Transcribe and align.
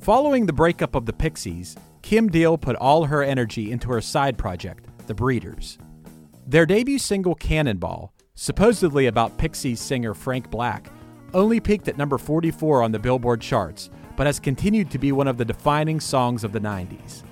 Following 0.00 0.46
the 0.46 0.52
breakup 0.54 0.94
of 0.94 1.04
the 1.04 1.12
Pixies, 1.12 1.76
Kim 2.00 2.30
Deal 2.30 2.56
put 2.56 2.74
all 2.76 3.04
her 3.04 3.22
energy 3.22 3.70
into 3.70 3.90
her 3.90 4.00
side 4.00 4.38
project, 4.38 4.86
The 5.06 5.12
Breeders. 5.12 5.76
Their 6.46 6.64
debut 6.64 6.98
single 6.98 7.34
Cannonball, 7.34 8.14
supposedly 8.34 9.08
about 9.08 9.36
Pixies 9.36 9.78
singer 9.78 10.14
Frank 10.14 10.50
Black, 10.50 10.90
only 11.34 11.60
peaked 11.60 11.86
at 11.86 11.98
number 11.98 12.16
44 12.16 12.82
on 12.82 12.92
the 12.92 12.98
Billboard 12.98 13.42
charts, 13.42 13.90
but 14.16 14.26
has 14.26 14.40
continued 14.40 14.90
to 14.90 14.98
be 14.98 15.12
one 15.12 15.28
of 15.28 15.36
the 15.36 15.44
defining 15.44 16.00
songs 16.00 16.44
of 16.44 16.52
the 16.52 16.60
90s. 16.60 17.22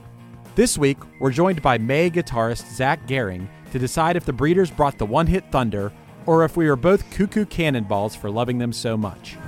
This 0.55 0.77
week, 0.77 0.99
we're 1.21 1.31
joined 1.31 1.63
by 1.63 1.79
Mae 1.79 2.11
guitarist 2.11 2.71
Zach 2.75 3.07
Gehring 3.07 3.49
to 3.73 3.79
decide 3.79 4.15
if 4.15 4.27
the 4.27 4.33
Breeders 4.35 4.71
brought 4.71 4.99
the 4.99 5.07
one 5.07 5.27
hit 5.27 5.51
thunder 5.51 5.91
or 6.27 6.45
if 6.45 6.55
we 6.55 6.69
are 6.69 6.77
both 6.77 7.11
cuckoo 7.13 7.47
cannonballs 7.47 8.15
for 8.15 8.31
loving 8.31 8.59
them 8.59 8.75
so 8.75 8.95
much. 8.95 9.39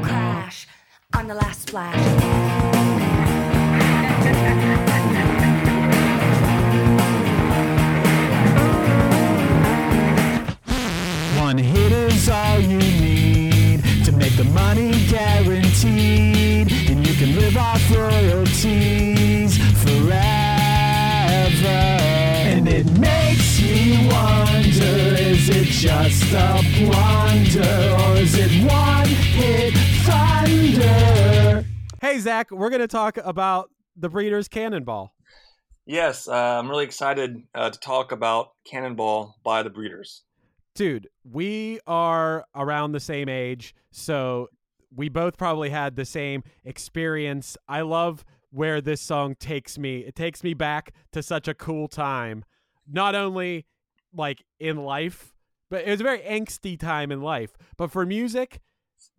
Crash 0.00 0.68
on 1.16 1.28
the 1.28 1.34
last 1.34 1.68
splash. 1.68 1.94
One 11.38 11.58
hit 11.58 11.92
is 11.92 12.28
all 12.28 12.58
you 12.58 12.78
need 12.78 13.84
to 14.04 14.12
make 14.12 14.36
the 14.36 14.44
money 14.44 14.92
guaranteed, 15.08 16.72
and 16.90 17.06
you 17.06 17.14
can 17.14 17.36
live 17.36 17.56
off 17.56 17.82
royalties 17.90 19.56
forever. 19.84 20.18
And 22.52 22.66
it 22.68 22.86
makes 22.98 23.60
me 23.62 24.08
wonder 24.10 25.16
is 25.16 25.48
it 25.48 25.66
just 25.66 26.32
a 26.32 26.60
blunder, 26.78 27.96
or 28.02 28.16
is 28.16 28.34
it 28.36 28.50
one? 28.70 28.94
Hey, 32.04 32.18
Zach, 32.18 32.50
we're 32.50 32.68
going 32.68 32.82
to 32.82 32.86
talk 32.86 33.16
about 33.16 33.70
the 33.96 34.10
Breeders' 34.10 34.46
Cannonball. 34.46 35.14
Yes, 35.86 36.28
uh, 36.28 36.34
I'm 36.34 36.68
really 36.68 36.84
excited 36.84 37.42
uh, 37.54 37.70
to 37.70 37.80
talk 37.80 38.12
about 38.12 38.50
Cannonball 38.66 39.36
by 39.42 39.62
the 39.62 39.70
Breeders. 39.70 40.20
Dude, 40.74 41.08
we 41.24 41.80
are 41.86 42.44
around 42.54 42.92
the 42.92 43.00
same 43.00 43.30
age, 43.30 43.74
so 43.90 44.50
we 44.94 45.08
both 45.08 45.38
probably 45.38 45.70
had 45.70 45.96
the 45.96 46.04
same 46.04 46.42
experience. 46.66 47.56
I 47.68 47.80
love 47.80 48.22
where 48.50 48.82
this 48.82 49.00
song 49.00 49.34
takes 49.40 49.78
me. 49.78 50.00
It 50.00 50.14
takes 50.14 50.44
me 50.44 50.52
back 50.52 50.92
to 51.12 51.22
such 51.22 51.48
a 51.48 51.54
cool 51.54 51.88
time, 51.88 52.44
not 52.86 53.14
only 53.14 53.64
like 54.12 54.44
in 54.60 54.76
life, 54.76 55.32
but 55.70 55.86
it 55.86 55.90
was 55.90 56.00
a 56.00 56.04
very 56.04 56.20
angsty 56.20 56.78
time 56.78 57.10
in 57.10 57.22
life. 57.22 57.56
But 57.78 57.90
for 57.90 58.04
music, 58.04 58.60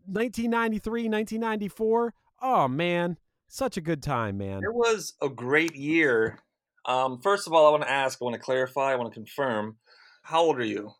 1993, 0.05 1.09
1994, 1.09 2.13
oh 2.41 2.67
man, 2.67 3.17
such 3.47 3.77
a 3.77 3.81
good 3.81 4.03
time, 4.03 4.37
man. 4.37 4.63
It 4.63 4.73
was 4.73 5.13
a 5.21 5.29
great 5.29 5.75
year. 5.75 6.39
Um, 6.85 7.19
first 7.21 7.47
of 7.47 7.53
all, 7.53 7.67
I 7.67 7.71
want 7.71 7.83
to 7.83 7.91
ask, 7.91 8.19
I 8.21 8.25
want 8.25 8.35
to 8.35 8.41
clarify, 8.41 8.91
I 8.91 8.95
want 8.95 9.11
to 9.11 9.19
confirm. 9.19 9.77
How 10.23 10.41
old 10.41 10.59
are 10.59 10.65
you? 10.65 10.91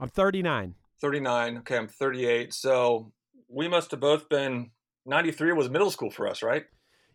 I'm 0.00 0.08
39. 0.08 0.74
39. 1.00 1.58
Okay, 1.58 1.76
I'm 1.76 1.88
38. 1.88 2.52
So 2.52 3.12
we 3.48 3.68
must 3.68 3.90
have 3.90 4.00
both 4.00 4.28
been 4.28 4.70
93 5.06 5.52
was 5.52 5.70
middle 5.70 5.90
school 5.90 6.10
for 6.10 6.28
us, 6.28 6.42
right? 6.42 6.64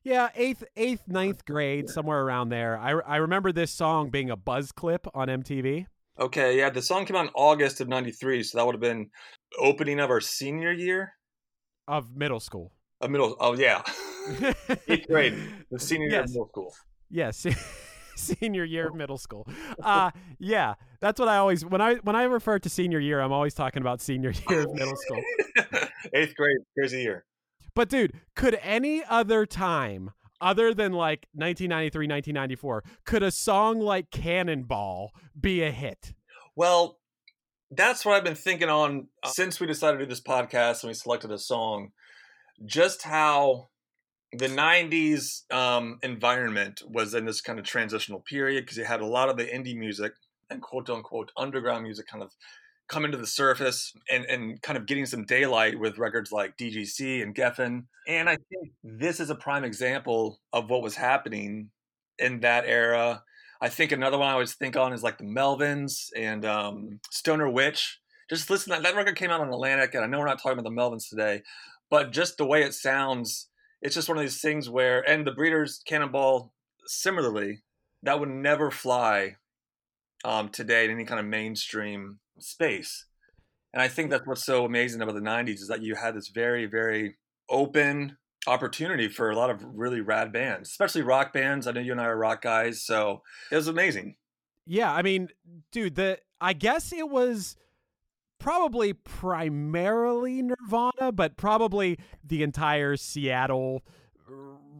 Yeah, 0.03 0.30
eighth, 0.35 0.66
eighth, 0.75 1.08
ninth 1.08 1.46
grade, 1.46 1.90
somewhere 1.90 2.22
around 2.22 2.50
there. 2.50 2.78
I, 2.78 2.91
I 2.91 3.18
remember 3.18 3.53
this 3.53 3.72
song 3.72 4.09
being 4.09 4.30
a 4.30 4.35
buzz 4.35 4.74
clip 4.74 5.08
on 5.14 5.30
MTV. 5.30 5.85
Okay, 6.20 6.58
yeah, 6.58 6.70
the 6.70 6.81
song 6.81 7.06
came 7.06 7.16
out 7.16 7.25
in 7.25 7.31
August 7.34 7.80
of 7.80 7.88
93, 7.88 8.44
so 8.44 8.58
that 8.58 8.66
would 8.66 8.75
have 8.75 8.81
been 8.81 9.09
opening 9.58 10.00
of 10.00 10.09
our 10.09 10.20
senior 10.20 10.72
year 10.72 11.14
of 11.88 12.16
middle 12.16 12.40
school. 12.40 12.74
Of 13.03 13.12
middle. 13.12 13.36
Oh, 13.40 13.53
yeah. 13.53 13.81
Eighth 14.88 15.08
grade, 15.08 15.36
the 15.72 15.80
senior 15.80 16.09
year 16.09 16.22
of 16.22 16.30
middle 16.30 16.47
school. 16.47 16.74
Yes, 17.09 17.46
senior 18.16 18.64
year 18.64 18.88
of 18.88 18.96
middle 18.96 19.18
school. 19.18 19.47
Uh 19.84 20.12
yeah, 20.40 20.75
that's 21.02 21.19
what 21.19 21.28
I 21.28 21.38
always 21.38 21.66
when 21.66 21.81
I 21.81 21.96
when 21.96 22.16
I 22.16 22.24
refer 22.24 22.58
to 22.59 22.69
senior 22.69 23.00
year, 23.00 23.19
I'm 23.19 23.34
always 23.34 23.53
talking 23.53 23.81
about 23.81 24.02
senior 24.02 24.31
year 24.31 24.62
of 24.62 24.74
middle 24.74 24.96
school. 24.96 25.22
Eighth 26.14 26.36
grade, 26.36 26.58
crazy 26.78 27.02
year. 27.02 27.25
But 27.75 27.90
dude, 27.90 28.14
could 28.36 28.58
any 28.62 29.03
other 29.03 29.46
time 29.46 30.12
other 30.40 30.74
than 30.74 30.94
like 30.94 31.28
1993, 31.34 32.06
1994, 32.06 32.84
could 33.06 33.24
a 33.24 33.31
song 33.31 33.80
like 33.80 34.12
Cannonball 34.12 35.12
be 35.40 35.64
a 35.64 35.72
hit? 35.72 36.14
Well, 36.56 37.00
that's 37.72 38.06
what 38.06 38.16
I've 38.16 38.24
been 38.24 38.35
thinking 38.35 38.70
on 38.70 39.08
uh, 39.24 39.30
since 39.30 39.59
we 39.59 39.68
decided 39.68 39.97
to 39.97 40.06
do 40.06 40.09
this 40.09 40.22
podcast 40.22 40.84
and 40.84 40.90
we 40.90 40.94
selected 40.94 41.31
a 41.31 41.40
song. 41.40 41.91
Just 42.66 43.03
how 43.03 43.69
the 44.31 44.47
90s 44.47 45.51
um, 45.51 46.00
environment 46.01 46.81
was 46.88 47.13
in 47.13 47.25
this 47.25 47.41
kind 47.41 47.59
of 47.59 47.66
transitional 47.66 48.19
period 48.22 48.66
because 48.66 48.78
you 48.78 48.85
had 48.85 49.01
a 49.01 49.06
lot 49.06 49.29
of 49.29 49.38
the 49.38 49.46
indie 49.46 49.78
music 49.78 50.13
and 50.50 50.62
quote 50.62 50.90
unquote 50.90 51.31
underground 51.38 51.84
music 51.84 52.07
kind 52.07 52.23
of 52.23 52.31
coming 52.88 53.12
to 53.12 53.18
the 53.18 53.28
surface 53.28 53.94
and, 54.12 54.25
and 54.25 54.62
kind 54.62 54.78
of 54.78 54.85
getting 54.85 55.06
some 55.06 55.25
daylight 55.25 55.79
with 55.79 55.97
records 55.97 56.31
like 56.31 56.57
DGC 56.57 57.22
and 57.22 57.35
Geffen. 57.35 57.85
And 58.07 58.29
I 58.29 58.38
think 58.50 58.72
this 58.84 59.19
is 59.19 59.29
a 59.29 59.35
prime 59.35 59.63
example 59.63 60.40
of 60.52 60.69
what 60.69 60.84
was 60.84 60.96
happening 60.96 61.69
in 62.19 62.41
that 62.41 62.66
era. 62.66 63.23
I 63.62 63.69
think 63.69 63.91
another 63.91 64.18
one 64.18 64.28
I 64.28 64.34
always 64.34 64.53
think 64.56 64.75
on 64.75 64.94
is 64.94 65.03
like 65.03 65.18
the 65.18 65.23
Melvins 65.23 66.09
and 66.16 66.44
um, 66.44 67.00
Stoner 67.09 67.50
Witch. 67.50 68.00
Just 68.29 68.50
listen, 68.50 68.72
that, 68.72 68.84
that 68.84 68.96
record 68.96 69.16
came 69.16 69.29
out 69.29 69.41
on 69.41 69.50
Atlantic, 69.50 69.94
and 69.94 70.03
I 70.03 70.07
know 70.07 70.19
we're 70.19 70.25
not 70.25 70.41
talking 70.41 70.57
about 70.57 70.63
the 70.63 70.75
Melvins 70.75 71.09
today, 71.09 71.44
but 71.93 72.11
just 72.11 72.37
the 72.39 72.45
way 72.45 72.63
it 72.63 72.73
sounds, 72.73 73.49
it's 73.79 73.93
just 73.93 74.09
one 74.09 74.17
of 74.17 74.23
these 74.23 74.41
things 74.41 74.67
where, 74.67 75.07
and 75.07 75.27
the 75.27 75.31
Breeders 75.31 75.79
Cannonball, 75.87 76.51
similarly, 76.87 77.61
that 78.01 78.19
would 78.19 78.29
never 78.29 78.71
fly 78.71 79.35
um, 80.25 80.49
today 80.49 80.85
in 80.85 80.89
any 80.89 81.05
kind 81.05 81.19
of 81.19 81.27
mainstream 81.27 82.17
space. 82.39 83.05
And 83.73 83.79
I 83.79 83.89
think 83.89 84.09
that's 84.09 84.25
what's 84.25 84.43
so 84.43 84.65
amazing 84.65 85.03
about 85.03 85.13
the 85.13 85.21
90s 85.21 85.61
is 85.61 85.67
that 85.67 85.83
you 85.83 85.93
had 85.93 86.15
this 86.15 86.29
very, 86.34 86.66
very 86.66 87.17
open 87.47 88.17
opportunity 88.47 89.07
for 89.07 89.29
a 89.29 89.35
lot 89.35 89.51
of 89.51 89.63
really 89.63 90.01
rad 90.01 90.34
bands, 90.34 90.72
especially 90.72 91.03
rock 91.03 91.31
bands. 91.31 91.67
I 91.67 91.73
know 91.73 91.81
you 91.81 91.91
and 91.91 92.01
I 92.01 92.05
are 92.05 92.17
rock 92.17 92.41
guys, 92.41 92.84
so 92.84 93.22
it 93.51 93.55
was 93.55 93.67
amazing. 93.67 94.16
Yeah, 94.66 94.91
I 94.91 95.03
mean, 95.03 95.29
dude, 95.72 95.93
the 95.93 96.17
I 96.41 96.53
guess 96.53 96.91
it 96.91 97.07
was 97.07 97.55
probably 98.43 98.91
primarily 98.91 100.41
Nirvana, 100.41 101.13
but 101.13 101.37
probably 101.37 101.97
the 102.22 102.43
entire 102.43 102.97
Seattle 102.97 103.84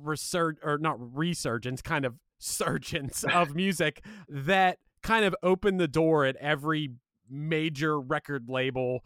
resurg 0.04 0.56
or 0.62 0.78
not 0.78 0.98
resurgence, 1.16 1.82
kind 1.82 2.04
of 2.04 2.16
surgence 2.40 3.24
of 3.34 3.56
music 3.56 4.04
that 4.28 4.80
kind 5.02 5.24
of 5.24 5.34
opened 5.42 5.80
the 5.80 5.88
door 5.88 6.26
at 6.26 6.36
every 6.38 6.90
major 7.30 8.02
record 8.02 8.50
label 8.50 9.00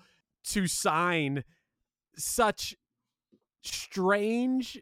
to 0.43 0.65
sign 0.65 1.43
such 2.17 2.75
strange 3.61 4.81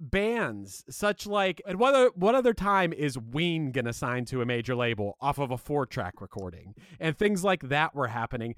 bands 0.00 0.84
such 0.90 1.28
like 1.28 1.62
and 1.64 1.78
what 1.78 1.94
other, 1.94 2.10
what 2.16 2.34
other 2.34 2.52
time 2.52 2.92
is 2.92 3.16
Ween 3.16 3.70
gonna 3.70 3.92
sign 3.92 4.24
to 4.24 4.42
a 4.42 4.46
major 4.46 4.74
label 4.74 5.16
off 5.20 5.38
of 5.38 5.52
a 5.52 5.56
four 5.56 5.86
track 5.86 6.20
recording 6.20 6.74
and 6.98 7.16
things 7.16 7.44
like 7.44 7.68
that 7.68 7.94
were 7.94 8.08
happening 8.08 8.56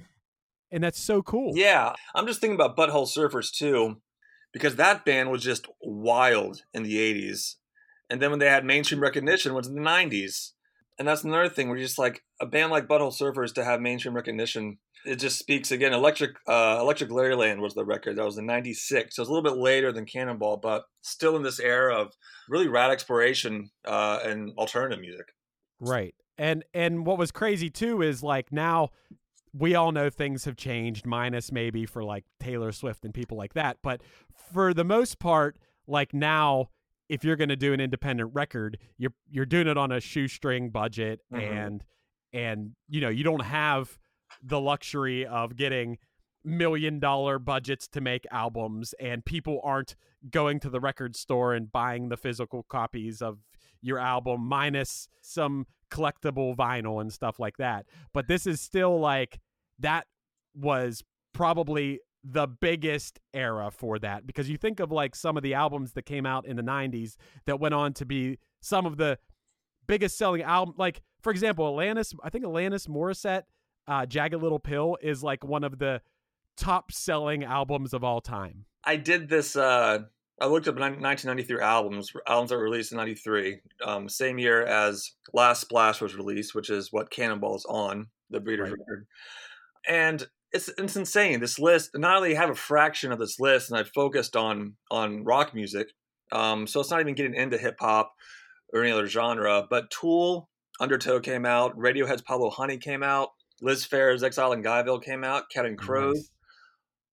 and 0.74 0.82
that's 0.82 1.00
so 1.00 1.22
cool. 1.22 1.52
Yeah, 1.54 1.94
I'm 2.14 2.26
just 2.26 2.40
thinking 2.40 2.56
about 2.56 2.76
Butthole 2.76 3.08
Surfers 3.08 3.50
too, 3.50 4.00
because 4.52 4.76
that 4.76 5.04
band 5.04 5.30
was 5.30 5.42
just 5.42 5.68
wild 5.80 6.62
in 6.74 6.82
the 6.82 6.96
'80s, 6.96 7.54
and 8.10 8.20
then 8.20 8.30
when 8.30 8.40
they 8.40 8.50
had 8.50 8.64
mainstream 8.64 9.00
recognition 9.00 9.54
was 9.54 9.68
in 9.68 9.76
the 9.76 9.80
'90s, 9.80 10.50
and 10.98 11.06
that's 11.06 11.24
another 11.24 11.48
thing. 11.48 11.68
We're 11.68 11.78
just 11.78 11.98
like 11.98 12.22
a 12.40 12.46
band 12.46 12.72
like 12.72 12.88
Butthole 12.88 13.16
Surfers 13.16 13.54
to 13.54 13.64
have 13.64 13.80
mainstream 13.80 14.14
recognition. 14.14 14.78
It 15.06 15.16
just 15.16 15.38
speaks 15.38 15.70
again. 15.70 15.92
Electric 15.92 16.32
uh, 16.48 16.78
Electric 16.80 17.10
Larryland 17.10 17.60
was 17.60 17.74
the 17.74 17.84
record 17.84 18.16
that 18.16 18.24
was 18.24 18.36
in 18.36 18.46
'96, 18.46 19.14
so 19.14 19.22
it's 19.22 19.28
a 19.28 19.32
little 19.32 19.48
bit 19.48 19.58
later 19.58 19.92
than 19.92 20.06
Cannonball, 20.06 20.56
but 20.58 20.84
still 21.02 21.36
in 21.36 21.42
this 21.42 21.60
era 21.60 21.94
of 21.94 22.12
really 22.48 22.68
rad 22.68 22.90
exploration 22.90 23.70
uh, 23.86 24.18
and 24.24 24.52
alternative 24.58 25.00
music. 25.00 25.26
Right. 25.80 26.14
And 26.36 26.64
and 26.74 27.06
what 27.06 27.18
was 27.18 27.30
crazy 27.30 27.70
too 27.70 28.02
is 28.02 28.22
like 28.22 28.50
now 28.50 28.90
we 29.56 29.74
all 29.74 29.92
know 29.92 30.10
things 30.10 30.44
have 30.44 30.56
changed 30.56 31.06
minus 31.06 31.52
maybe 31.52 31.86
for 31.86 32.02
like 32.02 32.24
Taylor 32.40 32.72
Swift 32.72 33.04
and 33.04 33.14
people 33.14 33.36
like 33.38 33.54
that, 33.54 33.78
but 33.82 34.00
for 34.52 34.74
the 34.74 34.84
most 34.84 35.18
part 35.18 35.56
like 35.86 36.12
now 36.12 36.70
if 37.08 37.22
you're 37.22 37.36
going 37.36 37.50
to 37.50 37.56
do 37.56 37.72
an 37.74 37.80
independent 37.80 38.30
record, 38.34 38.78
you're 38.98 39.12
you're 39.30 39.44
doing 39.46 39.66
it 39.68 39.76
on 39.76 39.92
a 39.92 40.00
shoestring 40.00 40.70
budget 40.70 41.20
Mhm. 41.32 41.38
and 41.42 41.84
and 42.32 42.72
you 42.88 43.00
know, 43.00 43.10
you 43.10 43.22
don't 43.22 43.44
have 43.44 43.98
the 44.42 44.60
luxury 44.60 45.24
of 45.26 45.54
getting 45.54 45.98
million 46.42 46.98
dollar 46.98 47.38
budgets 47.38 47.86
to 47.88 48.00
make 48.00 48.26
albums 48.30 48.92
and 49.00 49.24
people 49.24 49.60
aren't 49.62 49.94
going 50.30 50.58
to 50.60 50.68
the 50.70 50.80
record 50.80 51.14
store 51.16 51.54
and 51.54 51.70
buying 51.70 52.08
the 52.08 52.16
physical 52.16 52.62
copies 52.64 53.22
of 53.22 53.38
your 53.80 53.98
album 53.98 54.40
minus 54.46 55.08
some 55.20 55.66
collectible 55.90 56.56
vinyl 56.56 57.00
and 57.00 57.12
stuff 57.12 57.38
like 57.38 57.56
that 57.56 57.86
but 58.12 58.28
this 58.28 58.46
is 58.46 58.60
still 58.60 58.98
like 58.98 59.40
that 59.78 60.06
was 60.54 61.02
probably 61.32 62.00
the 62.22 62.46
biggest 62.46 63.20
era 63.34 63.70
for 63.70 63.98
that 63.98 64.26
because 64.26 64.48
you 64.48 64.56
think 64.56 64.80
of 64.80 64.90
like 64.90 65.14
some 65.14 65.36
of 65.36 65.42
the 65.42 65.54
albums 65.54 65.92
that 65.92 66.06
came 66.06 66.24
out 66.24 66.46
in 66.46 66.56
the 66.56 66.62
90s 66.62 67.16
that 67.44 67.60
went 67.60 67.74
on 67.74 67.92
to 67.92 68.06
be 68.06 68.38
some 68.60 68.86
of 68.86 68.96
the 68.96 69.18
biggest 69.86 70.16
selling 70.16 70.42
album 70.42 70.74
like 70.78 71.02
for 71.20 71.30
example 71.30 71.70
Alanis 71.70 72.14
I 72.22 72.30
think 72.30 72.44
Alanis 72.44 72.88
Morissette 72.88 73.42
uh 73.86 74.06
Jagged 74.06 74.40
Little 74.40 74.58
Pill 74.58 74.96
is 75.02 75.22
like 75.22 75.44
one 75.44 75.64
of 75.64 75.78
the 75.78 76.00
top 76.56 76.92
selling 76.92 77.44
albums 77.44 77.92
of 77.92 78.02
all 78.02 78.22
time 78.22 78.64
I 78.84 78.96
did 78.96 79.28
this. 79.28 79.56
Uh, 79.56 80.04
I 80.40 80.46
looked 80.46 80.66
up 80.66 80.74
1993 80.76 81.60
albums, 81.60 82.10
albums 82.26 82.50
that 82.50 82.56
were 82.56 82.64
released 82.64 82.92
in 82.92 82.98
'93, 82.98 83.60
um, 83.84 84.08
same 84.08 84.38
year 84.38 84.64
as 84.64 85.12
Last 85.32 85.60
Splash 85.60 86.00
was 86.00 86.16
released, 86.16 86.54
which 86.54 86.70
is 86.70 86.92
what 86.92 87.10
Cannonball 87.10 87.56
is 87.56 87.64
on 87.68 88.08
the 88.30 88.40
Breeders 88.40 88.70
Right. 88.70 88.78
record. 88.80 89.06
And 89.88 90.26
it's 90.52 90.68
it's 90.78 90.96
insane. 90.96 91.40
This 91.40 91.58
list. 91.58 91.90
Not 91.94 92.16
only 92.16 92.34
have 92.34 92.50
a 92.50 92.54
fraction 92.54 93.12
of 93.12 93.18
this 93.18 93.38
list, 93.38 93.70
and 93.70 93.78
I 93.78 93.84
focused 93.84 94.34
on 94.36 94.76
on 94.90 95.24
rock 95.24 95.54
music, 95.54 95.88
um, 96.32 96.66
so 96.66 96.80
it's 96.80 96.90
not 96.90 97.00
even 97.00 97.14
getting 97.14 97.34
into 97.34 97.58
hip 97.58 97.76
hop 97.80 98.12
or 98.72 98.82
any 98.82 98.90
other 98.92 99.06
genre. 99.06 99.66
But 99.68 99.90
Tool, 99.90 100.48
Undertow 100.80 101.20
came 101.20 101.44
out. 101.46 101.76
Radiohead's 101.76 102.22
Pablo 102.22 102.50
Honey 102.50 102.78
came 102.78 103.02
out. 103.02 103.30
Liz 103.60 103.86
Phair's 103.86 104.22
Exile 104.24 104.52
in 104.52 104.62
Guyville 104.62 105.02
came 105.02 105.22
out. 105.22 105.44
Counting 105.50 105.76
Crows. 105.76 106.16
Nice. 106.16 106.30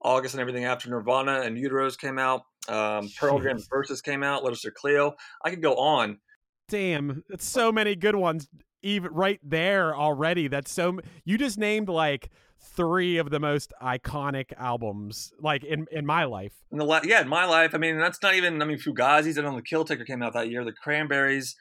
August 0.04 0.34
and 0.34 0.42
everything 0.42 0.66
after 0.66 0.90
Nirvana 0.90 1.42
and 1.42 1.56
Uteros 1.58 1.98
came 1.98 2.18
out. 2.18 2.42
Um, 2.70 3.10
Pearl 3.18 3.40
Jam. 3.40 3.58
Versus 3.70 4.02
came 4.02 4.24
out. 4.24 4.44
Letter 4.44 4.72
Cleo. 4.72 5.16
I 5.44 5.50
could 5.50 5.62
go 5.62 5.76
on. 5.76 6.20
damn 6.70 7.24
it's 7.30 7.46
so 7.46 7.72
many 7.72 7.96
good 7.96 8.16
ones 8.16 8.48
even 8.82 9.12
right 9.14 9.40
there 9.44 9.94
already 9.96 10.48
that's 10.48 10.72
so 10.72 11.00
you 11.26 11.38
just 11.38 11.58
named 11.58 11.90
like 11.90 12.30
three 12.60 13.18
of 13.18 13.30
the 13.30 13.40
most 13.40 13.74
iconic 13.82 14.54
albums 14.58 15.34
like 15.40 15.64
in 15.66 15.86
in 15.92 16.06
my 16.06 16.24
life 16.24 16.54
In 16.72 16.78
the 16.78 16.86
la- 16.86 17.02
yeah, 17.04 17.22
in 17.22 17.28
my 17.28 17.46
life, 17.46 17.76
I 17.76 17.78
mean, 17.78 17.98
that's 17.98 18.22
not 18.24 18.36
even. 18.36 18.62
I 18.62 18.66
mean, 18.66 18.78
Fugazi's 18.78 19.38
and 19.38 19.46
on 19.48 19.56
the 19.56 19.62
Kill 19.62 19.84
Taker 19.84 20.06
came 20.06 20.22
out 20.24 20.34
that 20.34 20.50
year. 20.50 20.64
The 20.64 20.72
Cranberries, 20.72 21.56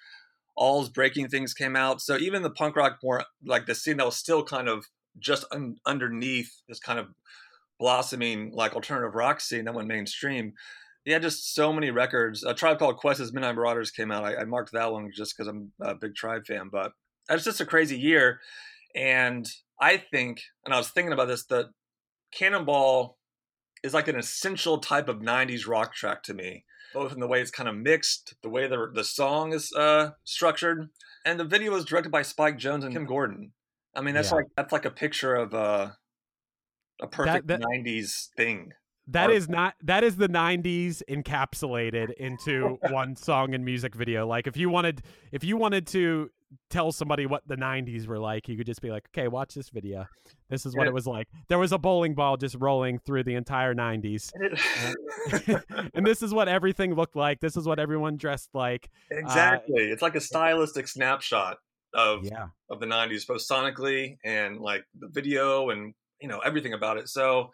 All's 0.55 0.88
Breaking 0.91 1.26
Things 1.29 1.55
came 1.55 1.75
out. 1.75 2.00
So 2.00 2.17
even 2.19 2.43
the 2.43 2.50
punk 2.50 2.76
rock, 2.76 2.99
more 3.03 3.25
like 3.44 3.67
the 3.67 3.75
scene 3.75 3.96
that 3.96 4.06
was 4.06 4.17
still 4.17 4.44
kind 4.44 4.69
of 4.69 4.85
just 5.19 5.44
un- 5.50 5.76
underneath 5.87 6.53
this 6.69 6.79
kind 6.79 6.99
of 6.99 7.08
blossoming 7.79 8.53
like 8.53 8.75
alternative 8.75 9.14
rock 9.14 9.41
scene 9.41 9.64
that 9.64 9.75
went 9.75 9.88
mainstream. 9.88 10.53
Yeah, 11.05 11.19
just 11.19 11.55
so 11.55 11.73
many 11.73 11.91
records. 11.91 12.44
A 12.44 12.52
Tribe 12.55 12.79
Called 12.79 12.99
Quest's 12.99 13.32
Midnight 13.32 13.55
Marauders 13.56 13.91
came 13.91 14.11
out. 14.12 14.25
I, 14.25 14.37
I 14.37 14.44
marked 14.44 14.73
that 14.73 14.93
one 14.93 15.11
just 15.14 15.35
because 15.37 15.49
I'm 15.49 15.73
a 15.81 15.94
big 15.94 16.14
Tribe 16.14 16.44
fan. 16.47 16.69
But 16.70 16.93
it's 17.31 17.44
just 17.44 17.61
a 17.61 17.67
crazy 17.67 17.99
year, 17.99 18.41
and 18.94 19.49
I 19.81 19.97
think, 19.97 20.43
and 20.64 20.75
I 20.75 20.79
was 20.79 20.88
thinking 20.91 21.12
about 21.12 21.29
this, 21.29 21.47
that 21.47 21.67
Cannonball 22.32 23.19
is 23.82 23.94
like 23.94 24.08
an 24.08 24.17
essential 24.17 24.79
type 24.79 25.08
of 25.08 25.20
90s 25.20 25.67
rock 25.67 25.94
track 25.94 26.23
to 26.25 26.35
me 26.35 26.64
both 26.93 27.12
in 27.12 27.20
the 27.20 27.26
way 27.26 27.41
it's 27.41 27.50
kind 27.53 27.69
of 27.69 27.75
mixed 27.76 28.35
the 28.43 28.49
way 28.50 28.67
the, 28.67 28.91
the 28.93 29.05
song 29.05 29.53
is 29.55 29.73
uh, 29.75 30.11
structured 30.25 30.88
and 31.25 31.38
the 31.41 31.44
video 31.44 31.70
was 31.73 31.85
directed 31.85 32.11
by 32.11 32.20
spike 32.20 32.58
jonze 32.58 32.85
and 32.85 32.93
kim 32.93 33.06
gordon 33.06 33.53
i 33.96 34.00
mean 34.03 34.14
that's 34.14 34.31
Yeah. 34.31 34.35
like 34.37 34.46
that's 34.56 34.73
like 34.73 34.85
a 34.85 34.91
picture 34.91 35.35
of 35.35 35.55
uh, 35.55 35.91
a 37.00 37.06
perfect 37.06 37.46
that- 37.46 37.61
90s 37.62 38.29
thing 38.37 38.73
That 39.08 39.31
is 39.31 39.49
not 39.49 39.75
that 39.82 40.05
is 40.05 40.17
the 40.17 40.29
90s 40.29 41.02
encapsulated 41.08 42.12
into 42.14 42.79
one 42.91 43.17
song 43.17 43.55
and 43.55 43.64
music 43.64 43.94
video. 43.94 44.26
Like 44.26 44.47
if 44.47 44.56
you 44.56 44.69
wanted 44.70 45.02
if 45.32 45.43
you 45.44 45.56
wanted 45.56 45.87
to 45.88 46.31
tell 46.69 46.91
somebody 46.91 47.26
what 47.26 47.47
the 47.47 47.56
90s 47.56 48.06
were 48.08 48.19
like, 48.19 48.49
you 48.49 48.56
could 48.56 48.67
just 48.67 48.82
be 48.82 48.91
like, 48.91 49.08
"Okay, 49.17 49.29
watch 49.29 49.55
this 49.55 49.70
video. 49.70 50.06
This 50.49 50.67
is 50.67 50.75
what 50.75 50.88
it 50.88 50.93
was 50.93 51.06
like. 51.06 51.29
There 51.49 51.58
was 51.58 51.70
a 51.70 51.79
bowling 51.79 52.14
ball 52.14 52.37
just 52.37 52.56
rolling 52.58 52.99
through 52.99 53.23
the 53.23 53.35
entire 53.35 53.73
90s. 53.73 54.32
and 55.94 56.05
this 56.05 56.23
is 56.23 56.35
what 56.35 56.49
everything 56.49 56.94
looked 56.94 57.14
like. 57.14 57.41
This 57.41 57.56
is 57.56 57.67
what 57.67 57.79
everyone 57.79 58.17
dressed 58.17 58.50
like." 58.55 58.91
Uh, 59.12 59.17
exactly 59.17 59.91
it's 59.91 60.03
like 60.03 60.14
a 60.17 60.20
stylistic 60.20 60.88
snapshot 60.88 61.58
of 61.94 62.25
Yeah. 62.25 62.49
of 62.70 62.81
the 62.81 62.87
90s 62.87 63.26
both 63.26 63.46
sonically 63.46 64.17
and 64.25 64.61
like 64.61 64.85
the 64.99 65.08
video 65.08 65.70
and 65.70 65.94
you 66.20 66.29
know 66.29 66.38
everything 66.41 66.73
about 66.73 66.99
it 66.99 67.08
so 67.08 67.50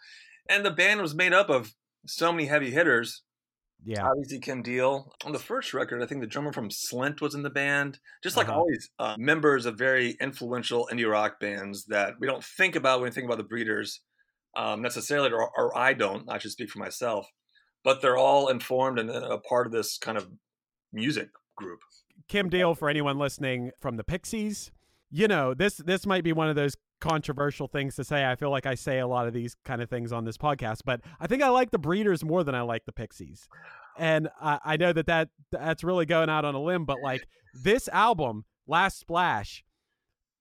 and 0.48 0.64
the 0.64 0.70
band 0.70 1.00
was 1.00 1.14
made 1.14 1.32
up 1.32 1.48
of 1.50 1.74
so 2.06 2.32
many 2.32 2.46
heavy 2.46 2.70
hitters 2.70 3.22
Yeah. 3.84 4.06
obviously 4.08 4.38
Kim 4.40 4.62
Deal. 4.62 5.12
On 5.24 5.32
the 5.32 5.38
first 5.38 5.74
record, 5.74 6.02
I 6.02 6.06
think 6.06 6.20
the 6.20 6.26
drummer 6.26 6.52
from 6.52 6.70
Slint 6.70 7.20
was 7.20 7.34
in 7.34 7.42
the 7.42 7.50
band. 7.50 7.98
Just 8.22 8.36
like 8.36 8.48
Uh-huh. 8.48 8.58
always, 8.58 8.88
uh, 8.98 9.16
members 9.18 9.66
of 9.66 9.76
very 9.76 10.16
influential 10.20 10.88
indie 10.92 11.08
rock 11.10 11.38
bands 11.40 11.84
that 11.86 12.14
we 12.20 12.26
don't 12.26 12.42
think 12.44 12.74
about 12.76 13.00
when 13.00 13.10
we 13.10 13.14
think 13.14 13.26
about 13.26 13.38
the 13.38 13.44
Breeders 13.44 14.00
um, 14.56 14.80
necessarily, 14.80 15.30
or, 15.30 15.50
or 15.56 15.76
I 15.76 15.92
don't. 15.92 16.30
I 16.30 16.38
should 16.38 16.50
speak 16.52 16.70
for 16.70 16.78
myself, 16.78 17.26
but 17.84 18.00
they're 18.00 18.16
all 18.16 18.48
informed 18.48 18.98
and 18.98 19.10
a 19.10 19.38
part 19.38 19.66
of 19.66 19.72
this 19.72 19.98
kind 19.98 20.16
of 20.16 20.30
music 20.92 21.28
group. 21.56 21.80
Kim 22.28 22.48
Deal 22.48 22.74
for 22.74 22.88
anyone 22.88 23.18
listening 23.18 23.70
from 23.78 23.96
the 23.96 24.04
Pixies. 24.04 24.72
You 25.10 25.28
know, 25.28 25.52
this 25.54 25.76
this 25.76 26.06
might 26.06 26.24
be 26.24 26.32
one 26.32 26.48
of 26.48 26.56
those 26.56 26.74
controversial 27.00 27.68
things 27.68 27.96
to 27.96 28.04
say. 28.04 28.24
I 28.24 28.36
feel 28.36 28.50
like 28.50 28.66
I 28.66 28.74
say 28.74 28.98
a 28.98 29.06
lot 29.06 29.26
of 29.26 29.32
these 29.32 29.56
kind 29.64 29.82
of 29.82 29.90
things 29.90 30.12
on 30.12 30.24
this 30.24 30.38
podcast, 30.38 30.80
but 30.84 31.00
I 31.20 31.26
think 31.26 31.42
I 31.42 31.48
like 31.48 31.70
the 31.70 31.78
Breeders 31.78 32.24
more 32.24 32.44
than 32.44 32.54
I 32.54 32.62
like 32.62 32.84
the 32.86 32.92
Pixies. 32.92 33.48
And 33.98 34.28
I, 34.40 34.58
I 34.64 34.76
know 34.76 34.92
that, 34.92 35.06
that 35.06 35.28
that's 35.50 35.84
really 35.84 36.06
going 36.06 36.28
out 36.28 36.44
on 36.44 36.54
a 36.54 36.62
limb, 36.62 36.84
but 36.84 36.98
like 37.02 37.26
this 37.54 37.88
album, 37.88 38.44
Last 38.66 38.98
Splash, 38.98 39.64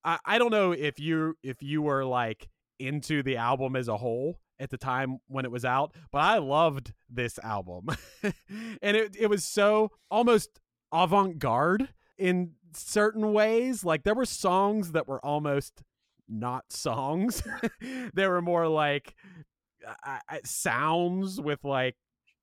I, 0.03 0.19
I 0.25 0.37
don't 0.37 0.51
know 0.51 0.71
if 0.71 0.99
you 0.99 1.35
if 1.43 1.61
you 1.61 1.81
were 1.81 2.05
like 2.05 2.49
into 2.79 3.23
the 3.23 3.37
album 3.37 3.75
as 3.75 3.87
a 3.87 3.97
whole 3.97 4.39
at 4.59 4.69
the 4.69 4.77
time 4.77 5.19
when 5.27 5.45
it 5.45 5.51
was 5.51 5.65
out, 5.65 5.93
but 6.11 6.19
I 6.19 6.37
loved 6.37 6.93
this 7.09 7.39
album. 7.39 7.87
and 8.23 8.97
it 8.97 9.15
it 9.19 9.29
was 9.29 9.43
so 9.43 9.91
almost 10.09 10.59
avant-garde 10.93 11.89
in 12.17 12.51
certain 12.73 13.33
ways. 13.33 13.83
Like 13.83 14.03
there 14.03 14.15
were 14.15 14.25
songs 14.25 14.91
that 14.91 15.07
were 15.07 15.23
almost 15.25 15.83
not 16.27 16.65
songs. 16.71 17.43
they 18.13 18.27
were 18.27 18.41
more 18.41 18.67
like 18.67 19.13
I, 20.03 20.19
I, 20.27 20.39
sounds 20.45 21.39
with 21.39 21.63
like 21.63 21.95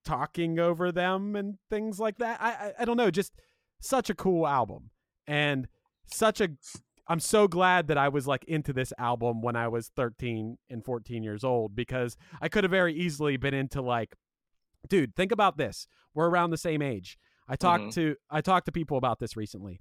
talking 0.04 0.58
over 0.58 0.92
them 0.92 1.36
and 1.36 1.58
things 1.70 1.98
like 1.98 2.18
that. 2.18 2.40
I, 2.40 2.50
I 2.50 2.72
I 2.80 2.84
don't 2.84 2.96
know, 2.96 3.10
just 3.10 3.32
such 3.80 4.10
a 4.10 4.14
cool 4.14 4.46
album 4.46 4.90
and 5.26 5.66
such 6.06 6.40
a 6.40 6.48
I'm 7.08 7.20
so 7.20 7.48
glad 7.48 7.88
that 7.88 7.98
I 7.98 8.08
was 8.08 8.26
like 8.28 8.44
into 8.44 8.72
this 8.72 8.92
album 8.98 9.42
when 9.42 9.56
I 9.56 9.66
was 9.68 9.90
13 9.96 10.56
and 10.70 10.84
14 10.84 11.22
years 11.24 11.42
old 11.42 11.74
because 11.74 12.16
I 12.40 12.48
could 12.48 12.62
have 12.64 12.70
very 12.70 12.94
easily 12.94 13.36
been 13.36 13.54
into 13.54 13.82
like 13.82 14.14
dude, 14.88 15.14
think 15.14 15.30
about 15.32 15.56
this. 15.56 15.86
We're 16.14 16.28
around 16.28 16.50
the 16.50 16.56
same 16.56 16.82
age. 16.82 17.18
I 17.48 17.56
talked 17.56 17.84
Mhm. 17.84 17.94
to 17.94 18.16
I 18.30 18.40
talked 18.40 18.66
to 18.66 18.72
people 18.72 18.96
about 18.98 19.18
this 19.18 19.36
recently. 19.36 19.80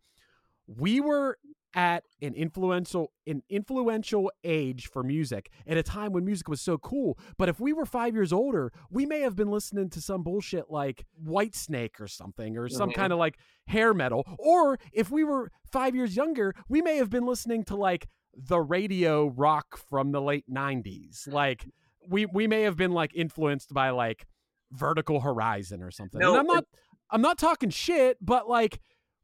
We 0.78 1.00
were 1.02 1.38
at 1.74 2.04
an 2.22 2.34
influential 2.34 3.14
an 3.26 3.42
influential 3.50 4.30
age 4.44 4.88
for 4.88 5.04
music 5.04 5.50
at 5.66 5.78
a 5.78 5.84
time 5.84 6.12
when 6.12 6.26
music 6.26 6.50
was 6.50 6.60
so 6.60 6.78
cool. 6.78 7.18
But 7.38 7.48
if 7.48 7.62
we 7.62 7.72
were 7.72 7.86
five 7.86 8.14
years 8.14 8.34
older, 8.34 8.74
we 8.90 9.06
may 9.06 9.22
have 9.22 9.38
been 9.38 9.50
listening 9.50 9.90
to 9.92 10.02
some 10.02 10.22
bullshit 10.22 10.70
like 10.70 11.06
Whitesnake 11.26 12.02
or 12.02 12.08
something, 12.10 12.58
or 12.58 12.68
some 12.68 12.90
Mhm. 12.90 12.96
kind 12.96 13.14
of 13.14 13.20
like 13.20 13.38
hair 13.68 13.94
metal. 13.94 14.26
Or 14.38 14.78
if 14.92 15.10
we 15.12 15.24
were 15.24 15.50
five 15.72 15.96
years 15.96 16.16
younger, 16.18 16.54
we 16.68 16.82
may 16.82 16.98
have 16.98 17.10
been 17.10 17.26
listening 17.26 17.64
to 17.66 17.78
like 17.78 18.08
the 18.34 18.60
radio 18.60 19.28
rock 19.28 19.78
from 19.78 20.12
the 20.12 20.22
late 20.22 20.46
'90s, 20.50 21.26
like 21.32 21.70
we 22.06 22.26
we 22.26 22.48
may 22.48 22.64
have 22.64 22.76
been 22.76 22.92
like 22.92 23.14
influenced 23.16 23.74
by 23.74 23.92
like 23.92 24.28
Vertical 24.72 25.22
Horizon 25.22 25.82
or 25.82 25.92
something. 25.92 26.20
No, 26.20 26.32
and 26.32 26.40
I'm 26.42 26.48
not 26.48 26.66
I'm 27.12 27.22
not 27.22 27.38
talking 27.38 27.70
shit, 27.70 28.18
but 28.22 28.50
like 28.50 28.82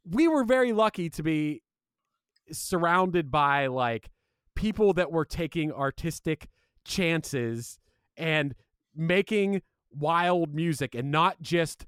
we 0.10 0.28
were 0.28 0.44
very 0.44 0.74
lucky 0.74 1.10
to 1.10 1.24
be 1.24 1.62
surrounded 2.52 3.30
by 3.30 3.68
like 3.68 4.10
people 4.56 4.94
that 4.94 5.12
were 5.12 5.26
taking 5.26 5.72
artistic 5.72 6.48
chances 6.86 7.80
and 8.16 8.56
making 8.96 9.62
wild 9.92 10.54
music 10.54 10.96
and 10.96 11.12
not 11.12 11.42
just 11.42 11.86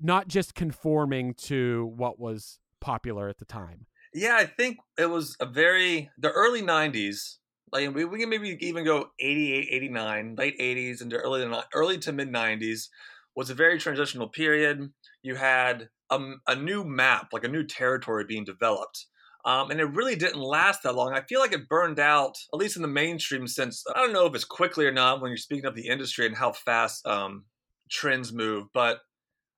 not 0.00 0.28
just 0.28 0.54
conforming 0.54 1.34
to 1.34 1.92
what 1.96 2.18
was 2.18 2.58
popular 2.80 3.28
at 3.28 3.38
the 3.38 3.44
time. 3.44 3.86
Yeah, 4.14 4.36
I 4.36 4.46
think 4.46 4.78
it 4.98 5.06
was 5.06 5.36
a 5.40 5.46
very 5.46 6.10
the 6.18 6.30
early 6.30 6.62
'90s. 6.62 7.36
Like 7.72 7.94
we, 7.94 8.04
we 8.04 8.18
can 8.18 8.28
maybe 8.28 8.56
even 8.60 8.84
go 8.84 9.10
88, 9.20 9.68
89, 9.70 10.34
late 10.36 10.58
80s 10.58 11.00
into 11.00 11.16
early 11.16 11.48
early 11.72 11.98
to 11.98 12.12
mid 12.12 12.28
90s 12.32 12.88
was 13.36 13.48
a 13.48 13.54
very 13.54 13.78
transitional 13.78 14.28
period. 14.28 14.90
You 15.22 15.36
had 15.36 15.88
a, 16.10 16.18
a 16.46 16.56
new 16.56 16.84
map, 16.84 17.28
like 17.32 17.44
a 17.44 17.48
new 17.48 17.64
territory 17.64 18.24
being 18.24 18.44
developed. 18.44 19.06
Um, 19.44 19.70
and 19.70 19.80
it 19.80 19.86
really 19.86 20.16
didn't 20.16 20.40
last 20.40 20.82
that 20.82 20.94
long. 20.94 21.14
I 21.14 21.22
feel 21.22 21.40
like 21.40 21.52
it 21.52 21.68
burned 21.68 21.98
out, 21.98 22.36
at 22.52 22.58
least 22.58 22.76
in 22.76 22.82
the 22.82 22.88
mainstream 22.88 23.46
sense. 23.46 23.82
I 23.94 23.98
don't 23.98 24.12
know 24.12 24.26
if 24.26 24.34
it's 24.34 24.44
quickly 24.44 24.86
or 24.86 24.92
not 24.92 25.20
when 25.20 25.30
you're 25.30 25.38
speaking 25.38 25.64
of 25.64 25.74
the 25.74 25.88
industry 25.88 26.26
and 26.26 26.36
how 26.36 26.52
fast 26.52 27.06
um, 27.06 27.44
trends 27.88 28.32
move, 28.32 28.66
but 28.74 29.00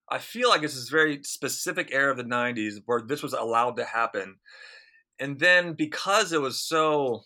I 0.09 0.19
feel 0.19 0.51
like 0.51 0.63
it's 0.63 0.75
this 0.75 0.89
very 0.89 1.23
specific 1.25 1.89
era 1.93 2.13
of 2.13 2.17
the 2.17 2.25
90s 2.25 2.83
where 2.87 3.01
this 3.01 3.23
was 3.23 3.33
allowed 3.33 3.77
to 3.79 3.85
happen. 3.85 4.37
And 5.19 5.39
then 5.39 5.75
because 5.75 6.33
it 6.33 6.41
was 6.41 6.61
so 6.61 7.23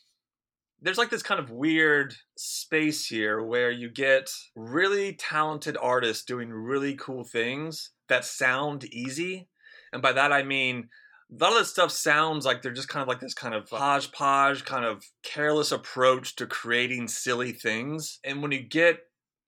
there's 0.82 0.98
like 0.98 1.10
this 1.10 1.22
kind 1.22 1.40
of 1.40 1.50
weird 1.50 2.14
space 2.36 3.06
here 3.06 3.42
where 3.42 3.70
you 3.70 3.90
get 3.90 4.30
really 4.54 5.14
talented 5.14 5.76
artists 5.80 6.24
doing 6.24 6.50
really 6.50 6.94
cool 6.94 7.24
things 7.24 7.90
that 8.08 8.24
sound 8.24 8.84
easy. 8.84 9.48
And 9.92 10.02
by 10.02 10.12
that 10.12 10.32
I 10.32 10.42
mean 10.42 10.88
a 11.30 11.42
lot 11.42 11.52
of 11.52 11.58
this 11.58 11.70
stuff 11.70 11.90
sounds 11.90 12.46
like 12.46 12.62
they're 12.62 12.72
just 12.72 12.88
kind 12.88 13.02
of 13.02 13.08
like 13.08 13.20
this 13.20 13.34
kind 13.34 13.54
of 13.54 13.68
hodgepodge, 13.68 14.64
kind 14.64 14.84
of 14.84 15.04
careless 15.24 15.72
approach 15.72 16.36
to 16.36 16.46
creating 16.46 17.08
silly 17.08 17.52
things. 17.52 18.20
And 18.24 18.42
when 18.42 18.52
you 18.52 18.62
get 18.62 19.00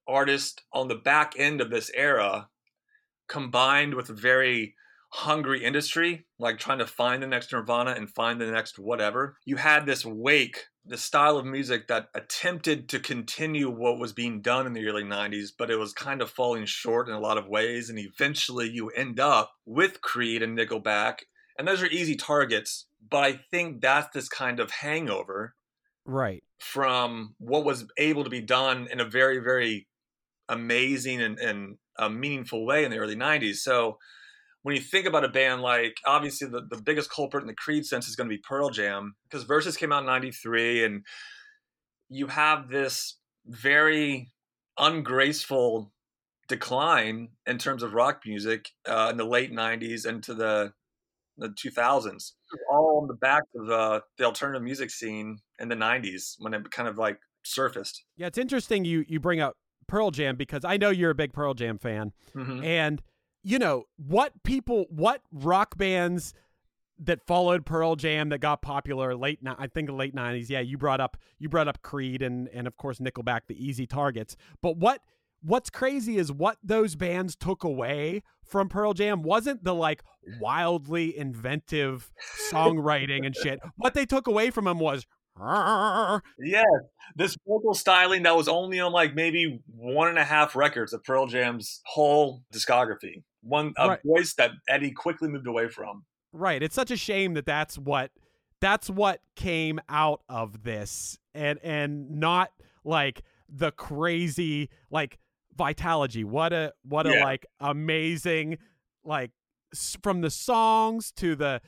artists 0.08 0.62
on 0.72 0.88
the 0.88 0.96
back 0.96 1.34
end 1.38 1.60
of 1.60 1.70
this 1.70 1.90
era 1.94 2.48
combined 3.28 3.94
with 3.94 4.08
very 4.08 4.74
hungry 5.10 5.64
industry, 5.64 6.26
like 6.38 6.58
trying 6.58 6.78
to 6.78 6.86
find 6.86 7.22
the 7.22 7.26
next 7.26 7.52
Nirvana 7.52 7.92
and 7.92 8.10
find 8.10 8.40
the 8.40 8.50
next 8.50 8.78
whatever, 8.78 9.36
you 9.44 9.56
had 9.56 9.86
this 9.86 10.04
wake, 10.04 10.66
the 10.84 10.98
style 10.98 11.36
of 11.38 11.46
music 11.46 11.88
that 11.88 12.08
attempted 12.14 12.88
to 12.90 13.00
continue 13.00 13.70
what 13.70 13.98
was 13.98 14.12
being 14.12 14.42
done 14.42 14.66
in 14.66 14.72
the 14.74 14.86
early 14.86 15.04
90s, 15.04 15.50
but 15.56 15.70
it 15.70 15.76
was 15.76 15.92
kind 15.92 16.20
of 16.20 16.30
falling 16.30 16.66
short 16.66 17.08
in 17.08 17.14
a 17.14 17.20
lot 17.20 17.38
of 17.38 17.48
ways. 17.48 17.88
And 17.88 17.98
eventually 17.98 18.68
you 18.68 18.88
end 18.90 19.18
up 19.18 19.52
with 19.64 20.00
Creed 20.02 20.42
and 20.42 20.56
Nickelback. 20.56 21.20
And 21.58 21.66
those 21.66 21.82
are 21.82 21.86
easy 21.86 22.14
targets, 22.14 22.86
but 23.10 23.24
I 23.24 23.40
think 23.50 23.80
that's 23.80 24.12
this 24.14 24.28
kind 24.28 24.60
of 24.60 24.70
hangover 24.70 25.54
Right. 26.04 26.42
from 26.58 27.34
what 27.38 27.64
was 27.64 27.86
able 27.96 28.24
to 28.24 28.30
be 28.30 28.40
done 28.40 28.88
in 28.90 29.00
a 29.00 29.04
very, 29.04 29.38
very 29.38 29.88
amazing 30.48 31.20
and, 31.22 31.38
and 31.38 31.78
a 31.98 32.10
meaningful 32.10 32.66
way 32.66 32.84
in 32.84 32.90
the 32.90 32.98
early 32.98 33.16
90s. 33.16 33.62
So 33.62 33.98
when 34.68 34.76
you 34.76 34.82
think 34.82 35.06
about 35.06 35.24
a 35.24 35.30
band 35.30 35.62
like, 35.62 35.96
obviously, 36.04 36.46
the, 36.46 36.60
the 36.60 36.76
biggest 36.76 37.10
culprit 37.10 37.42
in 37.42 37.46
the 37.46 37.54
Creed 37.54 37.86
sense 37.86 38.06
is 38.06 38.14
going 38.14 38.28
to 38.28 38.36
be 38.36 38.42
Pearl 38.46 38.68
Jam, 38.68 39.14
because 39.24 39.44
Versus 39.44 39.78
came 39.78 39.94
out 39.94 40.00
in 40.00 40.06
93, 40.06 40.84
and 40.84 41.06
you 42.10 42.26
have 42.26 42.68
this 42.68 43.16
very 43.46 44.28
ungraceful 44.78 45.90
decline 46.50 47.30
in 47.46 47.56
terms 47.56 47.82
of 47.82 47.94
rock 47.94 48.20
music 48.26 48.68
uh, 48.86 49.08
in 49.10 49.16
the 49.16 49.24
late 49.24 49.50
90s 49.50 50.06
into 50.06 50.34
the 50.34 50.74
the 51.38 51.48
2000s 51.48 52.32
all 52.70 52.98
on 53.00 53.06
the 53.06 53.14
back 53.14 53.42
of 53.54 53.70
uh, 53.70 54.00
the 54.18 54.24
alternative 54.24 54.62
music 54.62 54.90
scene 54.90 55.38
in 55.60 55.68
the 55.68 55.74
90s 55.74 56.34
when 56.40 56.52
it 56.52 56.70
kind 56.70 56.88
of 56.88 56.98
like 56.98 57.18
surfaced 57.42 58.04
Yeah, 58.16 58.26
it's 58.26 58.38
interesting 58.38 58.84
you 58.84 59.04
you 59.08 59.20
bring 59.20 59.40
up 59.40 59.56
Pearl 59.86 60.10
Jam 60.10 60.36
because 60.36 60.64
I 60.64 60.76
know 60.76 60.90
you're 60.90 61.10
a 61.10 61.14
big 61.14 61.32
Pearl 61.32 61.54
Jam 61.54 61.78
fan. 61.78 62.12
Mhm. 62.34 62.64
And 62.64 63.02
you 63.48 63.58
know, 63.58 63.84
what 63.96 64.34
people 64.42 64.84
what 64.90 65.22
rock 65.32 65.78
bands 65.78 66.34
that 66.98 67.26
followed 67.26 67.64
Pearl 67.64 67.96
Jam 67.96 68.28
that 68.28 68.40
got 68.40 68.60
popular 68.60 69.16
late 69.16 69.38
I 69.46 69.68
think 69.68 69.90
late 69.90 70.14
90s. 70.14 70.50
Yeah, 70.50 70.60
you 70.60 70.76
brought 70.76 71.00
up 71.00 71.16
you 71.38 71.48
brought 71.48 71.66
up 71.66 71.80
Creed 71.80 72.20
and 72.20 72.48
and 72.48 72.66
of 72.66 72.76
course 72.76 72.98
Nickelback 72.98 73.42
the 73.48 73.56
easy 73.66 73.86
targets. 73.86 74.36
But 74.60 74.76
what 74.76 75.00
what's 75.40 75.70
crazy 75.70 76.18
is 76.18 76.30
what 76.30 76.58
those 76.62 76.94
bands 76.94 77.34
took 77.34 77.64
away 77.64 78.22
from 78.44 78.68
Pearl 78.68 78.92
Jam 78.92 79.22
wasn't 79.22 79.64
the 79.64 79.74
like 79.74 80.02
wildly 80.42 81.16
inventive 81.16 82.10
songwriting 82.52 83.24
and 83.24 83.34
shit. 83.34 83.60
What 83.76 83.94
they 83.94 84.04
took 84.04 84.26
away 84.26 84.50
from 84.50 84.66
them 84.66 84.78
was 84.78 85.06
Yes, 86.38 86.66
this 87.16 87.36
vocal 87.46 87.72
styling 87.72 88.24
that 88.24 88.36
was 88.36 88.48
only 88.48 88.80
on 88.80 88.92
like 88.92 89.14
maybe 89.14 89.60
one 89.68 90.08
and 90.08 90.18
a 90.18 90.24
half 90.24 90.56
records 90.56 90.92
of 90.92 91.04
Pearl 91.04 91.26
Jam's 91.26 91.80
whole 91.86 92.42
discography. 92.52 93.22
One 93.42 93.72
a 93.76 93.88
Right. 93.88 94.00
voice 94.04 94.34
that 94.34 94.52
Eddie 94.68 94.90
quickly 94.92 95.28
moved 95.28 95.46
away 95.46 95.68
from. 95.68 96.04
Right. 96.32 96.62
It's 96.62 96.74
such 96.74 96.90
a 96.90 96.96
shame 96.96 97.34
that 97.34 97.46
that's 97.46 97.78
what 97.78 98.10
that's 98.60 98.90
what 98.90 99.20
came 99.36 99.80
out 99.88 100.22
of 100.28 100.64
this 100.64 101.18
and 101.34 101.58
and 101.62 102.10
not 102.18 102.50
like 102.84 103.22
the 103.48 103.70
crazy 103.70 104.68
like 104.90 105.18
vitalogy. 105.56 106.24
What 106.24 106.52
a 106.52 106.72
what 106.82 107.06
a 107.06 107.10
Yeah. 107.14 107.24
like 107.24 107.46
amazing 107.60 108.58
like 109.04 109.30
from 110.02 110.20
the 110.22 110.30
songs 110.30 111.12
to 111.12 111.36
the 111.36 111.60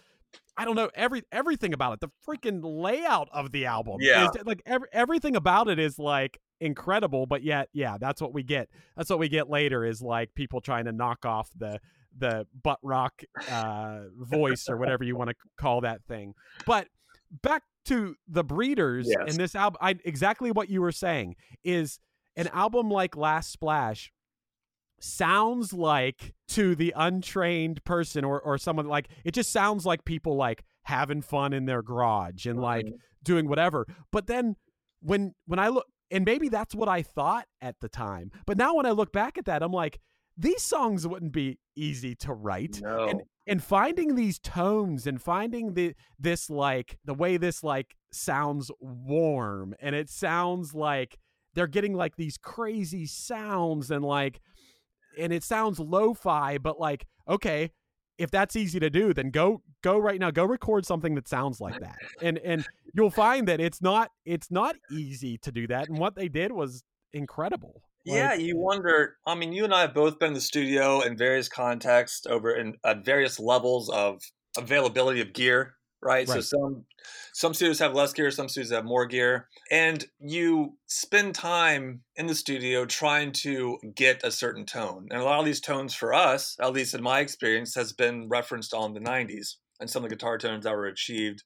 I 0.60 0.64
don't 0.64 0.76
know 0.76 0.90
every 0.94 1.22
everything 1.32 1.72
about 1.72 1.94
it. 1.94 2.00
The 2.00 2.10
freaking 2.26 2.60
layout 2.62 3.28
of 3.32 3.50
the 3.52 3.66
album. 3.66 3.96
Yeah. 4.00 4.24
is- 4.28 4.44
like 4.44 4.62
every, 4.66 4.88
everything 4.92 5.36
about 5.36 5.68
it 5.68 5.78
is 5.78 5.98
like 5.98 6.38
incredible, 6.60 7.26
but 7.26 7.42
yet 7.42 7.68
yeah, 7.72 7.96
that's 7.98 8.20
what 8.20 8.34
we 8.34 8.42
get. 8.42 8.68
That's 8.96 9.08
what 9.10 9.18
we 9.18 9.28
get 9.28 9.48
later 9.48 9.84
is 9.84 10.02
like 10.02 10.34
people 10.34 10.60
trying 10.60 10.84
to 10.84 10.92
knock 10.92 11.24
off 11.24 11.48
the 11.56 11.78
the 12.18 12.46
butt 12.62 12.78
rock 12.82 13.22
uh, 13.50 14.00
voice 14.18 14.68
or 14.68 14.76
whatever 14.76 15.04
you 15.04 15.16
want 15.16 15.30
to 15.30 15.36
call 15.56 15.80
that 15.82 16.04
thing. 16.04 16.34
But 16.66 16.88
back 17.42 17.62
to 17.86 18.16
the 18.28 18.42
Breeders 18.44 19.06
Yes. 19.08 19.28
and 19.28 19.36
this 19.36 19.54
album, 19.54 19.78
I, 19.80 19.96
exactly 20.04 20.50
what 20.50 20.68
you 20.68 20.80
were 20.80 20.92
saying 20.92 21.36
is 21.64 21.98
an 22.36 22.48
album 22.48 22.90
like 22.90 23.16
Last 23.16 23.52
Splash 23.52 24.12
sounds 25.00 25.72
like 25.72 26.34
to 26.48 26.74
the 26.74 26.92
untrained 26.96 27.82
person 27.84 28.24
or 28.24 28.40
or 28.40 28.58
someone 28.58 28.86
like 28.86 29.08
it 29.24 29.32
just 29.32 29.50
sounds 29.50 29.84
like 29.86 30.04
people 30.04 30.36
like 30.36 30.62
having 30.84 31.22
fun 31.22 31.52
in 31.52 31.66
their 31.66 31.82
garage 31.82 32.46
and 32.46 32.60
like 32.60 32.86
doing 33.22 33.48
whatever. 33.48 33.86
But 34.12 34.26
then 34.26 34.56
when 35.00 35.34
when 35.46 35.58
I 35.58 35.68
look 35.68 35.86
and 36.10 36.24
maybe 36.24 36.48
that's 36.48 36.74
what 36.74 36.88
I 36.88 37.02
thought 37.02 37.46
at 37.60 37.76
the 37.80 37.88
time. 37.88 38.30
But 38.46 38.58
now 38.58 38.74
when 38.74 38.86
I 38.86 38.90
look 38.90 39.12
back 39.12 39.38
at 39.38 39.44
that, 39.44 39.62
I'm 39.62 39.72
like, 39.72 40.00
these 40.36 40.62
songs 40.62 41.06
wouldn't 41.06 41.32
be 41.32 41.58
easy 41.76 42.14
to 42.16 42.32
write. 42.32 42.80
No. 42.82 43.08
And 43.08 43.22
and 43.46 43.62
finding 43.62 44.14
these 44.14 44.38
tones 44.38 45.06
and 45.06 45.20
finding 45.20 45.74
the 45.74 45.94
this 46.18 46.50
like 46.50 46.98
the 47.04 47.14
way 47.14 47.36
this 47.36 47.64
like 47.64 47.96
sounds 48.12 48.70
warm 48.80 49.74
and 49.80 49.94
it 49.94 50.08
sounds 50.08 50.74
like 50.74 51.18
they're 51.54 51.66
getting 51.66 51.94
like 51.94 52.16
these 52.16 52.36
crazy 52.36 53.06
sounds 53.06 53.90
and 53.90 54.04
like 54.04 54.40
and 55.18 55.32
it 55.32 55.42
sounds 55.42 55.78
lo-fi 55.78 56.58
but 56.58 56.78
like 56.78 57.06
okay 57.28 57.70
if 58.18 58.30
that's 58.30 58.56
easy 58.56 58.78
to 58.78 58.90
do 58.90 59.12
then 59.14 59.30
go 59.30 59.62
go 59.82 59.98
right 59.98 60.20
now 60.20 60.30
go 60.30 60.44
record 60.44 60.84
something 60.84 61.14
that 61.14 61.28
sounds 61.28 61.60
like 61.60 61.78
that 61.80 61.96
and 62.22 62.38
and 62.38 62.66
you'll 62.94 63.10
find 63.10 63.48
that 63.48 63.60
it's 63.60 63.80
not 63.80 64.10
it's 64.24 64.50
not 64.50 64.76
easy 64.90 65.38
to 65.38 65.50
do 65.50 65.66
that 65.66 65.88
and 65.88 65.98
what 65.98 66.14
they 66.14 66.28
did 66.28 66.52
was 66.52 66.84
incredible 67.12 67.82
yeah, 68.04 68.34
you 68.34 68.56
wonder. 68.56 69.16
I 69.26 69.34
mean, 69.34 69.52
you 69.52 69.64
and 69.64 69.74
I 69.74 69.82
have 69.82 69.94
both 69.94 70.18
been 70.18 70.28
in 70.28 70.34
the 70.34 70.40
studio 70.40 71.00
in 71.00 71.16
various 71.16 71.48
contexts 71.48 72.26
over 72.26 72.54
in 72.54 72.76
at 72.84 73.04
various 73.04 73.38
levels 73.38 73.90
of 73.90 74.22
availability 74.56 75.20
of 75.20 75.32
gear, 75.32 75.74
right? 76.02 76.28
So 76.28 76.40
some 76.40 76.84
some 77.32 77.54
studios 77.54 77.78
have 77.78 77.94
less 77.94 78.12
gear, 78.12 78.30
some 78.30 78.48
studios 78.48 78.72
have 78.72 78.84
more 78.84 79.06
gear, 79.06 79.48
and 79.70 80.04
you 80.18 80.76
spend 80.86 81.34
time 81.34 82.02
in 82.16 82.26
the 82.26 82.34
studio 82.34 82.84
trying 82.84 83.32
to 83.32 83.78
get 83.94 84.24
a 84.24 84.30
certain 84.30 84.66
tone. 84.66 85.08
And 85.10 85.20
a 85.20 85.24
lot 85.24 85.40
of 85.40 85.46
these 85.46 85.60
tones 85.60 85.94
for 85.94 86.12
us, 86.14 86.56
at 86.60 86.72
least 86.72 86.94
in 86.94 87.02
my 87.02 87.20
experience, 87.20 87.74
has 87.74 87.92
been 87.92 88.28
referenced 88.28 88.74
on 88.74 88.94
the 88.94 89.00
'90s 89.00 89.56
and 89.80 89.88
some 89.88 90.04
of 90.04 90.10
the 90.10 90.16
guitar 90.16 90.38
tones 90.38 90.64
that 90.64 90.74
were 90.74 90.86
achieved 90.86 91.42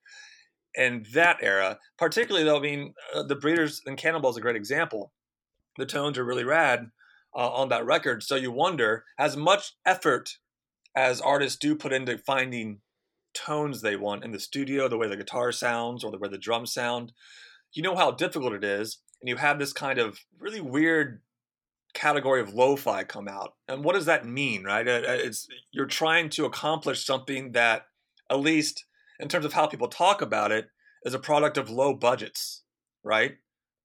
in 0.75 1.05
that 1.13 1.39
era. 1.41 1.79
Particularly 1.99 2.45
though, 2.45 2.59
I 2.59 2.61
mean, 2.61 2.95
uh, 3.15 3.23
the 3.23 3.37
Breeders 3.37 3.81
and 3.87 3.97
Cannonball 3.97 4.33
is 4.33 4.37
a 4.37 4.41
great 4.41 4.57
example 4.57 5.13
the 5.77 5.87
tones 5.87 6.19
are 6.19 6.25
really 6.25 6.45
rad 6.45 6.91
uh, 7.35 7.51
on 7.51 7.69
that 7.69 7.85
record. 7.87 8.23
So 8.23 8.37
you 8.37 8.53
wonder, 8.53 9.05
as 9.19 9.37
much 9.37 9.73
effort 9.85 10.39
as 10.97 11.21
artists 11.21 11.59
do 11.59 11.75
put 11.75 11.93
into 11.93 12.19
finding 12.19 12.81
tones 13.35 13.81
they 13.81 13.97
want 13.97 14.25
in 14.25 14.33
the 14.33 14.41
studio, 14.41 14.89
the 14.89 14.97
way 14.97 15.09
the 15.09 15.17
guitar 15.17 15.53
sounds 15.53 16.05
or 16.05 16.11
the 16.11 16.19
way 16.19 16.29
the 16.29 16.39
drums 16.39 16.73
sound, 16.73 17.13
you 17.73 17.83
know 17.83 17.97
how 17.97 18.11
difficult 18.11 18.53
it 18.53 18.65
is 18.65 18.99
and 19.21 19.29
you 19.29 19.37
have 19.37 19.59
this 19.59 19.73
kind 19.73 19.99
of 19.99 20.21
really 20.39 20.61
weird 20.61 21.23
category 21.95 22.41
of 22.41 22.53
lo-fi 22.53 23.05
come 23.05 23.27
out. 23.27 23.55
And 23.69 23.83
what 23.83 23.95
does 23.95 24.05
that 24.05 24.27
mean, 24.27 24.65
right? 24.65 24.87
Uh, 24.87 25.03
uh, 25.09 25.19
It's 25.21 25.49
you're 25.73 25.87
trying 25.87 26.29
to 26.31 26.45
accomplish 26.45 27.07
something 27.07 27.53
that, 27.53 27.87
at 28.31 28.41
least 28.41 28.85
in 29.19 29.29
terms 29.29 29.47
of 29.47 29.55
how 29.55 29.67
people 29.67 29.89
talk 29.89 30.21
about 30.21 30.53
it, 30.53 30.69
is 31.05 31.15
a 31.15 31.19
product 31.19 31.57
of 31.57 31.71
low 31.71 31.95
budgets, 31.95 32.65
right? 33.03 33.37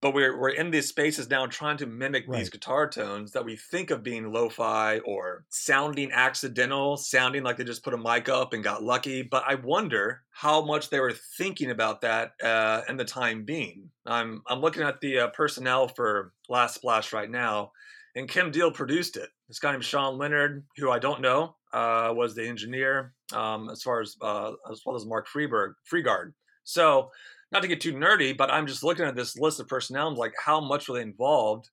But 0.02 0.14
we're 0.14 0.38
we're 0.38 0.50
in 0.50 0.70
these 0.70 0.88
spaces 0.88 1.28
now 1.28 1.44
trying 1.46 1.76
to 1.78 1.86
mimic 1.86 2.26
these 2.30 2.48
guitar 2.48 2.88
tones 2.88 3.32
that 3.32 3.44
we 3.44 3.56
think 3.56 3.90
of 3.90 4.02
being 4.02 4.32
lo-fi 4.32 5.00
or 5.00 5.44
sounding 5.50 6.10
accidental, 6.10 6.96
sounding 6.96 7.42
like 7.42 7.58
they 7.58 7.64
just 7.64 7.84
put 7.84 7.92
a 7.92 7.98
mic 7.98 8.30
up 8.30 8.54
and 8.54 8.64
got 8.64 8.82
lucky. 8.82 9.22
But 9.22 9.44
I 9.46 9.56
wonder 9.56 10.22
how 10.30 10.64
much 10.64 10.88
they 10.88 11.00
were 11.00 11.12
thinking 11.12 11.70
about 11.70 12.00
that 12.00 12.32
uh, 12.42 12.80
in 12.88 12.96
the 12.96 13.04
time 13.04 13.44
being. 13.44 13.90
I'm 14.06 14.42
I'm 14.46 14.60
looking 14.60 14.82
at 14.82 15.02
the 15.02 15.18
uh, 15.18 15.28
personnel 15.28 15.88
for 15.88 16.32
Last 16.48 16.76
Splash 16.76 17.12
right 17.12 17.30
now, 17.30 17.72
and 18.16 18.26
Kim 18.26 18.50
Deal 18.50 18.70
produced 18.70 19.18
it. 19.18 19.28
This 19.48 19.58
guy 19.58 19.72
named 19.72 19.84
Sean 19.84 20.16
Leonard, 20.16 20.64
who 20.78 20.90
I 20.90 20.98
don't 20.98 21.20
know, 21.20 21.56
uh, 21.72 22.12
was 22.16 22.34
the 22.34 22.48
engineer 22.48 23.12
um, 23.34 23.68
as 23.68 23.82
far 23.82 24.00
as 24.00 24.16
uh, 24.22 24.52
as 24.70 24.80
well 24.86 24.96
as 24.96 25.04
Mark 25.04 25.28
Freeberg, 25.28 25.74
Freegard. 25.84 26.32
So, 26.64 27.10
not 27.52 27.62
to 27.62 27.68
get 27.68 27.80
too 27.80 27.94
nerdy, 27.94 28.36
but 28.36 28.50
I'm 28.50 28.66
just 28.66 28.84
looking 28.84 29.04
at 29.04 29.16
this 29.16 29.36
list 29.36 29.60
of 29.60 29.68
personnel 29.68 30.08
and 30.08 30.16
like 30.16 30.34
how 30.44 30.60
much 30.60 30.88
were 30.88 30.96
they 30.96 31.02
involved 31.02 31.68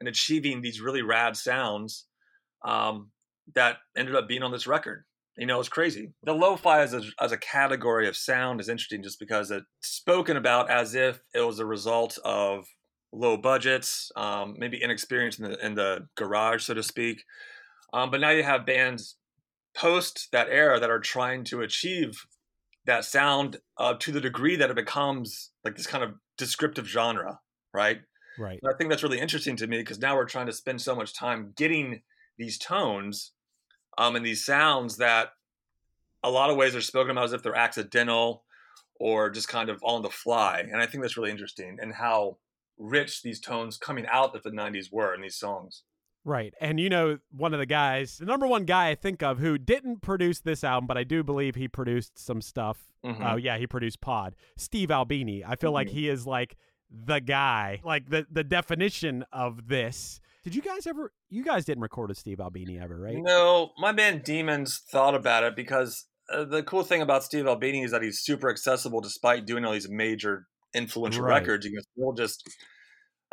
in 0.00 0.06
achieving 0.06 0.60
these 0.60 0.80
really 0.80 1.02
rad 1.02 1.36
sounds 1.36 2.06
um, 2.64 3.10
that 3.54 3.78
ended 3.96 4.14
up 4.14 4.28
being 4.28 4.42
on 4.42 4.52
this 4.52 4.66
record. 4.66 5.04
You 5.38 5.46
know, 5.46 5.60
it's 5.60 5.68
crazy. 5.68 6.12
The 6.22 6.32
lo-fi 6.32 6.80
as 6.80 6.94
a, 6.94 7.02
as 7.20 7.32
a 7.32 7.36
category 7.38 8.08
of 8.08 8.16
sound 8.16 8.60
is 8.60 8.68
interesting 8.68 9.02
just 9.02 9.18
because 9.18 9.50
it's 9.50 9.66
spoken 9.82 10.36
about 10.36 10.70
as 10.70 10.94
if 10.94 11.20
it 11.34 11.40
was 11.40 11.58
a 11.58 11.66
result 11.66 12.18
of 12.24 12.66
low 13.12 13.36
budgets, 13.36 14.10
um, 14.16 14.56
maybe 14.58 14.82
inexperience 14.82 15.38
in 15.38 15.50
the 15.50 15.66
in 15.66 15.74
the 15.74 16.06
garage, 16.16 16.64
so 16.64 16.74
to 16.74 16.82
speak. 16.82 17.22
Um, 17.92 18.10
but 18.10 18.20
now 18.20 18.30
you 18.30 18.42
have 18.42 18.66
bands 18.66 19.16
post 19.76 20.28
that 20.32 20.48
era 20.50 20.80
that 20.80 20.90
are 20.90 21.00
trying 21.00 21.44
to 21.44 21.60
achieve 21.60 22.18
that 22.86 23.04
sound 23.04 23.58
uh, 23.78 23.94
to 23.94 24.12
the 24.12 24.20
degree 24.20 24.56
that 24.56 24.70
it 24.70 24.76
becomes 24.76 25.50
like 25.64 25.76
this 25.76 25.86
kind 25.86 26.04
of 26.04 26.14
descriptive 26.38 26.86
genre, 26.86 27.40
right? 27.74 28.00
Right. 28.38 28.58
And 28.62 28.72
I 28.72 28.76
think 28.76 28.90
that's 28.90 29.02
really 29.02 29.20
interesting 29.20 29.56
to 29.56 29.66
me 29.66 29.78
because 29.78 29.98
now 29.98 30.16
we're 30.16 30.26
trying 30.26 30.46
to 30.46 30.52
spend 30.52 30.80
so 30.80 30.94
much 30.94 31.14
time 31.14 31.52
getting 31.56 32.02
these 32.38 32.58
tones 32.58 33.32
um, 33.98 34.14
and 34.14 34.24
these 34.24 34.44
sounds 34.44 34.98
that 34.98 35.30
a 36.22 36.30
lot 36.30 36.50
of 36.50 36.56
ways 36.56 36.74
are 36.74 36.80
spoken 36.80 37.12
about 37.12 37.24
as 37.24 37.32
if 37.32 37.42
they're 37.42 37.54
accidental 37.54 38.44
or 38.98 39.30
just 39.30 39.48
kind 39.48 39.68
of 39.68 39.82
on 39.82 40.02
the 40.02 40.10
fly. 40.10 40.60
And 40.60 40.80
I 40.80 40.86
think 40.86 41.02
that's 41.02 41.16
really 41.16 41.30
interesting 41.30 41.78
and 41.80 41.94
how 41.94 42.38
rich 42.78 43.22
these 43.22 43.40
tones 43.40 43.78
coming 43.78 44.06
out 44.10 44.34
of 44.34 44.42
the 44.42 44.50
90s 44.50 44.92
were 44.92 45.14
in 45.14 45.22
these 45.22 45.36
songs. 45.36 45.82
Right. 46.28 46.52
And 46.60 46.80
you 46.80 46.88
know, 46.88 47.18
one 47.30 47.54
of 47.54 47.60
the 47.60 47.66
guys, 47.66 48.18
the 48.18 48.26
number 48.26 48.48
one 48.48 48.64
guy 48.64 48.88
I 48.88 48.96
think 48.96 49.22
of 49.22 49.38
who 49.38 49.58
didn't 49.58 50.02
produce 50.02 50.40
this 50.40 50.64
album, 50.64 50.88
but 50.88 50.98
I 50.98 51.04
do 51.04 51.22
believe 51.22 51.54
he 51.54 51.68
produced 51.68 52.18
some 52.18 52.42
stuff. 52.42 52.78
Oh, 53.04 53.08
Mhm. 53.12 53.42
yeah, 53.44 53.56
he 53.58 53.66
produced 53.68 54.00
Pod. 54.00 54.34
Steve 54.56 54.90
Albini. 54.90 55.44
I 55.44 55.54
feel 55.54 55.70
like 55.70 55.86
Mhm. 55.86 55.92
he 55.92 56.08
is 56.08 56.26
like 56.26 56.56
the 56.90 57.20
guy, 57.20 57.80
like 57.84 58.10
the 58.10 58.26
the 58.30 58.42
definition 58.42 59.24
of 59.32 59.68
this. 59.68 60.18
Did 60.42 60.54
you 60.56 60.62
guys 60.62 60.86
ever 60.88 61.12
you 61.30 61.44
guys 61.44 61.64
didn't 61.64 61.82
record 61.82 62.08
with 62.08 62.18
Steve 62.18 62.40
Albini 62.40 62.76
ever, 62.78 62.98
right? 63.00 63.16
No, 63.18 63.72
my 63.78 63.92
man 63.92 64.20
Demons 64.24 64.78
thought 64.90 65.14
about 65.14 65.44
it 65.44 65.54
because 65.54 66.06
uh, 66.32 66.44
the 66.44 66.64
cool 66.64 66.82
thing 66.82 67.00
about 67.02 67.22
Steve 67.22 67.46
Albini 67.46 67.84
is 67.84 67.92
that 67.92 68.02
he's 68.02 68.18
super 68.18 68.50
accessible 68.50 69.00
despite 69.00 69.46
doing 69.46 69.64
all 69.64 69.72
these 69.72 69.88
major 69.88 70.48
influential 70.74 71.22
Right. 71.22 71.38
records. 71.38 71.64
You 71.64 71.70
can 71.72 71.82
still 71.92 72.12
just, 72.14 72.42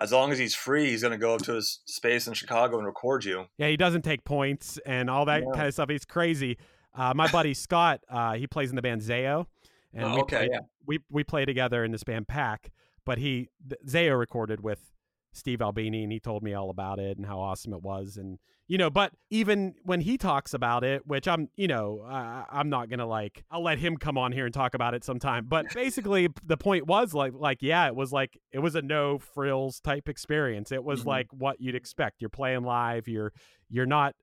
as 0.03 0.11
long 0.11 0.31
as 0.31 0.37
he's 0.37 0.53
free, 0.53 0.89
he's 0.91 1.01
going 1.01 1.11
to 1.13 1.17
go 1.17 1.33
up 1.35 1.41
to 1.43 1.53
his 1.53 1.79
space 1.85 2.27
in 2.27 2.33
Chicago 2.33 2.77
and 2.77 2.85
record 2.85 3.23
you. 3.25 3.45
Yeah, 3.57 3.69
he 3.69 3.77
doesn't 3.77 4.03
take 4.03 4.23
points 4.25 4.77
and 4.85 5.09
all 5.09 5.25
that 5.25 5.41
Yeah. 5.43 5.51
kind 5.55 5.67
of 5.67 5.73
stuff. 5.73 5.89
He's 5.89 6.05
crazy. 6.05 6.57
Uh, 6.93 7.13
my 7.15 7.31
buddy 7.31 7.53
Scott, 7.65 8.01
uh, 8.09 8.33
he 8.33 8.45
plays 8.45 8.69
in 8.69 8.75
the 8.75 8.81
band 8.81 9.01
Zayo, 9.01 9.47
and 9.93 10.05
Oh, 10.05 10.15
we 10.15 10.21
okay, 10.23 10.35
play, 10.37 10.49
yeah. 10.51 10.59
we 10.85 10.99
we 11.09 11.23
play 11.23 11.45
together 11.45 11.83
in 11.83 11.91
this 11.91 12.03
band 12.03 12.27
Pack. 12.27 12.71
But 13.05 13.17
he 13.17 13.49
Zayo 13.87 14.17
recorded 14.19 14.61
with 14.61 14.91
Steve 15.31 15.61
Albini, 15.61 16.03
and 16.03 16.11
he 16.11 16.19
told 16.19 16.43
me 16.43 16.53
all 16.53 16.69
about 16.69 16.99
it 16.99 17.17
and 17.17 17.25
how 17.25 17.39
awesome 17.39 17.73
it 17.73 17.81
was, 17.81 18.17
and 18.17 18.37
you 18.67 18.77
know. 18.77 18.89
But 18.89 19.11
even 19.29 19.75
when 19.83 20.01
he 20.01 20.17
talks 20.17 20.53
about 20.53 20.83
it, 20.83 21.05
which 21.05 21.27
I'm, 21.27 21.49
you 21.55 21.67
know, 21.67 22.01
uh, 22.07 22.43
I'm 22.49 22.69
not 22.69 22.89
gonna 22.89 23.05
like, 23.05 23.43
I'll 23.51 23.63
let 23.63 23.79
him 23.79 23.97
come 23.97 24.17
on 24.17 24.31
here 24.31 24.45
and 24.45 24.53
talk 24.53 24.73
about 24.73 24.93
it 24.93 25.03
sometime. 25.03 25.45
But 25.47 25.73
basically, 25.73 26.29
the 26.45 26.57
point 26.57 26.87
was 26.87 27.13
like, 27.13 27.33
like 27.33 27.61
yeah, 27.61 27.87
it 27.87 27.95
was 27.95 28.11
like 28.11 28.37
it 28.51 28.59
was 28.59 28.75
a 28.75 28.81
no 28.81 29.17
frills 29.19 29.79
type 29.79 30.07
experience. 30.09 30.71
It 30.71 30.83
was 30.83 31.03
Mhm. 31.03 31.07
like 31.07 31.27
what 31.31 31.59
you'd 31.61 31.75
expect. 31.75 32.21
You're 32.21 32.29
playing 32.29 32.63
live. 32.63 33.07
You're 33.07 33.33
you're 33.69 33.85
not 33.85 34.15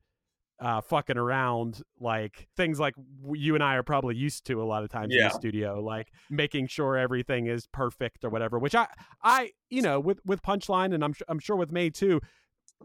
uh, 0.63 0.79
fucking 0.83 1.17
around 1.17 1.81
like 1.99 2.47
things 2.55 2.79
like 2.79 2.93
you 3.33 3.55
and 3.55 3.65
I 3.65 3.77
are 3.77 3.83
probably 3.83 4.15
used 4.15 4.45
to 4.45 4.63
a 4.63 4.65
lot 4.65 4.85
of 4.85 4.91
times 4.91 5.11
in 5.15 5.19
the 5.29 5.35
studio, 5.35 5.81
like 5.83 6.09
making 6.29 6.67
sure 6.67 6.99
everything 6.99 7.47
is 7.47 7.67
perfect 7.67 8.27
or 8.27 8.29
whatever. 8.29 8.59
Which 8.59 8.75
I, 8.75 8.87
I, 9.23 9.53
you 9.71 9.81
know, 9.81 9.99
with 9.99 10.21
with 10.27 10.43
Punchline 10.43 10.93
and 10.95 11.03
I'm 11.03 11.15
I'm 11.29 11.39
sure 11.39 11.57
with 11.57 11.73
Mae 11.73 11.89
too, 11.89 12.21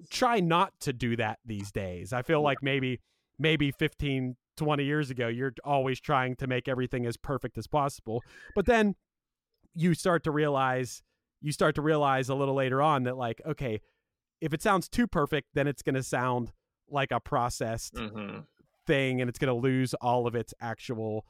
try 0.10 0.40
not 0.40 0.74
to 0.82 0.94
do 0.94 1.16
that 1.18 1.40
these 1.46 1.72
days. 1.72 2.14
I 2.14 2.22
feel 2.22 2.42
like 2.42 2.62
maybe 2.62 3.00
maybe 3.38 3.72
15 3.72 4.36
20 4.58 4.84
years 4.86 5.10
ago 5.10 5.28
you're 5.28 5.54
always 5.66 6.00
trying 6.00 6.36
to 6.38 6.48
make 6.48 6.68
everything 6.68 7.06
as 7.06 7.18
perfect 7.18 7.58
as 7.58 7.68
possible. 7.68 8.22
But 8.56 8.66
then 8.66 8.96
you 9.74 9.94
start 9.94 10.24
to 10.24 10.32
realize 10.32 11.04
you 11.42 11.52
start 11.52 11.76
to 11.76 11.82
realize 11.82 12.30
a 12.30 12.36
little 12.36 12.56
later 12.56 12.82
on 12.82 13.04
that 13.04 13.18
like 13.18 13.42
okay 13.46 13.82
if 14.42 14.54
it 14.54 14.62
sounds 14.62 14.88
too 14.88 15.06
perfect 15.08 15.50
then 15.54 15.68
it's 15.68 15.82
going 15.82 15.96
to 15.96 16.04
sound 16.04 16.52
like 16.90 17.12
a 17.12 17.20
processed 17.20 17.98
hmm 17.98 18.40
thing 18.88 19.20
and 19.20 19.28
it's 19.28 19.40
going 19.40 19.54
to 19.54 19.60
lose 19.60 19.96
all 19.96 20.28
of 20.28 20.36
its 20.36 20.54
actual 20.62 21.26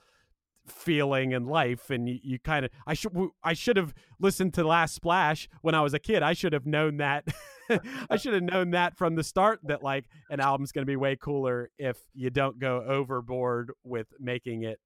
feeling 0.67 1.34
and 1.34 1.47
life 1.47 1.89
and 1.89 2.10
you, 2.10 2.19
you 2.23 2.39
kind 2.39 2.65
of 2.65 2.71
I 2.88 2.93
should 2.93 3.12
I 3.43 3.54
should 3.54 3.78
have 3.78 3.93
listened 4.19 4.54
to 4.56 4.63
Last 4.63 4.95
Splash 4.95 5.47
when 5.62 5.75
I 5.75 5.82
was 5.82 5.93
a 5.93 5.99
kid 5.99 6.23
I 6.23 6.34
should 6.34 6.54
have 6.54 6.65
known 6.65 6.97
that 6.97 7.28
I 8.10 8.17
should 8.17 8.34
have 8.34 8.43
known 8.43 8.71
that 8.71 8.97
from 8.97 9.15
the 9.15 9.23
start 9.23 9.60
that 9.63 9.84
like 9.84 10.06
an 10.30 10.39
album's 10.39 10.71
going 10.71 10.84
to 10.84 10.89
be 10.89 10.95
way 10.95 11.15
cooler 11.15 11.69
if 11.78 11.97
you 12.13 12.30
don't 12.30 12.60
go 12.60 12.84
overboard 12.88 13.71
with 13.84 14.08
making 14.19 14.63
it 14.63 14.80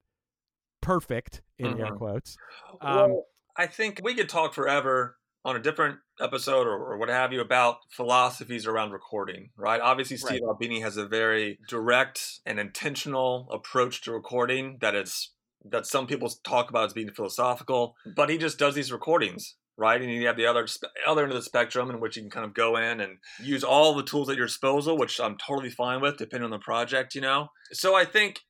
perfect 0.82 1.42
in 1.58 1.80
air 1.80 1.86
Mhm. 1.92 1.96
quotes 1.98 2.36
um, 2.80 3.10
well, 3.10 3.24
I 3.56 3.66
think 3.66 4.00
we 4.02 4.14
could 4.14 4.28
talk 4.28 4.54
forever 4.54 5.16
on 5.44 5.56
a 5.56 5.58
different 5.58 5.98
episode 6.20 6.66
or, 6.66 6.76
or 6.76 6.98
what 6.98 7.08
have 7.08 7.32
you 7.32 7.40
about 7.40 7.78
philosophies 7.90 8.66
around 8.66 8.92
recording, 8.92 9.50
right? 9.56 9.80
Obviously, 9.80 10.18
Steve 10.18 10.42
Albini 10.46 10.80
has 10.80 10.98
a 10.98 11.06
very 11.06 11.58
direct 11.66 12.40
and 12.44 12.60
intentional 12.60 13.48
approach 13.50 14.02
to 14.02 14.12
recording 14.12 14.76
that 14.82 14.94
is 14.94 15.32
that 15.64 15.86
some 15.86 16.06
people 16.06 16.30
talk 16.44 16.70
about 16.70 16.86
as 16.86 16.92
being 16.92 17.10
philosophical, 17.10 17.94
but 18.16 18.30
he 18.30 18.38
just 18.38 18.58
does 18.58 18.74
these 18.74 18.92
recordings. 18.92 19.56
Right, 19.76 20.02
and 20.02 20.12
you 20.12 20.26
have 20.26 20.36
the 20.36 20.44
other 20.44 20.66
other 21.06 21.22
end 21.22 21.32
of 21.32 21.38
the 21.38 21.42
spectrum 21.42 21.88
in 21.88 22.00
which 22.00 22.14
you 22.14 22.22
can 22.22 22.30
kind 22.30 22.44
of 22.44 22.52
go 22.52 22.76
in 22.76 23.00
and 23.00 23.16
use 23.42 23.64
all 23.64 23.94
the 23.94 24.02
tools 24.02 24.28
at 24.28 24.36
your 24.36 24.46
disposal, 24.46 24.98
which 24.98 25.18
I'm 25.18 25.38
totally 25.38 25.70
fine 25.70 26.02
with, 26.02 26.18
depending 26.18 26.44
on 26.44 26.50
the 26.50 26.58
project, 26.58 27.14
you 27.14 27.22
know. 27.22 27.48
So 27.72 27.94
I 27.94 28.04
think 28.04 28.40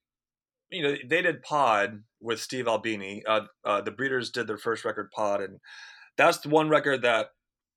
you 0.70 0.83
know 0.83 0.96
they 1.07 1.23
did 1.23 1.42
pod 1.42 2.03
with 2.20 2.40
steve 2.40 2.68
albini 2.68 3.23
uh, 3.27 3.42
uh, 3.64 3.81
the 3.81 3.90
breeders 3.90 4.31
did 4.31 4.46
their 4.46 4.59
first 4.59 4.85
record 4.85 5.11
pod 5.11 5.40
and 5.40 5.59
that's 6.16 6.38
the 6.38 6.49
one 6.49 6.68
record 6.68 7.03
that 7.03 7.29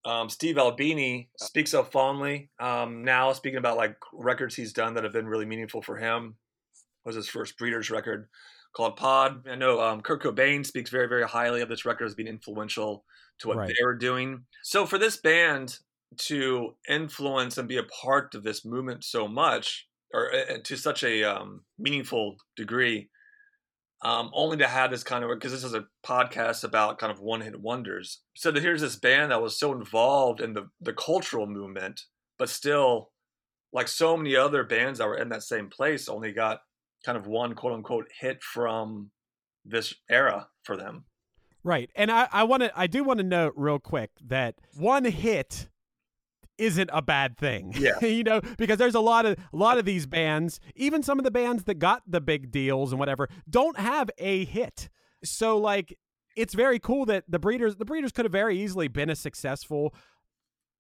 um, 0.06 0.30
steve 0.30 0.58
albini 0.58 1.30
speaks 1.38 1.74
of 1.74 1.92
fondly 1.92 2.50
um, 2.60 3.04
now 3.04 3.34
speaking 3.34 3.58
about 3.58 3.78
like 3.78 3.96
records 4.14 4.56
he's 4.56 4.74
done 4.74 4.94
that 4.94 5.04
have 5.04 5.14
been 5.14 5.28
really 5.28 5.46
meaningful 5.46 5.82
for 5.82 5.98
him 5.98 6.36
was 7.06 7.16
his 7.16 7.28
first 7.28 7.58
breeders 7.58 7.90
record 7.90 8.28
called 8.74 8.98
pod. 8.98 9.48
I 9.48 9.56
know 9.56 9.80
um, 9.82 10.02
kurt 10.02 10.22
cobain 10.24 10.66
speaks 10.66 10.90
very 10.90 11.08
very 11.08 11.28
highly 11.28 11.62
of 11.62 11.70
this 11.70 11.86
record 11.86 12.06
as 12.06 12.16
being 12.16 12.28
influential 12.28 13.06
to 13.40 13.48
what 13.48 13.58
Right. 13.58 13.68
they 13.68 13.84
were 13.86 13.96
doing. 13.96 14.46
So 14.64 14.86
for 14.86 14.98
this 14.98 15.18
band 15.18 15.80
to 16.18 16.76
influence 16.88 17.58
and 17.58 17.68
be 17.68 17.78
a 17.78 17.84
part 17.84 18.36
of 18.36 18.44
this 18.44 18.64
movement 18.66 19.04
so 19.04 19.28
much 19.28 19.88
or 20.14 20.32
uh, 20.34 20.58
to 20.64 20.78
such 20.78 21.04
a 21.04 21.24
um, 21.24 21.64
meaningful 21.80 22.36
degree 22.56 23.10
um, 24.04 24.30
only 24.34 24.58
to 24.58 24.68
have 24.68 24.92
this 24.92 25.04
kind 25.04 25.24
of 25.24 25.30
because 25.32 25.52
this 25.52 25.64
is 25.64 25.74
a 25.74 25.86
podcast 26.06 26.64
about 26.64 27.00
kind 27.00 27.12
of 27.12 27.20
one 27.22 27.42
hit 27.42 27.60
wonders. 27.60 28.22
So 28.36 28.52
that 28.52 28.62
here's 28.62 28.82
this 28.82 28.98
band 28.98 29.32
that 29.32 29.42
was 29.42 29.58
so 29.58 29.72
involved 29.72 30.42
in 30.42 30.54
the, 30.54 30.70
the 30.82 30.94
cultural 30.94 31.48
movement 31.48 32.02
but 32.38 32.50
still 32.50 33.12
like 33.72 33.88
so 33.88 34.18
many 34.18 34.36
other 34.36 34.64
bands 34.64 35.00
that 35.00 35.08
were 35.08 35.18
in 35.18 35.30
that 35.30 35.44
same 35.44 35.70
place 35.70 36.08
only 36.10 36.32
got 36.32 36.60
kind 37.06 37.18
of 37.18 37.28
one 37.28 37.54
quote 37.54 37.74
unquote 37.74 38.08
hit 38.20 38.42
from 38.44 39.12
this 39.66 39.94
era 40.10 40.48
for 40.64 40.78
them 40.78 41.06
Right. 41.64 41.90
And 41.96 42.12
I, 42.12 42.28
I 42.32 42.44
want 42.44 42.64
to 42.64 42.72
I 42.78 42.88
do 42.88 43.04
want 43.04 43.20
to 43.20 43.24
note 43.24 43.54
real 43.56 43.80
quick 43.80 44.12
that 44.28 44.56
one 44.76 45.06
hit 45.06 45.70
isn't 46.58 46.90
a 46.94 47.02
bad 47.02 47.38
thing. 47.38 47.74
Yeah. 47.78 48.00
you 48.06 48.24
know, 48.24 48.42
because 48.58 48.78
there's 48.78 48.96
a 48.96 49.00
lot 49.00 49.26
of 49.26 49.38
a 49.54 49.56
lot 49.56 49.78
of 49.78 49.86
these 49.86 50.06
bands, 50.06 50.60
even 50.76 51.04
some 51.04 51.20
of 51.20 51.24
the 51.24 51.32
bands 51.32 51.64
that 51.64 51.76
got 51.76 52.04
the 52.06 52.22
big 52.22 52.52
deals 52.52 52.92
and 52.92 53.00
whatever, 53.00 53.30
don't 53.50 53.78
have 53.78 54.10
a 54.18 54.46
hit. 54.46 54.90
So 55.24 55.58
like 55.58 55.98
it's 56.36 56.54
very 56.54 56.80
cool 56.80 57.06
that 57.06 57.24
the 57.30 57.40
breeders 57.40 57.78
the 57.78 57.86
breeders 57.86 58.12
could 58.12 58.26
have 58.26 58.32
very 58.32 58.60
easily 58.60 58.90
been 58.90 59.10
a 59.10 59.16
successful 59.16 59.96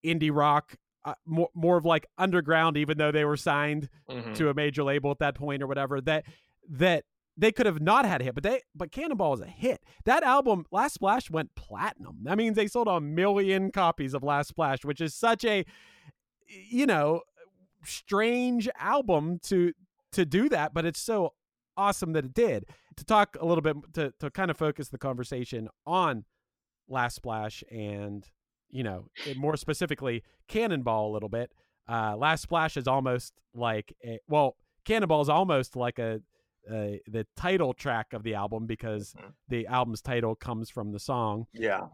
indie 0.05 0.36
rock, 0.36 0.75
uh, 1.06 1.13
more 1.26 1.50
more 1.54 1.78
of 1.78 1.86
like 1.86 2.06
underground, 2.18 2.78
even 2.78 2.98
though 2.98 3.12
they 3.12 3.26
were 3.26 3.38
signed 3.38 3.89
Mhm. 4.10 4.36
to 4.36 4.50
a 4.50 4.54
major 4.54 4.84
label 4.84 5.12
at 5.12 5.20
that 5.20 5.36
point 5.36 5.62
or 5.63 5.68
whatever. 5.68 6.00
That 6.02 6.26
that 6.70 7.06
they 7.36 7.52
could 7.52 7.66
have 7.66 7.82
not 7.82 8.06
had 8.06 8.22
a 8.22 8.26
hit, 8.26 8.36
but 8.36 8.44
they 8.44 8.62
but 8.76 8.92
Cannonball 8.92 9.32
was 9.32 9.42
a 9.42 9.48
hit. 9.48 9.84
That 10.06 10.24
album, 10.24 10.66
Last 10.72 10.94
Splash, 10.94 11.30
went 11.30 11.56
platinum. 11.56 12.20
That 12.24 12.38
means 12.38 12.56
they 12.56 12.68
sold 12.68 12.88
a 12.88 13.02
million 13.02 13.72
copies 13.72 14.13
of 14.13 14.24
Last 14.24 14.50
Splash, 14.50 14.86
which 14.86 15.02
is 15.02 15.13
such 15.16 15.44
a 15.44 15.66
you 16.48 16.86
know 16.86 17.22
strange 17.84 18.70
album 18.80 19.39
to 19.44 19.74
to 20.12 20.26
do 20.26 20.48
that, 20.50 20.74
but 20.74 20.86
it's 20.86 21.00
so 21.00 21.34
awesome 21.76 22.13
that 22.13 22.24
it 22.26 22.34
did. 22.34 22.66
To 22.98 23.04
talk 23.04 23.36
a 23.39 23.46
little 23.46 23.62
bit 23.63 23.76
to 23.94 24.13
to 24.20 24.30
kind 24.30 24.52
of 24.52 24.58
focus 24.58 24.89
the 24.89 24.98
conversation 25.00 25.68
on 25.86 26.26
Last 26.88 27.16
Splash 27.16 27.63
and 27.72 28.30
you 28.73 28.83
know 28.83 29.05
more 29.38 29.55
specifically 29.55 30.23
Cannonball 30.47 31.12
a 31.12 31.13
little 31.13 31.29
bit. 31.29 31.51
Uh, 31.88 32.15
Last 32.17 32.41
Splash 32.41 32.75
is 32.77 32.88
almost 32.88 33.33
like 33.53 33.93
a, 34.03 34.19
well, 34.27 34.55
Cannonball 34.86 35.21
is 35.21 35.29
almost 35.29 35.75
like 35.75 35.99
a 35.99 36.21
uh, 36.69 36.95
the 37.07 37.27
title 37.36 37.73
track 37.73 38.13
of 38.13 38.23
the 38.23 38.33
album 38.33 38.65
because 38.65 39.13
Mhm. 39.13 39.33
the 39.49 39.67
album's 39.67 40.01
title 40.01 40.33
comes 40.33 40.69
from 40.69 40.91
the 40.93 40.99
song. 40.99 41.45
Yeah. 41.53 41.88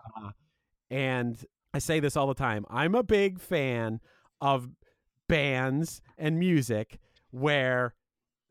And 0.92 1.44
I 1.74 1.80
say 1.80 2.00
this 2.00 2.16
all 2.16 2.28
the 2.28 2.34
time. 2.34 2.66
I'm 2.70 2.96
a 2.96 3.04
big 3.04 3.40
fan 3.40 4.00
of 4.42 4.70
bands 5.28 6.02
and 6.18 6.40
music 6.40 7.00
where 7.32 7.94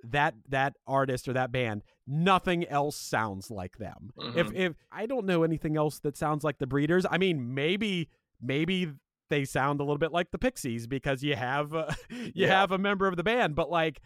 that 0.05 0.35
that 0.49 0.75
artist 0.87 1.27
or 1.29 1.33
that 1.33 1.51
band 1.51 1.83
nothing 2.07 2.65
else 2.69 2.97
sounds 2.97 3.51
like 3.51 3.79
them. 3.79 4.11
If 4.37 4.49
Mhm. 4.49 4.55
if 4.55 4.73
I 4.93 5.07
don't 5.07 5.27
know 5.27 5.43
anything 5.43 5.77
else 5.77 5.99
that 6.01 6.17
sounds 6.17 6.43
like 6.45 6.59
the 6.59 6.67
Breeders, 6.67 7.05
I 7.11 7.19
mean 7.19 7.53
maybe 7.55 8.09
maybe 8.41 8.93
they 9.31 9.45
sound 9.45 9.81
a 9.81 9.83
little 9.83 9.99
bit 9.99 10.13
like 10.13 10.31
the 10.31 10.39
Pixies 10.39 10.87
because 10.87 11.23
you 11.23 11.37
have 11.37 11.75
uh, 11.75 11.93
you 12.11 12.33
Yeah. 12.35 12.49
have 12.61 12.73
a 12.73 12.79
member 12.79 13.07
of 13.07 13.17
the 13.17 13.23
band, 13.25 13.55
but 13.55 13.71
like 13.71 14.01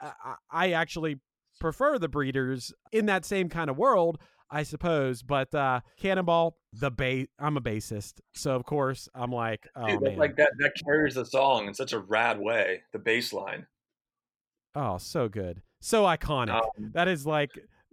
I, 0.00 0.34
I 0.50 0.70
actually 0.72 1.20
prefer 1.60 1.98
the 1.98 2.08
Breeders 2.08 2.72
in 2.92 3.06
that 3.06 3.24
same 3.24 3.48
kind 3.48 3.68
of 3.68 3.76
world, 3.76 4.18
I 4.50 4.62
suppose. 4.62 5.22
But 5.22 5.54
uh 5.54 5.80
Cannonball, 5.98 6.56
the 6.72 6.90
bass, 6.90 7.26
I'm 7.38 7.56
a 7.56 7.60
bassist, 7.60 8.20
so 8.34 8.54
of 8.56 8.64
course 8.64 9.08
I'm 9.14 9.32
like, 9.32 9.66
oh 9.74 9.86
Dude, 9.88 10.02
man, 10.02 10.16
like 10.16 10.36
that 10.36 10.52
that 10.58 10.72
carries 10.84 11.14
the 11.16 11.24
song 11.26 11.66
in 11.66 11.74
such 11.74 11.92
a 11.92 11.98
rad 11.98 12.38
way. 12.40 12.82
The 12.92 12.98
bass 13.00 13.32
line. 13.32 13.66
oh 14.74 14.98
so 14.98 15.28
good, 15.28 15.62
so 15.80 16.04
iconic. 16.04 16.54
Um, 16.54 16.92
that 16.94 17.08
is 17.08 17.26
like 17.26 17.50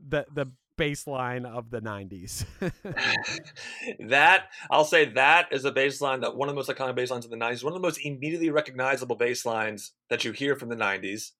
the 0.07 0.25
the 0.33 0.51
baseline 0.77 1.45
of 1.45 1.69
the 1.69 1.81
'90s. 1.81 2.45
that 4.07 4.45
I'll 4.69 4.85
say 4.85 5.05
that 5.05 5.47
is 5.51 5.65
a 5.65 5.71
baseline 5.71 6.21
that 6.21 6.35
one 6.35 6.49
of 6.49 6.55
the 6.55 6.59
most 6.59 6.69
iconic 6.69 6.95
baselines 6.97 7.25
of 7.25 7.31
the 7.31 7.37
'90s, 7.37 7.63
one 7.63 7.73
of 7.73 7.81
the 7.81 7.85
most 7.85 7.99
immediately 8.03 8.49
recognizable 8.49 9.17
baselines 9.17 9.91
that 10.09 10.23
you 10.23 10.31
hear 10.31 10.55
from 10.55 10.69
the 10.69 10.75
'90s, 10.75 11.31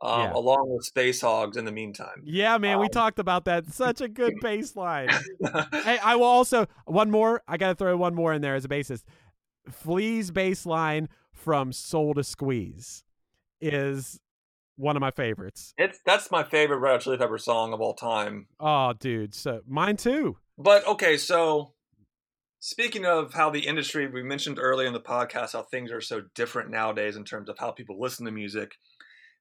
um, 0.00 0.20
Yeah. 0.20 0.32
along 0.34 0.68
with 0.70 0.90
Spacehog's. 0.92 1.56
In 1.56 1.64
the 1.64 1.72
meantime, 1.72 2.22
yeah, 2.24 2.56
man, 2.58 2.78
we 2.78 2.86
Um, 2.86 2.90
talked 2.90 3.18
about 3.18 3.44
that. 3.46 3.66
Such 3.66 4.00
a 4.00 4.08
good 4.08 4.34
baseline. 4.42 5.10
hey, 5.84 5.98
I 5.98 6.16
will 6.16 6.24
also 6.24 6.66
one 6.84 7.10
more. 7.10 7.42
I 7.48 7.56
got 7.56 7.68
to 7.70 7.74
throw 7.74 7.96
one 7.96 8.14
more 8.14 8.32
in 8.32 8.42
there 8.42 8.54
as 8.54 8.64
a 8.64 8.68
bassist. 8.68 9.04
Flea's 9.70 10.30
baseline 10.30 11.08
from 11.32 11.72
Soul 11.72 12.14
to 12.14 12.22
Squeeze 12.24 13.02
is 13.60 14.20
one 14.76 14.96
of 14.96 15.00
my 15.00 15.10
favorites. 15.10 15.74
it's 15.78 15.98
that's 16.04 16.30
my 16.30 16.44
favorite 16.44 16.78
Red 16.78 16.92
Hot 16.92 17.00
Chili 17.02 17.16
Pepper 17.16 17.38
song 17.38 17.72
of 17.72 17.80
all 17.80 17.94
time. 17.94 18.46
Oh, 18.60 18.92
dude, 18.92 19.34
so 19.34 19.60
mine 19.66 19.96
too. 19.96 20.36
But 20.58 20.86
okay, 20.86 21.16
so 21.16 21.72
speaking 22.60 23.04
of 23.04 23.34
how 23.34 23.50
the 23.50 23.66
industry, 23.66 24.06
we 24.06 24.22
mentioned 24.22 24.58
earlier 24.60 24.86
in 24.86 24.92
the 24.92 25.00
podcast 25.00 25.52
how 25.52 25.62
things 25.62 25.90
are 25.90 26.00
so 26.00 26.22
different 26.34 26.70
nowadays 26.70 27.16
in 27.16 27.24
terms 27.24 27.48
of 27.48 27.58
how 27.58 27.70
people 27.70 28.00
listen 28.00 28.26
to 28.26 28.32
music 28.32 28.72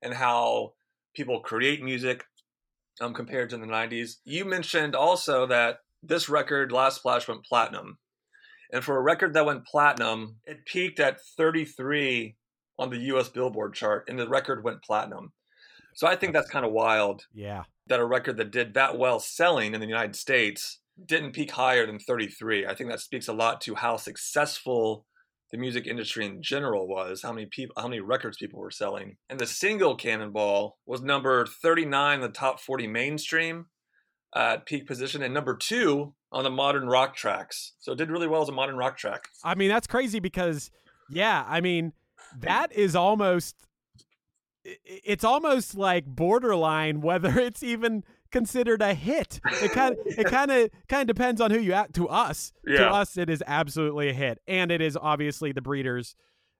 and 0.02 0.14
how 0.14 0.74
people 1.16 1.40
create 1.40 1.84
music 1.84 2.26
um, 3.02 3.14
compared 3.14 3.50
to 3.50 3.58
the 3.58 3.66
90s. 3.66 4.16
You 4.24 4.46
mentioned 4.46 4.96
also 4.96 5.46
that 5.48 5.80
this 6.04 6.30
record, 6.30 6.72
Last 6.72 6.98
Splash, 6.98 7.28
went 7.28 7.46
platinum. 7.46 7.98
And 8.72 8.84
for 8.84 8.98
a 8.98 9.02
record 9.02 9.34
that 9.34 9.46
went 9.46 9.66
platinum, 9.66 10.38
it 10.46 10.66
peaked 10.66 11.00
at 11.00 11.20
33 11.38 12.36
on 12.78 12.90
the 12.90 13.00
US 13.14 13.30
Billboard 13.30 13.74
chart, 13.74 14.06
and 14.08 14.20
the 14.20 14.28
record 14.28 14.64
went 14.64 14.84
platinum. 14.84 15.32
So 15.94 16.08
I 16.08 16.16
think 16.16 16.34
that's 16.34 16.50
kind 16.50 16.66
of 16.66 16.72
wild 16.72 17.26
Yeah, 17.34 17.64
that 17.88 18.00
a 18.00 18.06
record 18.06 18.38
that 18.38 18.52
did 18.52 18.74
that 18.74 18.98
well 18.98 19.20
selling 19.20 19.74
in 19.74 19.82
the 19.82 19.88
United 19.88 20.16
States 20.16 20.80
didn't 21.04 21.34
peak 21.34 21.52
higher 21.52 21.86
than 21.86 22.00
33. 22.00 22.66
I 22.66 22.74
think 22.74 22.90
that 22.90 23.00
speaks 23.00 23.28
a 23.28 23.34
lot 23.34 23.62
to 23.62 23.76
how 23.76 23.98
successful 23.98 25.06
the 25.52 25.58
music 25.58 25.86
industry 25.88 26.26
in 26.26 26.42
general 26.42 26.88
was, 26.88 27.22
how 27.22 27.32
many 27.32 27.46
people 27.46 27.74
how 27.78 27.88
many 27.88 28.02
records 28.02 28.38
people 28.38 28.60
were 28.60 28.72
selling. 28.72 29.18
And 29.30 29.40
the 29.40 29.48
single 29.48 29.96
Cannonball 29.96 30.78
was 30.86 31.02
number 31.02 31.46
39 31.46 32.16
in 32.16 32.22
the 32.22 32.30
top 32.30 32.60
40 32.60 32.88
mainstream 32.88 33.68
at 34.36 34.66
peak 34.66 34.86
position 34.86 35.22
and 35.24 35.34
number 35.34 35.56
2 35.56 36.14
on 36.32 36.44
the 36.44 36.50
modern 36.50 36.88
rock 36.88 37.16
tracks. 37.16 37.74
So 37.80 37.94
it 37.94 37.98
did 37.98 38.12
really 38.12 38.28
well 38.28 38.42
as 38.42 38.50
a 38.50 38.54
modern 38.54 38.76
rock 38.76 38.98
track. 38.98 39.30
I 39.44 39.56
mean 39.56 39.70
that's 39.70 39.88
crazy 39.88 40.20
because 40.20 40.72
yeah, 41.10 41.46
I 41.48 41.62
mean 41.62 41.94
that 42.40 42.72
is 42.74 42.96
almost 42.96 43.56
it's 44.64 45.24
almost 45.24 45.76
like 45.76 46.06
borderline 46.06 47.02
whether 47.02 47.40
it's 47.40 47.64
even 47.64 48.04
considered 48.32 48.82
a 48.82 48.94
hit. 48.94 49.40
It 49.62 49.72
kind 49.72 49.96
of 49.96 50.00
it 50.06 50.28
kind 50.28 50.52
of 50.52 50.70
kind 50.88 51.10
of 51.10 51.16
depends 51.16 51.40
on 51.40 51.52
who 51.52 51.60
you 51.60 51.74
at 51.74 51.94
to 51.94 52.08
us. 52.10 52.52
To 52.68 52.88
us 52.88 53.18
it 53.18 53.30
is 53.30 53.44
absolutely 53.46 54.10
a 54.10 54.14
hit 54.14 54.40
and 54.48 54.72
it 54.72 54.82
is 54.82 54.98
obviously 54.98 55.52
the 55.52 55.62
Breeders 55.62 56.16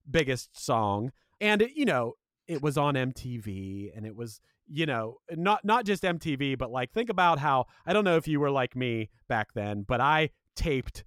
biggest 0.10 0.58
song 0.60 1.12
and 1.42 1.64
it, 1.64 1.72
you 1.76 1.86
know 1.86 2.14
it 2.48 2.62
was 2.62 2.78
on 2.78 2.94
MTV 2.94 3.92
and 3.96 4.06
it 4.06 4.16
was 4.16 4.40
you 4.68 4.86
know 4.86 5.18
not 5.32 5.66
not 5.66 5.86
just 5.86 6.04
MTV 6.04 6.58
but 6.58 6.72
like 6.72 6.92
think 6.92 7.10
about 7.10 7.40
how 7.40 7.66
I 7.86 7.94
don't 7.94 8.04
know 8.04 8.18
if 8.18 8.28
you 8.28 8.40
were 8.40 8.52
like 8.52 8.76
me 8.76 9.10
back 9.28 9.54
then 9.54 9.84
but 9.88 10.00
I 10.00 10.30
taped 10.56 11.04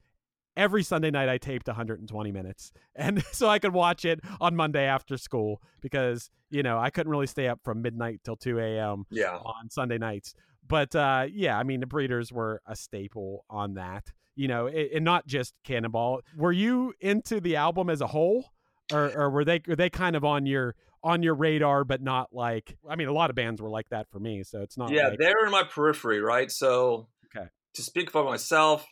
every 0.58 0.82
Sunday 0.82 1.10
night 1.10 1.28
I 1.28 1.38
taped 1.38 1.66
120 1.68 2.32
minutes 2.32 2.72
and 2.94 3.22
so 3.32 3.48
I 3.48 3.58
could 3.58 3.72
watch 3.72 4.04
it 4.04 4.20
on 4.40 4.54
Monday 4.56 4.84
after 4.84 5.16
school 5.16 5.62
because 5.80 6.30
you 6.50 6.62
know 6.62 6.78
I 6.78 6.90
couldn't 6.90 7.10
really 7.10 7.26
stay 7.28 7.48
up 7.48 7.60
from 7.64 7.80
midnight 7.80 8.20
till 8.24 8.36
2 8.36 8.58
a.m 8.58 9.04
Yeah. 9.10 9.36
on 9.36 9.70
Sunday 9.70 9.96
nights. 9.98 10.34
But 10.66 10.94
uh, 10.94 11.26
yeah, 11.32 11.58
I 11.58 11.62
mean, 11.62 11.80
the 11.80 11.86
Breeders 11.86 12.30
were 12.30 12.60
a 12.66 12.76
staple 12.76 13.46
on 13.48 13.74
that, 13.74 14.12
you 14.36 14.48
know, 14.48 14.68
a- 14.68 14.90
and 14.96 15.02
not 15.02 15.26
just 15.26 15.54
Cannonball. 15.64 16.20
Were 16.36 16.52
you 16.52 16.92
into 17.00 17.40
the 17.40 17.56
album 17.56 17.88
as 17.88 18.02
a 18.02 18.06
whole, 18.06 18.52
or, 18.92 19.10
or 19.16 19.30
were 19.30 19.44
they 19.46 19.62
were 19.66 19.76
they 19.76 19.88
kind 19.88 20.14
of 20.14 20.24
on 20.26 20.44
your 20.44 20.74
on 21.02 21.22
your 21.22 21.34
radar, 21.34 21.84
but 21.84 22.02
not 22.02 22.34
like? 22.34 22.76
I 22.86 22.96
mean, 22.96 23.08
a 23.08 23.12
lot 23.14 23.30
of 23.30 23.36
bands 23.36 23.62
were 23.62 23.70
like 23.70 23.88
that 23.90 24.10
for 24.10 24.18
me, 24.18 24.42
so 24.44 24.60
it's 24.60 24.76
not. 24.76 24.90
Yeah, 24.90 25.08
like, 25.08 25.18
they're 25.18 25.42
in 25.46 25.50
my 25.50 25.62
periphery, 25.62 26.20
right? 26.20 26.50
So, 26.50 27.08
Okay. 27.34 27.48
to 27.76 27.82
speak 27.82 28.10
for 28.10 28.22
myself, 28.24 28.84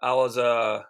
I 0.00 0.14
was 0.14 0.36
a 0.36 0.84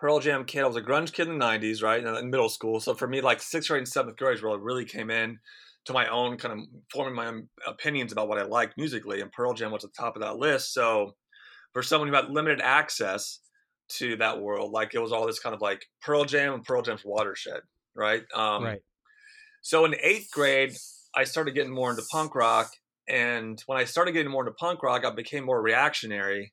Pearl 0.00 0.20
Jam 0.20 0.44
kid. 0.44 0.62
I 0.62 0.66
was 0.66 0.76
a 0.76 0.82
grunge 0.82 1.12
kid 1.12 1.28
in 1.28 1.38
the 1.38 1.44
'90s, 1.44 1.82
right, 1.82 2.02
in 2.02 2.30
middle 2.30 2.48
school. 2.48 2.80
So 2.80 2.94
for 2.94 3.08
me, 3.08 3.20
like 3.20 3.42
sixth 3.42 3.68
grade 3.68 3.78
and 3.78 3.88
seventh 3.88 4.16
grade 4.16 4.36
is 4.36 4.42
where 4.42 4.52
I 4.52 4.56
really 4.56 4.84
came 4.84 5.10
in 5.10 5.38
to 5.86 5.92
my 5.92 6.06
own 6.08 6.36
kind 6.36 6.60
of 6.60 6.66
forming 6.92 7.14
my 7.14 7.26
own 7.26 7.48
opinions 7.66 8.12
about 8.12 8.28
what 8.28 8.38
I 8.38 8.44
liked 8.44 8.76
musically, 8.76 9.20
and 9.20 9.32
Pearl 9.32 9.54
Jam 9.54 9.72
was 9.72 9.84
at 9.84 9.90
the 9.92 10.02
top 10.02 10.16
of 10.16 10.22
that 10.22 10.36
list. 10.36 10.72
So, 10.72 11.16
for 11.72 11.82
someone 11.82 12.08
who 12.08 12.14
had 12.14 12.30
limited 12.30 12.60
access 12.62 13.40
to 13.90 14.16
that 14.16 14.40
world, 14.40 14.70
like 14.70 14.94
it 14.94 15.00
was 15.00 15.12
all 15.12 15.26
this 15.26 15.40
kind 15.40 15.54
of 15.54 15.60
like 15.60 15.84
Pearl 16.02 16.24
Jam 16.24 16.54
and 16.54 16.64
Pearl 16.64 16.82
Jam's 16.82 17.04
watershed, 17.04 17.60
right? 17.94 18.22
Um, 18.34 18.64
right. 18.64 18.80
so 19.62 19.84
in 19.84 19.94
eighth 20.02 20.30
grade, 20.30 20.76
I 21.14 21.24
started 21.24 21.54
getting 21.54 21.72
more 21.72 21.90
into 21.90 22.02
punk 22.10 22.34
rock, 22.34 22.70
and 23.08 23.60
when 23.66 23.78
I 23.78 23.84
started 23.84 24.12
getting 24.12 24.30
more 24.30 24.42
into 24.42 24.54
punk 24.54 24.82
rock, 24.82 25.04
I 25.04 25.10
became 25.10 25.44
more 25.44 25.60
reactionary 25.60 26.52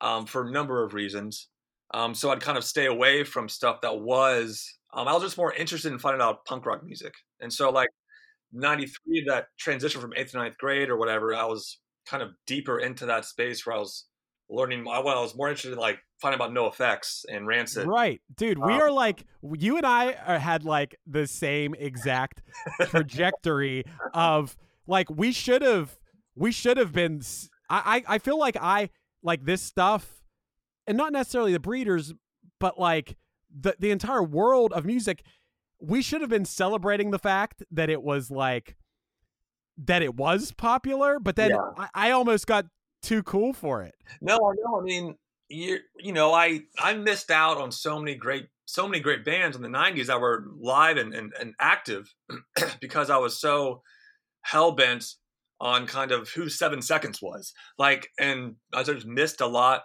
um, 0.00 0.26
for 0.26 0.46
a 0.46 0.50
number 0.50 0.84
of 0.84 0.94
reasons. 0.94 1.48
Um, 1.92 2.14
so 2.14 2.30
I'd 2.30 2.40
kind 2.40 2.58
of 2.58 2.64
stay 2.64 2.86
away 2.86 3.24
from 3.24 3.48
stuff 3.48 3.80
that 3.82 4.00
was. 4.00 4.66
Um, 4.92 5.08
I 5.08 5.12
was 5.12 5.22
just 5.22 5.36
more 5.36 5.52
interested 5.52 5.92
in 5.92 5.98
finding 5.98 6.22
out 6.22 6.44
punk 6.44 6.66
rock 6.66 6.82
music, 6.84 7.12
and 7.40 7.52
so 7.52 7.70
like 7.70 7.88
'93, 8.52 9.24
that 9.28 9.46
transition 9.58 10.00
from 10.00 10.12
eighth 10.16 10.32
to 10.32 10.38
ninth 10.38 10.56
grade 10.58 10.88
or 10.88 10.96
whatever, 10.96 11.34
I 11.34 11.44
was 11.44 11.78
kind 12.06 12.22
of 12.22 12.30
deeper 12.46 12.78
into 12.78 13.06
that 13.06 13.24
space 13.24 13.66
where 13.66 13.76
I 13.76 13.78
was 13.78 14.06
learning. 14.48 14.86
I 14.88 15.00
was 15.00 15.34
more 15.34 15.48
interested 15.48 15.72
in 15.72 15.78
like 15.78 15.98
finding 16.20 16.40
about 16.40 16.52
NOFX 16.52 17.24
and 17.28 17.46
Rancid. 17.46 17.86
Right, 17.86 18.20
dude. 18.36 18.58
We 18.58 18.74
Um, 18.74 18.80
are 18.82 18.90
like 18.90 19.24
you 19.42 19.76
and 19.76 19.86
I 19.86 20.12
are, 20.12 20.38
had 20.38 20.64
like 20.64 20.96
the 21.06 21.26
same 21.26 21.74
exact 21.74 22.42
trajectory 22.88 23.84
of 24.12 24.56
like 24.86 25.10
we 25.10 25.32
should 25.32 25.62
have 25.62 25.98
we 26.34 26.52
should 26.52 26.76
have 26.76 26.92
been. 26.92 27.22
I 27.70 28.04
I 28.06 28.18
feel 28.18 28.38
like 28.38 28.56
I 28.60 28.90
like 29.22 29.44
this 29.44 29.62
stuff, 29.62 30.22
and 30.86 30.96
not 30.96 31.12
necessarily 31.12 31.52
the 31.52 31.60
breeders, 31.60 32.14
but 32.60 32.78
like 32.78 33.16
the 33.50 33.76
the 33.78 33.90
entire 33.90 34.22
world 34.22 34.72
of 34.72 34.84
music. 34.84 35.22
We 35.80 36.00
should 36.02 36.22
have 36.22 36.30
been 36.30 36.46
celebrating 36.46 37.10
the 37.10 37.18
fact 37.18 37.62
that 37.70 37.90
it 37.90 38.02
was 38.02 38.30
like 38.30 38.76
that 39.76 40.02
it 40.02 40.14
was 40.14 40.52
popular, 40.52 41.18
but 41.18 41.36
then 41.36 41.50
Yeah. 41.50 41.70
I, 41.76 41.88
I 41.94 42.10
almost 42.12 42.46
got 42.46 42.66
too 43.02 43.22
cool 43.22 43.52
for 43.52 43.82
it. 43.82 43.94
No, 44.20 44.36
I 44.36 44.52
know. 44.56 44.80
I 44.80 44.82
mean, 44.82 45.16
you 45.48 45.78
you 45.98 46.12
know, 46.12 46.32
I 46.32 46.62
I 46.78 46.94
missed 46.94 47.30
out 47.30 47.58
on 47.58 47.70
so 47.72 47.98
many 47.98 48.14
great 48.14 48.46
so 48.66 48.88
many 48.88 49.00
great 49.00 49.24
bands 49.24 49.56
in 49.56 49.62
the 49.62 49.68
90s 49.68 50.06
that 50.06 50.20
were 50.20 50.46
live 50.58 50.96
and, 50.96 51.12
and, 51.14 51.32
and 51.38 51.54
active 51.60 52.14
because 52.80 53.10
I 53.10 53.18
was 53.18 53.38
so 53.38 53.82
hell 54.40 54.72
bent 54.72 55.04
on 55.60 55.86
kind 55.86 56.12
of 56.12 56.30
who 56.30 56.48
Seven 56.48 56.82
Seconds 56.82 57.20
was. 57.20 57.52
Like, 57.78 58.08
and 58.18 58.56
I 58.72 58.82
just 58.82 59.06
missed 59.06 59.40
a 59.40 59.46
lot. 59.46 59.82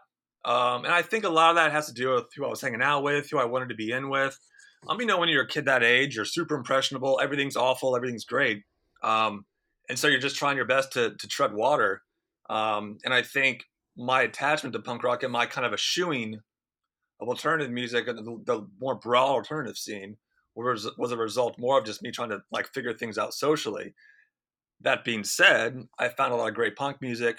Um, 0.50 0.84
and 0.84 0.92
I 0.92 1.04
think 1.04 1.26
a 1.26 1.30
lot 1.30 1.52
of 1.52 1.58
that 1.58 1.72
has 1.72 1.86
to 1.86 1.94
do 1.94 2.16
with 2.16 2.26
who 2.36 2.44
I 2.44 2.50
was 2.50 2.60
hanging 2.60 2.82
out 2.82 3.04
with, 3.04 3.30
who 3.30 3.38
I 3.38 3.46
wanted 3.46 3.70
to 3.70 3.76
be 3.76 3.92
in 3.92 4.10
with. 4.10 4.36
Um, 4.88 5.00
you 5.00 5.06
know, 5.06 5.20
when 5.20 5.30
you're 5.30 5.44
a 5.44 5.48
kid 5.48 5.66
that 5.66 5.84
age, 5.84 6.16
you're 6.16 6.26
super 6.26 6.56
impressionable. 6.56 7.20
Everything's 7.22 7.56
awful. 7.56 7.96
Everything's 7.96 8.26
great. 8.26 8.64
Um, 9.04 9.46
and 9.90 10.00
so 10.00 10.08
you're 10.08 10.20
just 10.20 10.38
trying 10.38 10.58
your 10.58 10.66
best 10.66 10.92
to, 10.94 11.14
to 11.16 11.28
tread 11.28 11.54
water. 11.54 12.02
Um, 12.50 12.98
and 13.06 13.14
I 13.14 13.22
think 13.22 13.64
my 13.96 14.24
attachment 14.24 14.74
to 14.74 14.80
punk 14.80 15.04
rock 15.04 15.22
and 15.22 15.32
my 15.32 15.46
kind 15.46 15.68
of 15.68 15.74
eschewing 15.74 16.40
of 17.20 17.28
alternative 17.28 17.72
music 17.72 18.08
and 18.08 18.18
the, 18.18 18.42
the 18.46 18.68
more 18.82 18.96
broad 18.96 19.30
alternative 19.30 19.78
scene 19.78 20.18
was, 20.56 20.90
was 20.98 21.12
a 21.12 21.18
result 21.18 21.60
more 21.60 21.78
of 21.78 21.86
just 21.86 22.02
me 22.02 22.10
trying 22.10 22.30
to 22.30 22.42
like 22.52 22.68
figure 22.74 22.94
things 22.94 23.20
out 23.20 23.36
socially. 23.36 23.94
That 24.82 25.06
being 25.06 25.24
said, 25.24 25.84
I 26.00 26.08
found 26.08 26.34
a 26.34 26.38
lot 26.38 26.50
of 26.50 26.56
great 26.56 26.76
punk 26.76 26.98
music, 27.02 27.38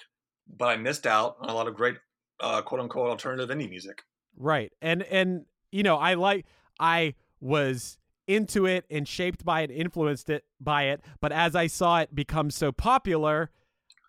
but 0.56 0.66
I 0.66 0.76
missed 0.76 1.08
out 1.08 1.38
on 1.40 1.48
a 1.48 1.54
lot 1.54 1.66
of 1.66 1.74
great 1.74 1.96
uh, 2.40 2.62
quote 2.62 2.80
unquote 2.80 3.08
alternative 3.08 3.48
indie 3.48 3.68
music. 3.68 4.02
Right. 4.36 4.72
And 4.80 5.02
and 5.04 5.46
you 5.70 5.82
know, 5.82 5.96
I 5.96 6.14
like 6.14 6.46
I 6.78 7.14
was 7.40 7.98
into 8.26 8.66
it 8.66 8.84
and 8.90 9.08
shaped 9.08 9.44
by 9.44 9.62
it, 9.62 9.70
influenced 9.70 10.30
it 10.30 10.44
by 10.60 10.84
it, 10.84 11.00
but 11.20 11.32
as 11.32 11.56
I 11.56 11.66
saw 11.66 12.00
it 12.00 12.14
become 12.14 12.50
so 12.50 12.70
popular, 12.70 13.50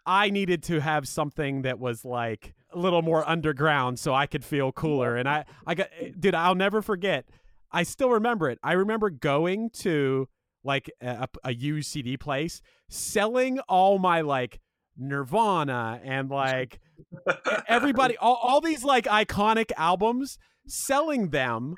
I 0.06 0.30
needed 0.30 0.63
to 0.63 0.80
have 0.80 1.08
something 1.08 1.63
that 1.63 1.80
was 1.80 2.06
like 2.06 2.54
a 2.72 2.78
little 2.78 3.02
more 3.02 3.28
underground 3.28 4.00
so 4.00 4.13
I 4.13 4.28
could 4.28 4.46
feel 4.46 4.72
cooler. 4.72 5.15
And 5.15 5.28
I, 5.28 5.46
I 5.65 5.76
got, 5.76 5.89
dude, 6.20 6.36
I'll 6.36 6.56
never 6.56 6.82
forget. 6.82 7.26
I 7.72 7.84
still 7.84 8.10
remember 8.10 8.50
it. 8.50 8.60
I 8.63 8.74
remember 8.74 9.10
going 9.10 9.70
to 9.80 10.28
like 10.63 10.91
a, 11.02 11.28
a 11.44 11.54
used 11.54 11.89
CD 11.89 12.17
place, 12.17 12.62
selling 12.89 13.60
all 13.62 13.98
my 14.00 14.22
like 14.22 14.60
Nirvana 15.02 16.00
and 16.04 16.30
like 16.30 16.80
everybody, 17.68 18.18
all, 18.18 18.40
all 18.42 18.62
these 18.62 18.84
like 18.84 19.06
iconic 19.06 19.72
albums, 19.78 20.38
selling 20.68 21.30
them 21.30 21.76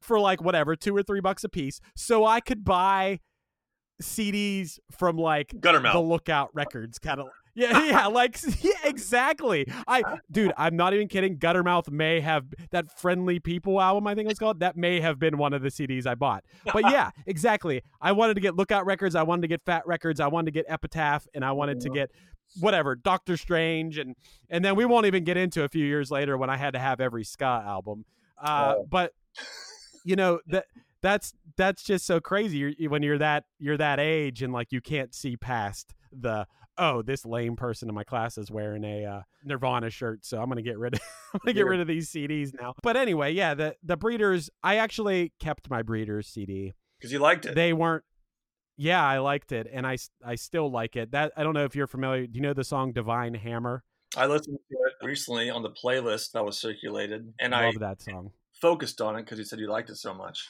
for 0.00 0.20
like 0.20 0.42
whatever, 0.42 0.76
two 0.76 0.94
or 0.94 1.02
three 1.02 1.20
bucks 1.20 1.44
a 1.44 1.48
piece, 1.48 1.80
so 1.96 2.24
I 2.24 2.40
could 2.40 2.64
buy 2.64 3.20
CDs 4.02 4.78
from 4.96 5.16
like 5.16 5.48
Guttermouth. 5.58 5.92
the 5.92 6.00
Lookout 6.00 6.50
Records 6.54 6.98
catalog. 6.98 7.30
Yeah, 7.54 7.86
yeah, 7.86 8.06
like 8.06 8.38
yeah, 8.62 8.70
exactly. 8.84 9.66
I, 9.88 10.04
dude, 10.30 10.52
I'm 10.56 10.76
not 10.76 10.94
even 10.94 11.08
kidding. 11.08 11.38
Guttermouth 11.38 11.90
may 11.90 12.20
have 12.20 12.44
that 12.70 12.96
Friendly 13.00 13.40
People 13.40 13.80
album. 13.80 14.06
I 14.06 14.14
think 14.14 14.26
it 14.26 14.28
was 14.28 14.38
called. 14.38 14.60
That 14.60 14.76
may 14.76 15.00
have 15.00 15.18
been 15.18 15.38
one 15.38 15.52
of 15.52 15.60
the 15.60 15.70
CDs 15.70 16.06
I 16.06 16.14
bought. 16.14 16.44
But 16.72 16.88
yeah, 16.88 17.10
exactly. 17.26 17.82
I 18.00 18.12
wanted 18.12 18.34
to 18.34 18.40
get 18.40 18.54
Lookout 18.54 18.86
Records. 18.86 19.16
I 19.16 19.24
wanted 19.24 19.42
to 19.42 19.48
get 19.48 19.62
Fat 19.66 19.84
Records. 19.88 20.20
I 20.20 20.28
wanted 20.28 20.44
to 20.44 20.50
get 20.52 20.66
Epitaph, 20.68 21.26
and 21.34 21.44
I 21.44 21.50
wanted 21.50 21.80
to 21.80 21.90
get 21.90 22.12
whatever 22.60 22.94
Doctor 22.94 23.36
Strange, 23.36 23.98
and 23.98 24.16
and 24.48 24.64
then 24.64 24.76
we 24.76 24.84
won't 24.84 25.06
even 25.06 25.24
get 25.24 25.36
into 25.36 25.64
a 25.64 25.68
few 25.68 25.84
years 25.84 26.10
later 26.10 26.36
when 26.36 26.50
I 26.50 26.56
had 26.56 26.72
to 26.74 26.78
have 26.78 27.00
every 27.00 27.24
ska 27.24 27.62
album. 27.66 28.04
Uh, 28.42 28.74
Oh. 28.76 28.86
But 28.88 29.12
you 30.04 30.16
know 30.16 30.40
that 30.46 30.66
that's 31.02 31.32
that's 31.56 31.82
just 31.82 32.06
so 32.06 32.20
crazy 32.20 32.58
you're, 32.58 32.90
when 32.90 33.02
you're 33.02 33.18
that 33.18 33.44
you're 33.58 33.76
that 33.76 34.00
age 34.00 34.42
and 34.42 34.52
like 34.52 34.72
you 34.72 34.80
can't 34.80 35.14
see 35.14 35.36
past 35.36 35.94
the 36.12 36.46
oh 36.76 37.02
this 37.02 37.26
lame 37.26 37.56
person 37.56 37.88
in 37.88 37.94
my 37.94 38.04
class 38.04 38.38
is 38.38 38.50
wearing 38.50 38.84
a 38.84 39.04
uh, 39.04 39.22
Nirvana 39.44 39.90
shirt 39.90 40.24
so 40.24 40.40
I'm 40.40 40.48
gonna 40.48 40.62
get 40.62 40.78
rid 40.78 40.94
of 40.94 41.00
I'm 41.34 41.40
gonna 41.44 41.54
get 41.54 41.66
rid 41.66 41.80
of 41.80 41.86
these 41.86 42.10
CDs 42.10 42.52
now. 42.58 42.74
But 42.82 42.96
anyway, 42.96 43.32
yeah, 43.32 43.54
the 43.54 43.76
the 43.82 43.96
Breeders 43.96 44.50
I 44.62 44.76
actually 44.76 45.32
kept 45.38 45.68
my 45.68 45.82
Breeders 45.82 46.26
CD. 46.26 46.72
Because 46.98 47.12
you 47.12 47.18
liked 47.18 47.46
it. 47.46 47.54
They 47.54 47.72
weren't. 47.72 48.02
Yeah, 48.80 49.04
I 49.04 49.18
liked 49.18 49.50
it, 49.50 49.68
and 49.70 49.84
I 49.86 49.98
I 50.24 50.36
still 50.36 50.70
like 50.70 50.94
it. 50.94 51.10
That 51.10 51.32
I 51.36 51.42
don't 51.42 51.52
know 51.52 51.64
if 51.64 51.74
you're 51.74 51.88
familiar. 51.88 52.26
Do 52.28 52.36
you 52.36 52.42
know 52.42 52.54
the 52.54 52.64
song 52.64 52.92
Divine 52.92 53.34
Hammer? 53.34 53.82
I 54.16 54.26
listened 54.26 54.58
to 54.70 54.76
it 54.86 55.04
recently 55.06 55.50
on 55.50 55.62
the 55.62 55.70
playlist 55.70 56.30
that 56.32 56.44
was 56.44 56.58
circulated, 56.58 57.34
and 57.40 57.54
I 57.54 57.66
Love 57.66 57.80
that 57.80 58.00
song. 58.00 58.30
focused 58.62 59.00
on 59.00 59.16
it 59.16 59.24
because 59.24 59.38
you 59.38 59.44
said 59.44 59.58
you 59.58 59.68
liked 59.68 59.90
it 59.90 59.96
so 59.96 60.14
much. 60.14 60.48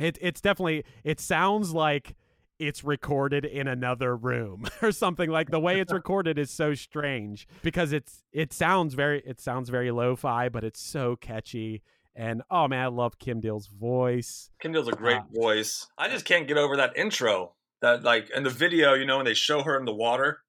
It 0.00 0.16
it's 0.22 0.40
definitely 0.40 0.84
it 1.04 1.20
sounds 1.20 1.72
like 1.72 2.16
it's 2.58 2.82
recorded 2.82 3.44
in 3.44 3.68
another 3.68 4.16
room 4.16 4.64
or 4.82 4.90
something 4.90 5.28
like 5.28 5.50
the 5.50 5.60
way 5.60 5.78
it's 5.78 5.92
recorded 6.00 6.38
is 6.38 6.50
so 6.50 6.72
strange 6.72 7.46
because 7.62 7.92
it's 7.92 8.24
it 8.32 8.52
sounds 8.52 8.94
very 8.94 9.22
it 9.26 9.40
sounds 9.40 9.68
very 9.68 9.90
lo-fi 9.90 10.48
but 10.48 10.64
it's 10.64 10.80
so 10.80 11.16
catchy 11.16 11.82
and 12.14 12.42
oh 12.50 12.68
man 12.68 12.84
I 12.84 12.86
love 12.88 13.18
Kim 13.18 13.40
Deal's 13.40 13.66
voice. 13.68 14.50
Kim 14.60 14.72
Deal's 14.72 14.88
a 14.88 14.92
great 14.92 15.18
Uh, 15.18 15.22
voice. 15.40 15.86
I 15.98 16.08
just 16.08 16.24
can't 16.24 16.46
get 16.48 16.56
over 16.58 16.76
that 16.76 16.96
intro. 16.96 17.54
That 17.80 18.02
like 18.02 18.30
in 18.30 18.42
the 18.44 18.50
video, 18.50 18.94
you 18.94 19.04
know, 19.06 19.16
when 19.16 19.26
they 19.26 19.34
show 19.34 19.62
her 19.62 19.78
in 19.78 19.84
the 19.84 19.94
water 19.94 20.42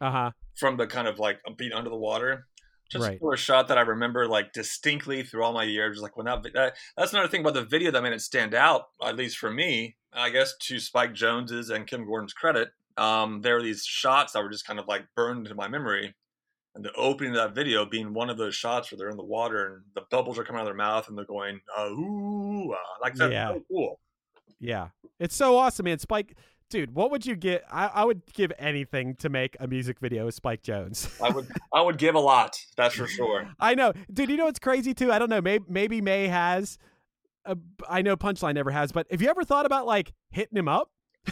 Uh-huh. 0.00 0.30
from 0.56 0.76
the 0.76 0.86
kind 0.86 1.08
of 1.08 1.18
like 1.18 1.40
being 1.56 1.72
under 1.72 1.90
the 1.90 1.96
water. 1.96 2.46
Just 2.90 3.06
Right. 3.06 3.18
for 3.20 3.34
a 3.34 3.36
shot 3.36 3.68
that 3.68 3.76
I 3.76 3.82
remember 3.82 4.26
like 4.26 4.54
distinctly 4.54 5.22
through 5.22 5.44
all 5.44 5.52
my 5.52 5.64
years. 5.64 6.00
Like 6.00 6.16
when 6.16 6.24
that, 6.26 6.42
that 6.54 6.76
that's 6.96 7.12
another 7.12 7.28
thing 7.28 7.42
about 7.42 7.52
the 7.54 7.64
video 7.64 7.90
that 7.90 8.02
made 8.02 8.14
it 8.14 8.22
stand 8.22 8.54
out, 8.54 8.86
at 9.04 9.16
least 9.16 9.36
for 9.36 9.50
me. 9.50 9.96
I 10.12 10.30
guess 10.30 10.56
to 10.56 10.80
Spike 10.80 11.12
Jonze's 11.12 11.68
and 11.68 11.86
Kim 11.86 12.06
Gordon's 12.06 12.32
credit, 12.32 12.70
um, 12.96 13.42
there 13.42 13.56
were 13.56 13.62
these 13.62 13.84
shots 13.84 14.32
that 14.32 14.42
were 14.42 14.48
just 14.48 14.66
kind 14.66 14.78
of 14.78 14.88
like 14.88 15.04
burned 15.14 15.40
into 15.46 15.54
my 15.54 15.68
memory. 15.68 16.14
And 16.78 16.84
the 16.84 16.92
opening 16.94 17.32
of 17.32 17.38
that 17.38 17.54
video 17.56 17.84
being 17.84 18.14
one 18.14 18.30
of 18.30 18.36
those 18.38 18.54
shots 18.54 18.92
where 18.92 18.98
they're 18.98 19.10
in 19.10 19.16
the 19.16 19.24
water 19.24 19.66
and 19.66 19.82
the 19.96 20.02
bubbles 20.12 20.38
are 20.38 20.44
coming 20.44 20.60
out 20.60 20.62
of 20.62 20.68
their 20.68 20.74
mouth 20.76 21.08
and 21.08 21.18
they're 21.18 21.24
going, 21.24 21.60
uh, 21.76 21.86
ooh, 21.90 22.72
ah. 22.72 22.76
like 23.02 23.16
that's 23.16 23.32
Yeah. 23.32 23.48
so 23.48 23.62
cool. 23.68 24.00
Yeah. 24.60 24.90
It's 25.18 25.34
so 25.34 25.56
awesome, 25.58 25.84
man. 25.86 25.98
Spike 25.98 26.36
Dude, 26.70 26.94
what 26.94 27.10
would 27.10 27.26
you 27.26 27.34
get? 27.34 27.64
I, 27.68 27.86
I 27.86 28.04
would 28.04 28.24
give 28.32 28.52
anything 28.58 29.16
to 29.16 29.28
make 29.28 29.56
a 29.58 29.66
music 29.66 29.98
video 29.98 30.26
with 30.26 30.34
Spike 30.34 30.62
Jonze. 30.62 31.10
I 31.20 31.30
would 31.30 31.48
I 31.74 31.80
would 31.80 31.96
give 31.98 32.14
a 32.14 32.20
lot, 32.20 32.60
that's 32.76 32.94
for 32.94 33.08
sure. 33.08 33.48
I 33.58 33.74
know, 33.74 33.92
dude. 34.12 34.28
You 34.28 34.36
know 34.36 34.44
what's 34.44 34.58
crazy 34.58 34.92
too? 34.92 35.10
I 35.10 35.18
don't 35.18 35.30
know. 35.30 35.40
Maybe 35.40 35.64
maybe 35.66 36.00
Mae 36.00 36.28
has. 36.28 36.78
Uh, 37.44 37.54
I 37.88 38.02
know 38.02 38.16
Punchline 38.16 38.54
never 38.54 38.70
has, 38.70 38.92
but 38.92 39.10
have 39.10 39.22
you 39.22 39.30
ever 39.30 39.44
thought 39.44 39.64
about 39.66 39.86
like 39.86 40.12
hitting 40.30 40.56
him 40.58 40.68
up? 40.68 40.90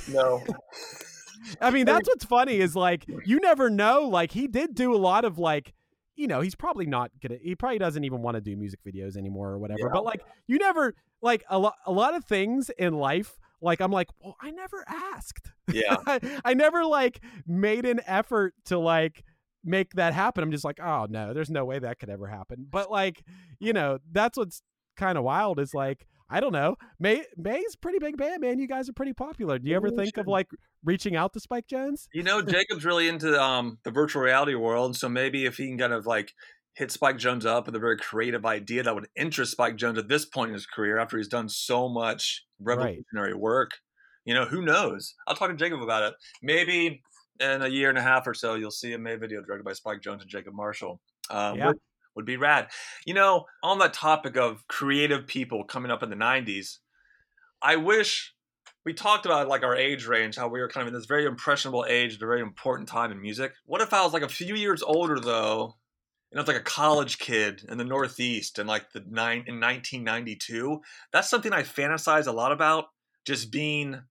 No. 0.08 0.42
I 1.60 1.70
mean, 1.70 1.86
that's 1.86 2.08
what's 2.08 2.24
funny 2.24 2.58
is 2.58 2.74
like 2.74 3.06
you 3.24 3.40
never 3.40 3.70
know. 3.70 4.02
Like 4.02 4.32
he 4.32 4.46
did 4.46 4.74
do 4.74 4.94
a 4.94 4.98
lot 4.98 5.24
of 5.24 5.38
like, 5.38 5.72
you 6.14 6.26
know, 6.26 6.40
he's 6.40 6.54
probably 6.54 6.86
not 6.86 7.10
gonna. 7.22 7.38
He 7.42 7.54
probably 7.54 7.78
doesn't 7.78 8.04
even 8.04 8.22
want 8.22 8.36
to 8.36 8.40
do 8.40 8.56
music 8.56 8.80
videos 8.86 9.16
anymore 9.16 9.50
or 9.50 9.58
whatever. 9.58 9.80
Yeah. 9.82 9.90
But 9.92 10.04
like, 10.04 10.22
you 10.46 10.58
never 10.58 10.94
like 11.22 11.44
a 11.48 11.58
lot. 11.58 11.74
A 11.86 11.92
lot 11.92 12.14
of 12.14 12.24
things 12.24 12.70
in 12.78 12.94
life. 12.94 13.38
Like 13.60 13.80
I'm 13.80 13.90
like, 13.90 14.08
well, 14.22 14.36
I 14.40 14.50
never 14.50 14.84
asked. 14.86 15.50
Yeah. 15.72 15.96
I, 16.06 16.40
I 16.44 16.54
never 16.54 16.84
like 16.84 17.20
made 17.46 17.86
an 17.86 18.00
effort 18.06 18.54
to 18.66 18.78
like 18.78 19.24
make 19.64 19.92
that 19.94 20.14
happen. 20.14 20.42
I'm 20.42 20.52
just 20.52 20.64
like, 20.64 20.80
oh 20.80 21.06
no, 21.08 21.34
there's 21.34 21.50
no 21.50 21.64
way 21.64 21.78
that 21.78 21.98
could 21.98 22.10
ever 22.10 22.26
happen. 22.26 22.66
But 22.70 22.90
like, 22.90 23.22
you 23.58 23.72
know, 23.72 23.98
that's 24.12 24.38
what's 24.38 24.62
kind 24.96 25.18
of 25.18 25.24
wild 25.24 25.58
is 25.58 25.74
like, 25.74 26.06
I 26.28 26.40
don't 26.40 26.52
know. 26.52 26.76
Mae 26.98 27.24
Mae's 27.36 27.76
pretty 27.76 27.98
big 27.98 28.16
band, 28.16 28.40
man. 28.40 28.58
You 28.58 28.66
guys 28.66 28.88
are 28.88 28.92
pretty 28.92 29.12
popular. 29.12 29.58
Do 29.58 29.68
you 29.70 29.76
ever 29.76 29.90
think 29.90 30.16
of 30.16 30.26
like 30.26 30.48
reaching 30.84 31.14
out 31.16 31.32
to 31.34 31.40
Spike 31.40 31.68
Jonze? 31.68 32.08
You 32.12 32.22
know, 32.22 32.42
Jacob's 32.42 32.84
really 32.84 33.08
into 33.08 33.40
um, 33.40 33.78
the 33.84 33.90
virtual 33.90 34.22
reality 34.22 34.54
world, 34.54 34.96
so 34.96 35.08
maybe 35.08 35.46
if 35.46 35.56
he 35.56 35.68
can 35.68 35.78
kind 35.78 35.92
of 35.92 36.06
like 36.06 36.32
hit 36.74 36.90
Spike 36.90 37.16
Jonze 37.16 37.46
up 37.46 37.66
with 37.66 37.74
a 37.76 37.78
very 37.78 37.96
creative 37.96 38.44
idea 38.44 38.82
that 38.82 38.94
would 38.94 39.08
interest 39.16 39.52
Spike 39.52 39.76
Jonze 39.76 39.98
at 39.98 40.08
this 40.08 40.24
point 40.26 40.48
in 40.48 40.54
his 40.54 40.66
career, 40.66 40.98
after 40.98 41.16
he's 41.16 41.28
done 41.28 41.48
so 41.48 41.88
much 41.88 42.44
revolutionary 42.60 43.34
work, 43.34 43.70
you 44.24 44.34
know, 44.34 44.44
who 44.44 44.62
knows? 44.62 45.14
I'll 45.26 45.36
talk 45.36 45.50
to 45.50 45.56
Jacob 45.56 45.80
about 45.82 46.02
it. 46.02 46.14
Maybe 46.42 47.02
in 47.40 47.62
a 47.62 47.68
year 47.68 47.88
and 47.88 47.98
a 47.98 48.02
half 48.02 48.26
or 48.26 48.34
so, 48.34 48.56
you'll 48.56 48.70
see 48.70 48.92
a 48.92 48.98
Mae 48.98 49.16
video 49.16 49.40
directed 49.42 49.64
by 49.64 49.72
Spike 49.72 50.00
Jonze 50.02 50.22
and 50.22 50.28
Jacob 50.28 50.54
Marshall. 50.54 51.00
Um, 51.30 51.56
Yeah. 51.56 51.66
would, 51.68 51.76
would 52.16 52.26
be 52.26 52.36
rad. 52.36 52.68
You 53.04 53.14
know, 53.14 53.44
on 53.62 53.78
that 53.78 53.94
topic 53.94 54.36
of 54.36 54.66
creative 54.66 55.26
people 55.26 55.64
coming 55.64 55.90
up 55.90 56.02
in 56.02 56.10
the 56.10 56.16
'90s, 56.16 56.78
I 57.62 57.76
wish 57.76 58.34
we 58.84 58.94
talked 58.94 59.26
about 59.26 59.48
like 59.48 59.62
our 59.62 59.76
age 59.76 60.06
range, 60.06 60.36
how 60.36 60.48
we 60.48 60.60
were 60.60 60.68
kind 60.68 60.82
of 60.82 60.88
in 60.88 60.98
this 60.98 61.06
very 61.06 61.26
impressionable 61.26 61.84
age 61.88 62.14
at 62.14 62.22
a 62.22 62.26
very 62.26 62.40
important 62.40 62.88
time 62.88 63.12
in 63.12 63.20
music. 63.20 63.52
What 63.66 63.80
if 63.80 63.92
I 63.92 64.02
was 64.02 64.12
like 64.12 64.22
a 64.22 64.28
few 64.28 64.54
years 64.54 64.82
older 64.82 65.18
though, 65.18 65.76
and 66.30 66.38
I 66.38 66.42
was 66.42 66.48
like 66.48 66.56
a 66.56 66.64
college 66.64 67.18
kid 67.18 67.64
in 67.68 67.78
the 67.78 67.84
Northeast 67.84 68.58
in 68.58 68.66
like 68.66 68.92
the 68.92 69.04
nine 69.08 69.44
in 69.46 69.60
1992? 69.60 70.80
That's 71.12 71.28
something 71.28 71.52
I 71.52 71.62
fantasize 71.62 72.26
a 72.26 72.32
lot 72.32 72.52
about. 72.52 72.86
Just 73.24 73.50
being 73.50 74.02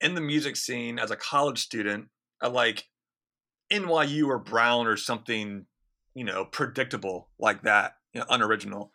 in 0.00 0.14
the 0.14 0.22
music 0.22 0.56
scene 0.56 0.98
as 0.98 1.10
a 1.10 1.16
college 1.16 1.58
student 1.58 2.08
at 2.42 2.52
like 2.54 2.88
NYU 3.70 4.28
or 4.28 4.38
Brown 4.38 4.86
or 4.86 4.96
something, 4.96 5.66
you 6.18 6.24
know, 6.24 6.44
predictable 6.44 7.28
like 7.38 7.62
that, 7.62 7.92
you 8.12 8.18
know, 8.18 8.26
unoriginal. 8.28 8.90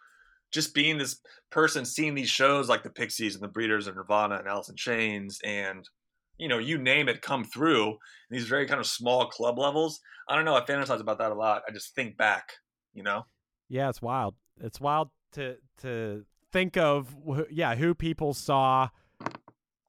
Just 0.52 0.76
being 0.76 0.98
this 0.98 1.22
person 1.52 1.86
seeing 1.86 2.16
these 2.16 2.30
shows 2.30 2.68
like 2.68 2.84
the 2.84 2.90
Pixies 2.90 3.34
and 3.34 3.42
the 3.42 3.48
Breeders 3.48 3.88
and 3.88 3.96
Nirvana 3.96 4.36
and 4.36 4.48
Alice 4.48 4.68
in 4.68 4.76
Chains 4.76 5.40
and 5.46 5.88
you 6.38 6.50
know 6.50 6.58
you 6.58 6.78
name 6.78 7.08
it 7.08 7.22
come 7.22 7.46
through 7.46 7.96
these 8.30 8.46
very 8.46 8.66
kind 8.68 8.82
of 8.82 8.86
small 8.86 9.28
club 9.28 9.58
levels. 9.58 10.02
I 10.28 10.36
don't 10.36 10.44
know. 10.44 10.54
I 10.54 10.62
fantasize 10.62 11.00
about 11.00 11.20
that 11.20 11.32
a 11.32 11.36
lot. 11.36 11.62
I 11.68 11.72
just 11.72 11.96
think 11.96 12.18
back, 12.18 12.52
you 12.94 13.04
know. 13.04 13.24
Yeah, 13.70 13.88
it's 13.88 14.02
wild. 14.02 14.36
It's 14.60 14.82
wild 14.82 15.10
to 15.32 15.56
to 15.82 16.26
think 16.52 16.76
of 16.76 17.16
yeah 17.50 17.74
who 17.76 17.96
people 17.96 18.34
saw 18.34 18.90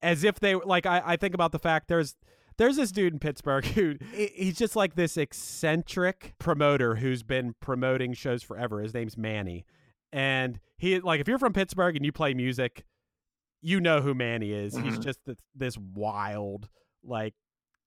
as 0.02 0.22
if 0.22 0.38
they 0.38 0.54
like 0.54 0.86
I, 0.86 1.02
I 1.04 1.16
think 1.16 1.34
about 1.34 1.50
the 1.50 1.58
fact 1.58 1.88
there's 1.88 2.14
there's 2.56 2.76
this 2.76 2.92
dude 2.92 3.12
in 3.12 3.18
Pittsburgh 3.18 3.64
who 3.74 3.96
he's 4.12 4.56
just 4.56 4.76
like 4.76 4.94
this 4.94 5.16
eccentric 5.16 6.34
promoter 6.38 6.96
who's 6.96 7.22
been 7.22 7.54
promoting 7.60 8.12
shows 8.14 8.42
forever. 8.42 8.80
His 8.80 8.94
name's 8.94 9.16
Manny. 9.16 9.64
And 10.12 10.60
he 10.76 11.00
like 11.00 11.20
if 11.20 11.28
you're 11.28 11.38
from 11.38 11.52
Pittsburgh 11.52 11.96
and 11.96 12.04
you 12.04 12.12
play 12.12 12.34
music, 12.34 12.84
you 13.62 13.80
know 13.80 14.00
who 14.00 14.14
Manny 14.14 14.52
is. 14.52 14.76
He's 14.76 14.98
Mhm. 14.98 15.02
just 15.02 15.18
this, 15.24 15.38
this 15.54 15.76
wild 15.78 16.68
like 17.02 17.34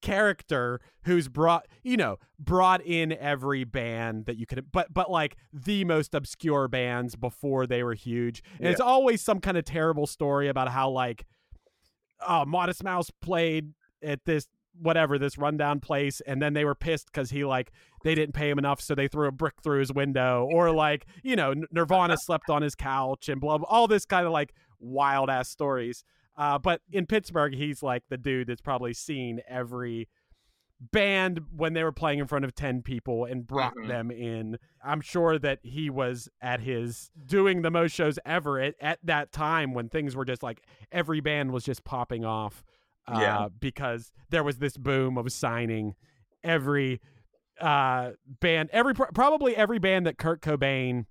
character 0.01 0.79
who's 1.05 1.27
brought 1.27 1.67
you 1.83 1.97
know 1.97 2.17
brought 2.37 2.81
in 2.85 3.11
every 3.13 3.63
band 3.63 4.25
that 4.27 4.37
you 4.37 4.45
could 4.45 4.63
but 4.71 4.93
but 4.93 5.09
like 5.09 5.35
the 5.51 5.83
most 5.85 6.13
obscure 6.13 6.67
bands 6.67 7.15
before 7.15 7.65
they 7.65 7.81
were 7.81 7.95
huge 7.95 8.43
and 8.59 8.67
it's 8.67 8.79
always 8.79 9.23
some 9.23 9.39
kind 9.39 9.57
of 9.57 9.65
terrible 9.65 10.05
story 10.05 10.47
about 10.49 10.69
how 10.69 10.87
like 10.87 11.25
oh 12.27 12.45
modest 12.45 12.83
mouse 12.83 13.09
played 13.23 13.73
at 14.03 14.23
this 14.25 14.47
whatever 14.81 15.17
this 15.17 15.37
rundown 15.37 15.79
place 15.79 16.21
and 16.27 16.41
then 16.41 16.53
they 16.53 16.63
were 16.65 16.75
pissed 16.75 17.07
because 17.07 17.29
he 17.31 17.43
like 17.43 17.71
they 18.03 18.13
didn't 18.15 18.33
pay 18.33 18.49
him 18.49 18.57
enough 18.59 18.79
so 18.81 18.93
they 18.95 19.07
threw 19.07 19.27
a 19.27 19.31
brick 19.31 19.55
through 19.63 19.79
his 19.79 19.91
window 19.91 20.47
or 20.51 20.71
like 20.71 21.05
you 21.23 21.35
know 21.35 21.53
nirvana 21.71 22.15
slept 22.21 22.49
on 22.49 22.61
his 22.61 22.75
couch 22.75 23.29
and 23.29 23.41
blah, 23.41 23.57
blah 23.57 23.67
all 23.69 23.87
this 23.87 24.05
kind 24.05 24.25
of 24.25 24.31
like 24.31 24.53
wild 24.79 25.29
ass 25.29 25.49
stories. 25.49 26.03
Uh, 26.37 26.57
but 26.59 26.81
in 26.91 27.05
pittsburgh 27.05 27.53
he's 27.55 27.81
like 27.81 28.03
the 28.09 28.17
dude 28.17 28.47
that's 28.47 28.61
probably 28.61 28.93
seen 28.93 29.41
every 29.47 30.07
band 30.91 31.41
when 31.55 31.73
they 31.73 31.83
were 31.83 31.91
playing 31.91 32.19
in 32.19 32.27
front 32.27 32.45
of 32.45 32.53
10 32.53 32.83
people 32.83 33.25
and 33.25 33.47
brought 33.47 33.73
Mhm. 33.75 33.87
them 33.87 34.11
in. 34.11 34.59
I'm 34.83 35.01
sure 35.01 35.39
that 35.39 35.59
he 35.63 35.89
was 35.89 36.29
at 36.39 36.59
his 36.59 37.09
doing 37.25 37.63
the 37.63 37.71
most 37.71 37.93
shows 37.93 38.19
ever 38.25 38.59
at, 38.59 38.75
at 38.79 38.99
that 39.03 39.31
time 39.31 39.73
when 39.73 39.89
things 39.89 40.15
were 40.15 40.25
just 40.25 40.43
like 40.43 40.61
every 40.91 41.19
band 41.19 41.51
was 41.51 41.63
just 41.63 41.83
popping 41.83 42.23
off 42.23 42.63
uh, 43.07 43.19
Yeah. 43.19 43.47
because 43.59 44.11
there 44.29 44.43
was 44.43 44.57
this 44.59 44.77
boom 44.77 45.17
of 45.17 45.31
signing 45.31 45.95
every 46.43 47.01
uh, 47.59 48.11
band 48.39 48.69
every 48.71 48.93
probably 48.93 49.55
every 49.55 49.79
band 49.79 50.05
that 50.05 50.17
kurt 50.17 50.41
cobain 50.41 51.05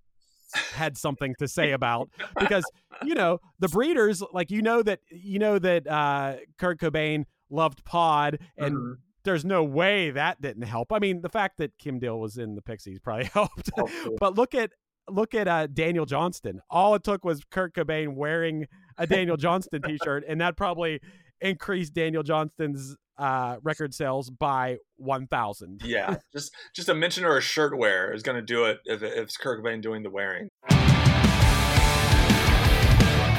had 0.72 0.96
something 0.96 1.34
to 1.40 1.48
say 1.48 1.72
about 1.72 2.08
because 2.38 2.64
you 3.04 3.14
know 3.14 3.38
the 3.58 3.68
breeders 3.68 4.22
like 4.32 4.50
you 4.50 4.62
know 4.62 4.80
that 4.82 5.00
you 5.10 5.38
know 5.40 5.58
that 5.58 5.86
uh 5.88 6.36
kurt 6.56 6.78
cobain 6.78 7.24
loved 7.50 7.84
pod 7.84 8.38
and 8.56 8.76
Mhm. 8.76 8.94
there's 9.24 9.44
no 9.44 9.64
way 9.64 10.12
that 10.12 10.40
didn't 10.40 10.62
help 10.62 10.92
i 10.92 11.00
mean 11.00 11.20
the 11.22 11.28
fact 11.28 11.58
that 11.58 11.76
kim 11.78 11.98
deal 11.98 12.20
was 12.20 12.38
in 12.38 12.54
the 12.54 12.62
pixies 12.62 13.00
probably 13.00 13.24
helped 13.34 13.70
Hopefully. 13.76 14.16
but 14.20 14.36
look 14.36 14.54
at 14.54 14.70
look 15.10 15.34
at 15.34 15.48
uh 15.48 15.66
daniel 15.66 16.06
johnston 16.06 16.60
all 16.70 16.94
it 16.94 17.02
took 17.02 17.24
was 17.24 17.42
kurt 17.50 17.74
cobain 17.74 18.14
wearing 18.14 18.66
a 18.98 19.06
daniel 19.06 19.36
johnston 19.36 19.82
t-shirt 19.82 20.22
and 20.28 20.40
that 20.40 20.56
probably 20.56 21.00
increased 21.40 21.94
daniel 21.94 22.22
johnston's 22.22 22.96
uh 23.18 23.56
record 23.62 23.94
sales 23.94 24.30
by 24.30 24.76
1000 24.98 25.82
yeah, 25.84 26.16
just 26.32 26.52
just 26.74 26.88
a 26.88 26.94
mention 26.94 27.24
or 27.24 27.36
a 27.36 27.40
shirt 27.40 27.76
wear 27.76 28.12
is 28.12 28.22
going 28.22 28.36
to 28.36 28.42
do 28.42 28.64
it 28.64 28.78
if, 28.84 29.02
if 29.02 29.12
it's 29.12 29.36
Kurt 29.36 29.62
Cobain 29.62 29.80
doing 29.80 30.02
the 30.02 30.10
wearing. 30.10 30.48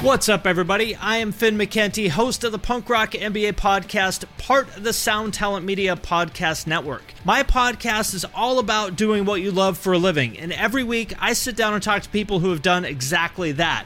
What's 0.01 0.29
up, 0.29 0.45
everybody? 0.45 0.95
I 0.95 1.17
am 1.17 1.31
Finn 1.31 1.57
McKenty, 1.57 2.09
host 2.09 2.43
of 2.43 2.51
the 2.51 2.59
Punk 2.59 2.87
Rock 2.87 3.11
MBA 3.11 3.53
podcast, 3.53 4.25
part 4.37 4.77
of 4.77 4.83
the 4.83 4.93
Sound 4.93 5.33
Talent 5.33 5.65
Media 5.65 5.95
Podcast 5.95 6.67
Network. 6.67 7.01
My 7.25 7.41
podcast 7.41 8.13
is 8.13 8.23
all 8.35 8.59
about 8.59 8.95
doing 8.95 9.25
what 9.25 9.41
you 9.41 9.51
love 9.51 9.75
for 9.75 9.93
a 9.93 9.97
living, 9.97 10.37
and 10.37 10.53
every 10.53 10.83
week 10.83 11.13
I 11.19 11.33
sit 11.33 11.55
down 11.55 11.73
and 11.73 11.81
talk 11.81 12.03
to 12.03 12.09
people 12.09 12.39
who 12.39 12.51
have 12.51 12.61
done 12.61 12.85
exactly 12.85 13.51
that. 13.53 13.85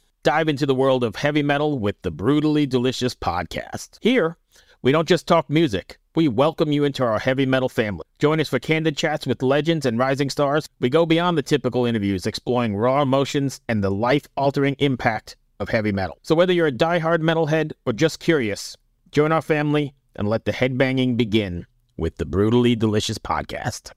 Dive 0.23 0.49
into 0.49 0.67
the 0.67 0.75
world 0.75 1.03
of 1.03 1.15
heavy 1.15 1.41
metal 1.41 1.79
with 1.79 1.99
the 2.03 2.11
Brutally 2.11 2.67
Delicious 2.67 3.15
podcast. 3.15 3.97
Here, 4.01 4.37
we 4.83 4.91
don't 4.91 5.07
just 5.07 5.25
talk 5.25 5.49
music. 5.49 5.97
We 6.13 6.27
welcome 6.27 6.71
you 6.71 6.83
into 6.83 7.03
our 7.03 7.17
heavy 7.17 7.47
metal 7.47 7.69
family. 7.69 8.03
Join 8.19 8.39
us 8.39 8.47
for 8.47 8.59
candid 8.59 8.95
chats 8.95 9.25
with 9.25 9.41
legends 9.41 9.83
and 9.83 9.97
rising 9.97 10.29
stars. 10.29 10.69
We 10.79 10.91
go 10.91 11.07
beyond 11.07 11.39
the 11.39 11.41
typical 11.41 11.87
interviews, 11.87 12.27
exploring 12.27 12.75
raw 12.75 13.01
emotions 13.01 13.61
and 13.67 13.83
the 13.83 13.89
life-altering 13.89 14.75
impact 14.77 15.37
of 15.59 15.69
heavy 15.69 15.91
metal. 15.91 16.19
So 16.21 16.35
whether 16.35 16.53
you're 16.53 16.67
a 16.67 16.71
die-hard 16.71 17.23
metalhead 17.23 17.71
or 17.87 17.93
just 17.93 18.19
curious, 18.19 18.77
join 19.11 19.31
our 19.31 19.41
family 19.41 19.95
and 20.15 20.29
let 20.29 20.45
the 20.45 20.53
headbanging 20.53 21.17
begin 21.17 21.65
with 21.97 22.17
the 22.17 22.25
Brutally 22.27 22.75
Delicious 22.75 23.17
podcast. 23.17 23.91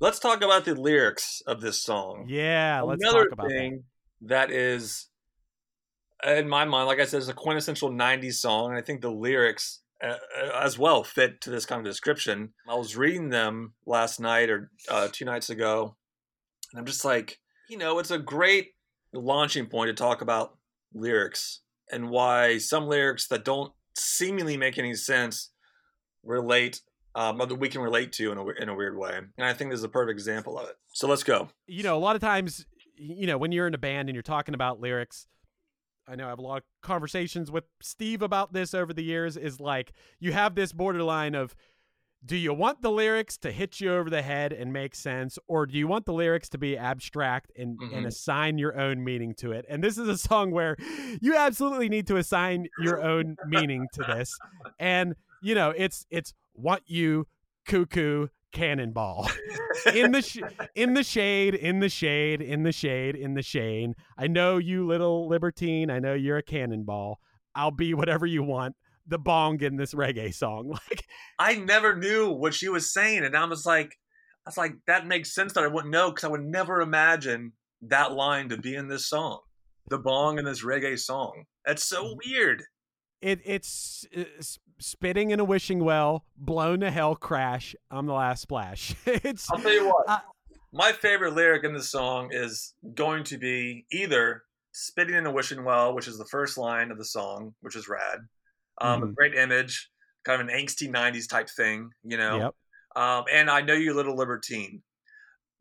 Let's 0.00 0.18
talk 0.18 0.42
about 0.42 0.64
the 0.64 0.74
lyrics 0.74 1.42
of 1.46 1.60
this 1.60 1.82
song. 1.82 2.26
yeah 2.28 2.80
let's 2.80 3.02
Another 3.02 3.24
talk 3.24 3.32
about 3.32 3.48
that. 3.48 3.54
thing 3.54 3.84
that 4.22 4.50
is, 4.50 5.08
in 6.26 6.48
my 6.48 6.64
mind, 6.64 6.86
like 6.86 7.00
I 7.00 7.04
said, 7.04 7.18
is 7.20 7.28
a 7.28 7.34
quintessential 7.34 7.90
'90s 7.90 8.34
song, 8.34 8.70
and 8.70 8.78
I 8.78 8.82
think 8.82 9.00
the 9.00 9.10
lyrics 9.10 9.80
uh, 10.02 10.16
uh, 10.38 10.58
as 10.62 10.78
well 10.78 11.04
fit 11.04 11.40
to 11.42 11.50
this 11.50 11.66
kind 11.66 11.78
of 11.80 11.84
description. 11.84 12.54
I 12.68 12.74
was 12.74 12.96
reading 12.96 13.28
them 13.30 13.74
last 13.86 14.20
night 14.20 14.50
or 14.50 14.70
uh, 14.88 15.08
two 15.12 15.24
nights 15.24 15.50
ago, 15.50 15.96
and 16.72 16.80
I'm 16.80 16.86
just 16.86 17.04
like, 17.04 17.38
you 17.68 17.76
know, 17.78 17.98
it's 17.98 18.10
a 18.10 18.18
great 18.18 18.68
launching 19.12 19.66
point 19.66 19.88
to 19.88 19.94
talk 19.94 20.20
about 20.22 20.56
lyrics 20.94 21.60
and 21.92 22.08
why 22.10 22.58
some 22.58 22.86
lyrics 22.86 23.26
that 23.28 23.44
don't 23.44 23.72
seemingly 23.96 24.56
make 24.56 24.78
any 24.78 24.94
sense 24.94 25.50
relate 26.22 26.80
um, 27.14 27.38
that 27.38 27.54
we 27.56 27.68
can 27.68 27.80
relate 27.80 28.12
to 28.12 28.32
in 28.32 28.38
a, 28.38 28.46
in 28.62 28.68
a 28.68 28.74
weird 28.74 28.96
way. 28.96 29.18
And 29.36 29.46
I 29.46 29.52
think 29.52 29.70
this 29.70 29.78
is 29.78 29.84
a 29.84 29.88
perfect 29.88 30.12
example 30.18 30.58
of 30.58 30.68
it. 30.68 30.76
So 30.92 31.08
let's 31.08 31.22
go. 31.22 31.48
you 31.66 31.82
know, 31.82 31.96
a 31.96 31.98
lot 31.98 32.14
of 32.16 32.22
times, 32.22 32.66
you 32.96 33.26
know, 33.26 33.38
when 33.38 33.52
you're 33.52 33.66
in 33.66 33.74
a 33.74 33.78
band 33.78 34.08
and 34.08 34.14
you're 34.14 34.22
talking 34.22 34.54
about 34.54 34.80
lyrics, 34.80 35.26
I 36.08 36.16
know 36.16 36.26
I 36.26 36.30
have 36.30 36.38
a 36.38 36.42
lot 36.42 36.58
of 36.58 36.62
conversations 36.82 37.50
with 37.50 37.64
Steve 37.80 38.20
about 38.22 38.52
this 38.52 38.74
over 38.74 38.92
the 38.92 39.02
years. 39.04 39.36
Is 39.36 39.60
like 39.60 39.92
you 40.18 40.32
have 40.32 40.54
this 40.54 40.72
borderline 40.72 41.34
of, 41.36 41.54
do 42.24 42.36
you 42.36 42.52
want 42.52 42.82
the 42.82 42.90
lyrics 42.90 43.36
to 43.38 43.52
hit 43.52 43.80
you 43.80 43.94
over 43.94 44.10
the 44.10 44.22
head 44.22 44.52
and 44.52 44.72
make 44.72 44.94
sense, 44.94 45.38
or 45.46 45.66
do 45.66 45.78
you 45.78 45.86
want 45.86 46.06
the 46.06 46.12
lyrics 46.12 46.48
to 46.50 46.58
be 46.58 46.76
abstract 46.76 47.50
and, 47.56 47.80
and 47.80 48.04
Mhm. 48.04 48.06
assign 48.08 48.58
your 48.58 48.78
own 48.78 49.02
meaning 49.04 49.34
to 49.36 49.52
it? 49.52 49.64
And 49.68 49.82
this 49.84 49.96
is 49.98 50.08
a 50.08 50.18
song 50.18 50.50
where 50.50 50.76
you 51.20 51.36
absolutely 51.36 51.88
need 51.88 52.06
to 52.08 52.16
assign 52.16 52.66
your 52.82 53.00
own 53.02 53.36
meaning 53.46 53.86
to 53.94 54.02
this. 54.04 54.36
And 54.78 55.14
you 55.42 55.54
know, 55.54 55.70
it's 55.70 56.04
it's 56.10 56.34
want 56.60 56.82
you 56.86 57.26
cuckoo 57.66 58.28
cannonball 58.52 59.28
in 59.94 60.12
the 60.12 60.22
sh- 60.22 60.38
in 60.74 60.94
the 60.94 61.04
shade, 61.04 61.54
in 61.54 61.80
the 61.80 61.88
shade, 61.88 62.40
in 62.42 62.62
the 62.64 62.72
shade, 62.72 63.14
in 63.16 63.34
the 63.34 63.42
shade. 63.42 63.92
I 64.18 64.26
know 64.26 64.58
you 64.58 64.86
little 64.86 65.28
libertine. 65.28 65.90
I 65.90 65.98
know 66.00 66.14
you're 66.14 66.38
a 66.38 66.42
cannonball. 66.42 67.20
I'll 67.54 67.70
be 67.70 67.94
whatever 67.94 68.26
you 68.26 68.42
want. 68.42 68.74
The 69.06 69.18
bong 69.18 69.60
in 69.62 69.76
this 69.76 69.92
reggae 69.94 70.32
song, 70.32 70.68
like 70.90 71.04
I 71.38 71.54
never 71.56 71.96
knew 71.96 72.30
what 72.30 72.54
she 72.54 72.68
was 72.68 72.92
saying, 72.92 73.24
and 73.24 73.36
I 73.36 73.44
was 73.46 73.66
like, 73.66 73.96
I 74.46 74.50
was 74.50 74.56
like, 74.56 74.72
that 74.86 75.06
makes 75.06 75.34
sense 75.34 75.52
that 75.54 75.64
I 75.64 75.68
wouldn't 75.68 75.92
know 75.92 76.10
because 76.10 76.24
I 76.24 76.28
would 76.28 76.44
never 76.44 76.80
imagine 76.80 77.52
that 77.82 78.12
line 78.12 78.48
to 78.50 78.56
be 78.56 78.74
in 78.76 78.88
this 78.88 79.08
song, 79.08 79.40
the 79.88 79.98
bong 79.98 80.38
in 80.38 80.44
this 80.44 80.64
reggae 80.64 80.98
song. 80.98 81.44
That's 81.64 81.82
so 81.84 82.16
weird. 82.24 82.62
it 83.20 83.40
it's 83.44 84.04
uh, 84.16 84.22
s- 84.38 84.58
spitting 84.80 85.30
in 85.30 85.40
a 85.40 85.44
wishing 85.44 85.84
well, 85.84 86.24
blown 86.36 86.80
to 86.80 86.90
hell, 86.90 87.14
crash. 87.14 87.74
I'm 87.90 88.06
the 88.06 88.12
last 88.14 88.42
splash. 88.42 88.94
it's 89.06 89.50
I'll 89.50 89.58
tell 89.58 89.72
you 89.72 89.86
what, 89.86 90.08
Uh, 90.08 90.18
my 90.72 90.92
favorite 90.92 91.34
lyric 91.34 91.64
in 91.64 91.72
this 91.74 91.90
song 91.90 92.30
is 92.32 92.74
going 92.94 93.24
to 93.24 93.38
be 93.38 93.86
either 93.92 94.42
"spitting 94.72 95.14
in 95.16 95.26
a 95.26 95.30
wishing 95.32 95.64
well," 95.64 95.94
which 95.94 96.08
is 96.08 96.18
the 96.18 96.26
first 96.26 96.56
line 96.58 96.90
of 96.90 96.98
the 96.98 97.04
song, 97.04 97.54
which 97.60 97.76
is 97.76 97.88
rad. 97.88 98.20
Um, 98.80 99.02
a 99.02 99.06
Mhm. 99.06 99.14
great 99.14 99.34
image, 99.34 99.90
kind 100.24 100.40
of 100.40 100.48
an 100.48 100.54
angsty 100.54 100.88
'90s 100.88 101.26
type 101.28 101.48
thing, 101.50 101.90
you 102.02 102.16
know. 102.16 102.38
yep. 102.38 102.54
Um, 102.96 103.24
and 103.30 103.50
I 103.50 103.60
know 103.60 103.74
you, 103.74 103.94
little 103.94 104.16
libertine. 104.16 104.82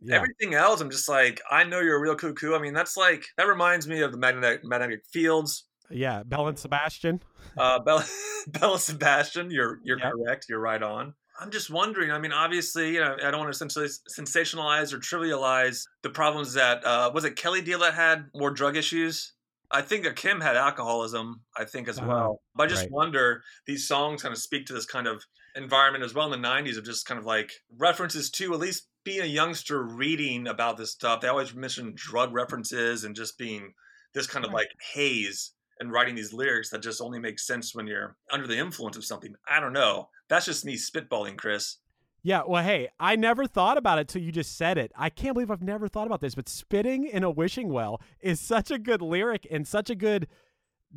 Yeah. 0.02 0.16
Everything 0.16 0.54
else, 0.54 0.80
I'm 0.80 0.90
just 0.90 1.10
like, 1.10 1.42
I 1.52 1.64
know 1.66 1.82
you're 1.82 1.98
a 1.98 2.00
real 2.00 2.16
cuckoo. 2.16 2.56
I 2.56 2.60
mean, 2.60 2.74
that's 2.74 2.96
like 2.96 3.26
that 3.38 3.48
reminds 3.48 3.86
me 3.88 4.02
of 4.02 4.12
the 4.14 4.18
magnetic 4.18 4.64
magnetic 4.64 5.04
fields. 5.12 5.66
yeah. 5.90 6.24
Belle 6.24 6.48
and 6.48 6.58
Sebastian. 6.58 7.22
Uh, 7.58 7.80
Bella, 7.86 8.06
Bella 8.48 8.80
Sebastian, 8.80 9.52
you're 9.52 9.80
you're 9.84 10.00
Yep. 10.00 10.12
correct. 10.12 10.46
You're 10.50 10.60
right 10.60 10.82
on. 10.82 11.14
I'm 11.40 11.52
just 11.52 11.70
wondering. 11.70 12.12
I 12.12 12.20
mean, 12.20 12.34
obviously, 12.34 12.94
you 12.96 13.00
know, 13.00 13.16
I 13.24 13.32
don't 13.32 13.40
want 13.40 13.54
to 13.54 13.66
sensationalize 13.66 14.92
or 14.94 14.98
trivialize 15.00 15.84
the 16.04 16.10
problems 16.10 16.54
that 16.54 16.86
uh, 16.86 17.12
was 17.14 17.24
it 17.24 17.36
Kelly 17.36 17.62
Deal 17.62 17.80
that 17.80 17.94
had 17.94 18.26
more 18.36 18.52
drug 18.52 18.76
issues. 18.76 19.34
I 19.72 19.82
think 19.84 20.04
that 20.04 20.16
Kim 20.16 20.42
had 20.42 20.58
alcoholism. 20.58 21.42
I 21.56 21.64
think 21.66 21.88
as 21.88 21.98
Uh-huh. 22.00 22.08
well. 22.08 22.42
But 22.56 22.64
I 22.64 22.68
just 22.68 22.84
Right. 22.84 22.92
wonder 22.92 23.44
these 23.68 23.88
songs 23.88 24.22
kind 24.22 24.34
of 24.34 24.40
speak 24.42 24.66
to 24.66 24.74
this 24.74 24.86
kind 24.86 25.08
of 25.08 25.24
environment 25.56 26.04
as 26.04 26.14
well 26.14 26.26
in 26.34 26.42
the 26.42 26.48
'90s 26.48 26.78
of 26.78 26.84
just 26.86 27.06
kind 27.06 27.20
of 27.20 27.26
like 27.26 27.52
references 27.78 28.30
to 28.32 28.54
at 28.54 28.60
least 28.60 28.88
being 29.06 29.22
a 29.22 29.26
youngster 29.26 29.82
reading 29.82 30.48
about 30.48 30.78
this 30.78 30.92
stuff. 30.92 31.22
They 31.22 31.28
always 31.30 31.54
mention 31.54 31.94
drug 31.96 32.34
references 32.34 33.04
and 33.04 33.16
just 33.16 33.38
being 33.38 33.74
this 34.14 34.28
kind 34.28 34.44
of 34.44 34.52
like 34.52 34.68
haze 34.94 35.52
and 35.80 35.92
writing 35.92 36.16
these 36.16 36.34
lyrics 36.34 36.70
that 36.70 36.82
just 36.82 37.02
only 37.02 37.20
make 37.20 37.40
sense 37.40 37.74
when 37.74 37.88
you're 37.88 38.16
under 38.32 38.48
the 38.48 38.58
influence 38.58 38.98
of 38.98 39.06
something. 39.06 39.34
I 39.48 39.60
don't 39.60 39.74
know. 39.74 40.10
That's 40.28 40.46
just 40.46 40.66
me 40.66 40.76
spitballing, 40.76 41.38
Chris. 41.38 41.78
Yeah, 42.22 42.42
well, 42.46 42.64
hey, 42.64 42.90
I 43.00 43.16
never 43.16 43.48
thought 43.48 43.78
about 43.78 43.98
it 43.98 44.10
till 44.10 44.22
you 44.22 44.32
just 44.32 44.58
said 44.58 44.78
it. 44.78 44.92
I 44.96 45.10
can't 45.10 45.34
believe 45.34 45.50
I've 45.50 45.62
never 45.62 45.88
thought 45.88 46.06
about 46.06 46.20
this, 46.20 46.36
but 46.36 46.50
spitting 46.50 47.06
in 47.06 47.24
a 47.24 47.32
wishing 47.32 47.70
well 47.70 48.02
is 48.20 48.42
such 48.42 48.72
a 48.72 48.78
good 48.78 49.02
lyric 49.02 49.48
and 49.50 49.66
such 49.66 49.90
a 49.90 49.96
good 49.96 50.28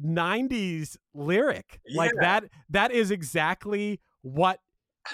90s 0.05 0.97
lyric. 1.15 1.81
Like 1.95 2.13
that 2.21 2.45
that 2.71 2.91
is 2.91 3.11
exactly 3.11 4.01
what 4.23 4.59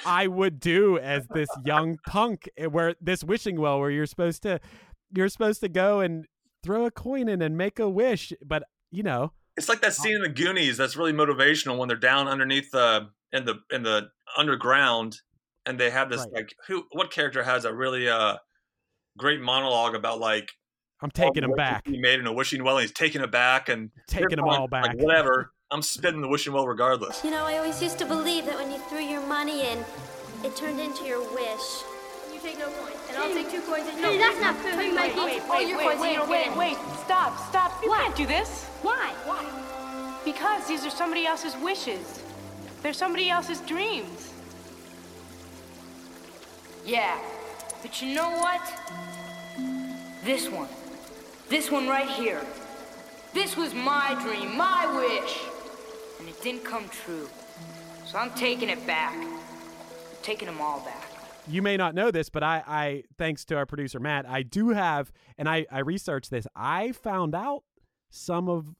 I 0.06 0.26
would 0.26 0.60
do 0.60 0.98
as 0.98 1.26
this 1.28 1.48
young 1.64 1.98
punk 2.06 2.48
eh, 2.56 2.66
where 2.66 2.94
this 3.00 3.24
wishing 3.24 3.60
well 3.60 3.80
where 3.80 3.90
you're 3.90 4.06
supposed 4.06 4.42
to 4.44 4.60
you're 5.14 5.28
supposed 5.28 5.60
to 5.60 5.68
go 5.68 6.00
and 6.00 6.26
throw 6.62 6.84
a 6.84 6.90
coin 6.90 7.28
in 7.28 7.42
and 7.42 7.56
make 7.56 7.78
a 7.78 7.88
wish, 7.88 8.32
but 8.44 8.64
you 8.90 9.02
know, 9.02 9.32
It's 9.59 9.68
like 9.68 9.80
that 9.82 9.92
scene 9.94 10.14
in 10.14 10.22
the 10.22 10.28
Goonies 10.28 10.76
that's 10.76 10.96
really 10.96 11.12
motivational 11.12 11.76
when 11.78 11.88
they're 11.88 11.96
down 11.96 12.28
underneath 12.28 12.70
the 12.70 13.09
in 13.32 13.44
the 13.44 13.56
in 13.70 13.82
the 13.82 14.09
underground 14.36 15.16
and 15.66 15.78
they 15.78 15.90
have 15.90 16.09
this 16.09 16.20
Right. 16.20 16.32
like 16.32 16.54
who 16.68 16.84
what 16.92 17.11
character 17.11 17.42
has 17.42 17.64
a 17.64 17.74
really 17.74 18.09
uh 18.09 18.36
great 19.18 19.40
monologue 19.40 19.94
about 19.94 20.20
like 20.20 20.48
I'm 21.02 21.11
taking 21.11 21.42
the 21.42 21.48
them 21.48 21.56
back. 21.56 21.86
He 21.86 21.98
made 21.98 22.18
in 22.20 22.26
a 22.26 22.32
wishing 22.32 22.62
well 22.64 22.76
and 22.78 22.82
he's 22.82 22.92
taking 22.92 23.20
it 23.20 23.30
back 23.30 23.68
and 23.68 23.90
Taking 24.06 24.36
them 24.36 24.48
all 24.48 24.68
back. 24.68 24.84
Like 24.86 24.98
whatever. 24.98 25.52
I'm 25.70 25.82
spitting 25.82 26.20
the 26.22 26.28
wishing 26.28 26.52
well 26.52 26.66
regardless. 26.66 27.22
You 27.24 27.30
know, 27.30 27.44
I 27.44 27.59
always 27.59 27.82
used 27.82 27.98
to 27.98 28.06
believe 28.06 28.46
that 28.46 28.56
when 28.56 28.70
you 28.70 28.78
threw 28.88 29.00
your 29.00 29.24
money 29.26 29.66
in, 29.68 29.84
it 30.44 30.56
turned 30.56 30.80
into 30.80 31.04
your 31.04 31.20
wish. 31.34 31.82
You 32.32 32.40
take 32.40 32.59
no 32.59 32.66
coins, 32.66 32.96
and 33.09 33.18
I'll 33.18 33.34
take 33.34 33.50
two 33.50 33.61
coins. 33.62 33.86
And 33.88 33.98
Hey, 33.98 34.16
that's 34.16 34.40
not 34.40 34.56
fair. 34.56 34.76
Wait, 34.78 34.86
You 34.88 34.96
wait, 34.96 35.14
might 35.16 35.24
wait, 35.24 35.34
get 35.34 35.50
all 35.50 35.56
wait, 35.59 35.68
your 35.68 35.78
wait, 35.78 35.84
coins, 35.84 36.02
and 36.02 36.14
you 36.14 36.30
wait, 36.30 36.56
wait, 36.56 36.76
stop, 37.04 37.36
stop. 37.48 37.82
You 37.82 37.90
What? 37.90 37.98
can't 38.04 38.16
do 38.16 38.26
this. 38.26 38.67
Why? 38.82 39.14
Why? 39.24 40.20
Because 40.24 40.66
these 40.68 40.84
are 40.84 40.90
somebody 40.90 41.26
else's 41.26 41.56
wishes. 41.56 42.22
They're 42.82 42.92
somebody 42.92 43.30
else's 43.30 43.60
dreams. 43.62 44.32
Yeah, 46.84 47.18
but 47.82 48.00
you 48.00 48.14
know 48.14 48.30
what? 48.30 48.62
This 50.24 50.48
one. 50.48 50.68
This 51.48 51.70
one 51.70 51.88
right 51.88 52.08
here. 52.08 52.42
This 53.34 53.56
was 53.56 53.74
my 53.74 54.16
dream, 54.22 54.56
my 54.56 54.86
wish. 54.96 55.38
And 56.20 56.28
it 56.28 56.40
didn't 56.42 56.64
come 56.64 56.88
true. 56.88 57.28
So 58.06 58.18
I'm 58.18 58.30
taking 58.32 58.68
it 58.68 58.86
back. 58.86 59.14
taking 60.22 60.46
them 60.46 60.60
all 60.60 60.80
back. 60.80 61.04
you 61.46 61.62
may 61.62 61.76
not 61.76 61.94
know 61.94 62.10
this, 62.10 62.28
but 62.28 62.42
I, 62.42 62.62
I 62.66 63.04
thanks 63.16 63.44
to 63.46 63.56
our 63.56 63.64
producer 63.66 63.98
Matt, 64.00 64.26
I 64.28 64.42
do 64.42 64.70
have, 64.70 65.12
and 65.38 65.48
I, 65.48 65.66
I 65.70 65.80
researched 65.80 66.30
this. 66.30 66.46
I 66.54 66.92
found 66.92 67.34
out 67.34 67.64
some 68.11 68.48
of 68.48 68.74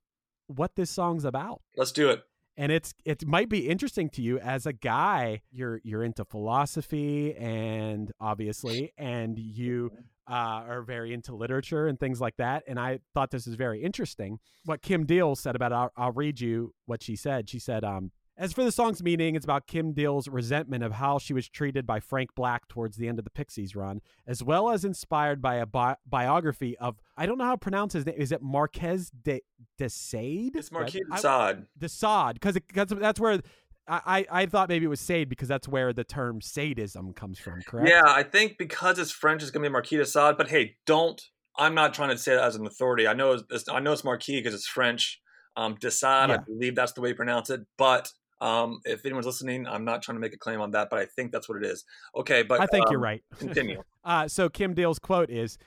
what 0.47 0.77
this 0.77 0.91
song's 0.91 1.25
about, 1.25 1.61
Let's 1.77 1.93
do 1.93 2.09
it. 2.11 2.23
and 2.57 2.73
it's 2.73 2.95
it 3.05 3.27
might 3.27 3.49
be 3.49 3.69
interesting 3.69 4.09
to 4.11 4.23
you 4.23 4.39
as 4.39 4.67
a 4.67 4.73
guy. 4.73 5.43
You're 5.51 5.81
you're 5.85 6.03
into 6.03 6.25
philosophy, 6.25 7.35
and 7.37 8.11
obviously, 8.21 8.93
and 8.97 9.39
you 9.39 9.93
uh, 10.31 10.33
are 10.67 10.83
very 10.83 11.13
into 11.15 11.35
literature 11.35 11.87
and 11.87 11.99
things 12.01 12.21
like 12.21 12.37
that. 12.37 12.63
And 12.67 12.79
I 12.79 13.01
thought 13.15 13.31
this 13.31 13.47
is 13.47 13.55
very 13.55 13.83
interesting. 13.83 14.39
What 14.65 14.83
Kim 14.83 15.07
Deal 15.07 15.37
said 15.37 15.57
about 15.57 15.73
I'll, 15.73 15.93
I'll 15.97 16.13
read 16.13 16.41
you 16.41 16.75
what 16.87 17.03
she 17.03 17.17
said. 17.17 17.49
She 17.49 17.59
said, 17.59 17.83
um, 17.85 18.11
as 18.39 18.53
for 18.53 18.65
the 18.65 18.73
song's 18.73 19.03
meaning, 19.03 19.35
it's 19.35 19.45
about 19.45 19.67
Kim 19.67 19.93
Deal's 19.93 20.29
resentment 20.29 20.85
of 20.85 20.93
how 20.93 21.19
she 21.19 21.35
was 21.35 21.49
treated 21.49 21.87
by 21.87 22.01
Frank 22.01 22.35
Black 22.35 22.69
towards 22.69 22.97
the 22.97 23.09
end 23.09 23.19
of 23.19 23.25
the 23.25 23.31
Pixies 23.31 23.75
run, 23.77 24.01
as 24.27 24.43
well 24.43 24.71
as 24.71 24.85
inspired 24.85 25.43
by 25.43 25.57
a 25.57 25.67
bi- 25.67 25.97
biography 26.07 26.79
of, 26.79 26.97
I 27.17 27.27
don't 27.27 27.37
know 27.37 27.45
how 27.45 27.53
to 27.53 27.59
pronounce 27.59 27.93
his 27.93 28.07
name. 28.07 28.15
Is 28.17 28.33
it 28.33 28.41
Marquez 28.41 29.11
de, 29.11 29.43
de 29.77 29.89
Sade? 29.91 30.57
It's 30.57 30.73
Marquis 30.73 31.03
I- 31.11 31.17
de 31.17 31.21
Sade. 31.21 31.67
de 31.77 31.89
Sade, 31.89 32.35
because 32.41 32.59
that's 32.99 33.21
where 33.21 33.41
I, 33.89 34.01
I 34.31 34.43
I 34.43 34.47
thought 34.47 34.69
maybe 34.69 34.85
it 34.85 34.89
was 34.89 35.01
Sade 35.01 35.29
because 35.29 35.49
that's 35.49 35.67
where 35.67 35.93
the 35.93 36.05
term 36.05 36.41
sadism 36.41 37.13
comes 37.15 37.39
from, 37.39 37.63
correct? 37.63 37.89
Yeah, 37.89 38.03
I 38.05 38.23
think 38.23 38.59
because 38.59 38.99
it's 38.99 39.11
French, 39.11 39.43
it's 39.43 39.51
gonna 39.51 39.67
be 39.67 39.73
Marquis 39.73 39.97
de 39.97 40.05
Sade. 40.05 40.37
But 40.37 40.49
hey, 40.49 40.77
don't. 40.87 41.21
I'm 41.57 41.75
not 41.75 41.93
trying 41.95 42.11
to 42.11 42.19
say 42.19 42.35
that 42.37 42.45
as 42.45 42.55
an 42.55 42.67
authority. 42.67 43.09
I 43.09 43.15
know 43.15 43.41
it's, 43.51 43.69
I 43.69 43.81
know 43.81 43.93
it's 43.93 44.05
Marquis 44.05 44.39
because 44.41 44.55
it's 44.55 44.69
French. 44.69 45.21
Um, 45.57 45.75
de 45.81 45.91
Sade, 45.91 46.31
I 46.31 46.37
believe 46.37 46.77
that's 46.77 46.93
the 46.93 47.01
way 47.01 47.09
you 47.09 47.15
pronounce 47.17 47.51
it. 47.51 47.63
But 47.77 48.13
um, 48.41 48.81
if 48.85 49.05
anyone's 49.05 49.27
listening, 49.27 49.67
I'm 49.67 49.85
not 49.85 50.03
trying 50.03 50.17
to 50.17 50.21
make 50.21 50.35
a 50.35 50.39
claim 50.39 50.61
on 50.61 50.71
that, 50.73 50.91
but 50.91 50.99
I 50.99 51.07
think 51.07 51.33
that's 51.33 51.49
what 51.49 51.59
it 51.59 51.65
is. 51.65 51.85
Okay, 52.17 52.43
but 52.43 52.61
I 52.61 52.67
think 52.67 52.87
you're 52.91 53.01
um, 53.01 53.05
right. 53.05 53.23
Continue. 53.39 53.83
Uh, 54.05 54.27
so 54.27 54.49
Kim 54.49 54.73
Deal's 54.73 54.99
quote 54.99 55.29
is 55.29 55.59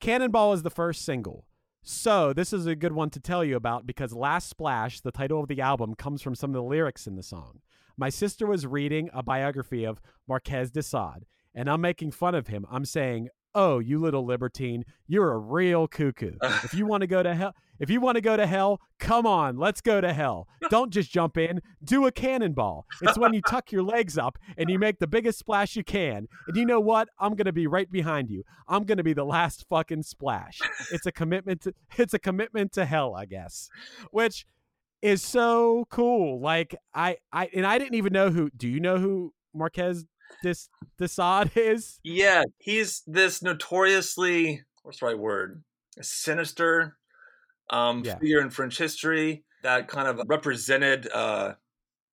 Cannonball 0.00 0.52
is 0.52 0.62
the 0.62 0.68
first 0.68 1.02
single. 1.02 1.46
So 1.82 2.34
this 2.34 2.52
is 2.52 2.66
a 2.66 2.76
good 2.76 2.92
one 2.92 3.08
to 3.10 3.20
tell 3.20 3.42
you 3.42 3.56
about 3.56 3.86
because 3.86 4.12
Last 4.12 4.50
Splash, 4.50 5.00
the 5.00 5.10
title 5.10 5.40
of 5.40 5.48
the 5.48 5.62
album, 5.62 5.94
comes 5.94 6.20
from 6.20 6.34
some 6.34 6.50
of 6.50 6.54
the 6.54 6.62
lyrics 6.62 7.06
in 7.06 7.16
the 7.16 7.22
song. 7.22 7.60
My 7.96 8.10
sister 8.10 8.46
was 8.46 8.66
reading 8.66 9.08
a 9.14 9.22
biography 9.22 9.84
of 9.84 10.02
Marquez 10.28 10.70
de 10.70 10.82
Sade, 10.82 11.24
and 11.54 11.70
I'm 11.70 11.80
making 11.80 12.10
fun 12.10 12.34
of 12.34 12.48
him. 12.48 12.66
I'm 12.70 12.84
saying, 12.84 13.30
Oh, 13.58 13.78
you 13.78 13.98
little 13.98 14.26
libertine, 14.26 14.84
you're 15.06 15.32
a 15.32 15.38
real 15.38 15.88
cuckoo. 15.88 16.32
If 16.62 16.74
you 16.74 16.84
want 16.84 17.00
to 17.00 17.06
go 17.06 17.22
to 17.22 17.34
hell, 17.34 17.54
if 17.80 17.88
you 17.88 18.02
want 18.02 18.16
to 18.16 18.20
go 18.20 18.36
to 18.36 18.46
hell, 18.46 18.82
come 18.98 19.24
on, 19.24 19.56
let's 19.56 19.80
go 19.80 19.98
to 19.98 20.12
hell. 20.12 20.46
Don't 20.68 20.92
just 20.92 21.10
jump 21.10 21.38
in, 21.38 21.62
do 21.82 22.06
a 22.06 22.12
cannonball. 22.12 22.84
It's 23.00 23.16
when 23.16 23.32
you 23.32 23.40
tuck 23.48 23.72
your 23.72 23.82
legs 23.82 24.18
up 24.18 24.38
and 24.58 24.68
you 24.68 24.78
make 24.78 24.98
the 24.98 25.06
biggest 25.06 25.38
splash 25.38 25.74
you 25.74 25.84
can. 25.84 26.28
And 26.46 26.54
you 26.54 26.66
know 26.66 26.80
what? 26.80 27.08
I'm 27.18 27.34
going 27.34 27.46
to 27.46 27.52
be 27.52 27.66
right 27.66 27.90
behind 27.90 28.28
you. 28.28 28.42
I'm 28.68 28.84
going 28.84 28.98
to 28.98 29.04
be 29.04 29.14
the 29.14 29.24
last 29.24 29.64
fucking 29.70 30.02
splash. 30.02 30.58
It's 30.92 31.06
a 31.06 31.12
commitment 31.12 31.62
to 31.62 31.72
it's 31.96 32.12
a 32.12 32.18
commitment 32.18 32.72
to 32.72 32.84
hell, 32.84 33.14
I 33.14 33.24
guess. 33.24 33.70
Which 34.10 34.44
is 35.00 35.22
so 35.22 35.86
cool. 35.88 36.40
Like 36.40 36.76
I 36.94 37.16
I 37.32 37.48
and 37.54 37.66
I 37.66 37.78
didn't 37.78 37.94
even 37.94 38.12
know 38.12 38.28
who 38.28 38.50
do 38.54 38.68
you 38.68 38.80
know 38.80 38.98
who 38.98 39.32
Marquez 39.54 40.04
Dis 40.42 40.68
Desad 41.00 41.56
is? 41.56 41.98
Yeah, 42.02 42.44
he's 42.58 43.02
this 43.06 43.42
notoriously 43.42 44.62
what's 44.82 45.00
the 45.00 45.06
right 45.06 45.18
word? 45.18 45.62
Sinister 46.00 46.96
um, 47.70 48.04
Yeah. 48.04 48.18
figure 48.18 48.40
in 48.40 48.50
French 48.50 48.78
history 48.78 49.44
that 49.62 49.88
kind 49.88 50.06
of 50.06 50.20
represented 50.28 51.08
uh, 51.12 51.54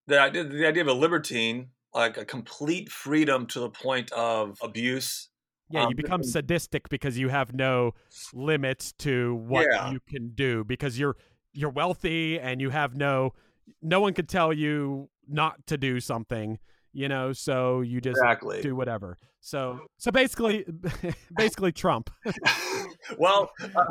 the 0.07 0.19
idea 0.19 0.43
the 0.43 0.67
idea 0.67 0.81
of 0.81 0.87
a 0.87 0.93
libertine, 0.93 1.69
like 1.93 2.17
a 2.17 2.25
complete 2.25 2.89
freedom 2.91 3.45
to 3.47 3.59
the 3.59 3.69
point 3.69 4.11
of 4.11 4.57
abuse. 4.61 5.29
Yeah, 5.69 5.83
Um, 5.83 5.89
you 5.89 5.95
become 5.95 6.23
sadistic 6.23 6.89
because 6.89 7.17
you 7.17 7.29
have 7.29 7.53
no 7.53 7.93
limits 8.33 8.91
to 8.99 9.35
what 9.35 9.67
Yeah. 9.71 9.91
you 9.91 9.99
can 10.07 10.29
do 10.29 10.63
because 10.63 10.97
you're 10.99 11.15
you're 11.53 11.69
wealthy 11.69 12.39
and 12.39 12.59
you 12.59 12.71
have 12.71 12.95
no 12.95 13.33
no 13.81 13.99
one 14.01 14.13
could 14.13 14.27
tell 14.27 14.51
you 14.51 15.09
not 15.27 15.65
to 15.67 15.77
do 15.77 15.99
something, 15.99 16.59
you 16.93 17.09
know, 17.09 17.33
so 17.33 17.81
you 17.81 17.99
just 17.99 18.17
Exactly. 18.17 18.61
do 18.61 18.75
whatever. 18.75 19.17
So 19.41 19.79
so 19.97 20.11
basically 20.11 20.65
basically 21.37 21.71
Trump. 21.71 22.09
well, 23.17 23.51
uh, 23.61 23.83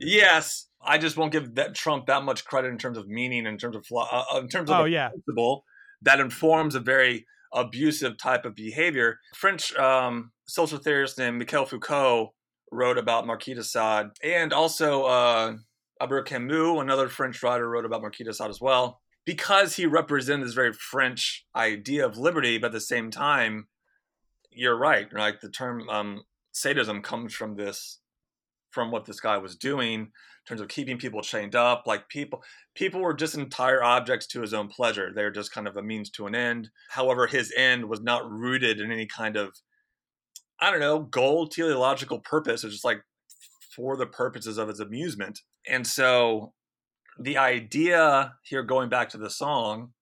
yes, 0.00 0.66
I 0.82 0.98
just 0.98 1.16
won't 1.16 1.32
give 1.32 1.54
that 1.56 1.74
Trump 1.74 2.06
that 2.06 2.24
much 2.24 2.44
credit 2.44 2.68
in 2.68 2.78
terms 2.78 2.98
of 2.98 3.06
meaning, 3.08 3.46
in 3.46 3.58
terms 3.58 3.76
of 3.76 3.86
flaw, 3.86 4.08
uh, 4.32 4.38
in 4.40 4.48
terms 4.48 4.70
of 4.70 4.80
Oh, 4.80 4.84
yeah. 4.84 5.08
principle 5.10 5.64
that 6.02 6.20
informs 6.20 6.74
a 6.74 6.80
very 6.80 7.26
abusive 7.52 8.18
type 8.18 8.44
of 8.44 8.54
behavior. 8.54 9.18
French 9.34 9.74
um, 9.76 10.30
social 10.46 10.78
theorist 10.78 11.18
named 11.18 11.38
Michel 11.38 11.66
Foucault 11.66 12.32
wrote 12.70 12.98
about 12.98 13.26
Marquis 13.26 13.54
de 13.54 13.64
Sade, 13.64 14.08
and 14.22 14.52
also 14.52 15.04
uh, 15.04 15.54
Albert 16.00 16.24
Camus, 16.24 16.80
another 16.80 17.08
French 17.08 17.42
writer, 17.42 17.68
wrote 17.68 17.84
about 17.86 18.02
Marquis 18.02 18.24
de 18.24 18.32
Sade 18.34 18.50
as 18.50 18.60
well, 18.60 19.00
because 19.28 19.76
he 19.76 19.84
represented 19.84 20.46
this 20.46 20.54
very 20.54 20.72
French 20.72 21.44
idea 21.54 22.06
of 22.06 22.16
liberty, 22.16 22.56
but 22.56 22.68
at 22.68 22.72
the 22.72 22.80
same 22.80 23.10
time, 23.10 23.68
you're 24.50 24.74
right. 24.74 25.06
Like 25.12 25.42
the 25.42 25.50
term 25.50 25.86
um, 25.90 26.22
sadism 26.52 27.02
comes 27.02 27.34
from 27.34 27.54
this 27.54 28.00
from 28.70 28.90
what 28.90 29.04
this 29.04 29.20
guy 29.20 29.36
was 29.36 29.54
doing 29.54 30.00
in 30.00 30.10
terms 30.48 30.62
of 30.62 30.68
keeping 30.68 30.96
people 30.96 31.20
chained 31.20 31.54
up 31.54 31.82
like 31.86 32.08
people 32.08 32.42
people 32.74 33.02
were 33.02 33.12
just 33.12 33.34
entire 33.34 33.82
objects 33.82 34.26
to 34.28 34.40
his 34.40 34.54
own 34.54 34.68
pleasure. 34.68 35.10
They're 35.14 35.30
just 35.30 35.52
kind 35.52 35.68
of 35.68 35.76
a 35.76 35.82
means 35.82 36.08
to 36.12 36.26
an 36.26 36.34
end. 36.34 36.70
However 36.88 37.26
his 37.26 37.52
end 37.54 37.84
was 37.84 38.00
not 38.00 38.30
rooted 38.30 38.80
in 38.80 38.90
any 38.90 39.04
kind 39.04 39.36
of 39.36 39.52
i 40.58 40.70
don't 40.70 40.80
know 40.80 41.00
goal 41.00 41.48
teleological 41.48 42.20
purpose. 42.20 42.64
It's 42.64 42.72
just 42.72 42.84
like 42.84 43.02
for 43.76 43.98
the 43.98 44.06
purposes 44.06 44.56
of 44.56 44.68
his 44.68 44.80
amusement. 44.80 45.40
And 45.68 45.86
so 45.86 46.54
the 47.18 47.36
idea 47.38 48.34
here 48.42 48.62
going 48.62 48.88
back 48.88 49.10
to 49.10 49.18
the 49.18 49.30
song 49.30 49.92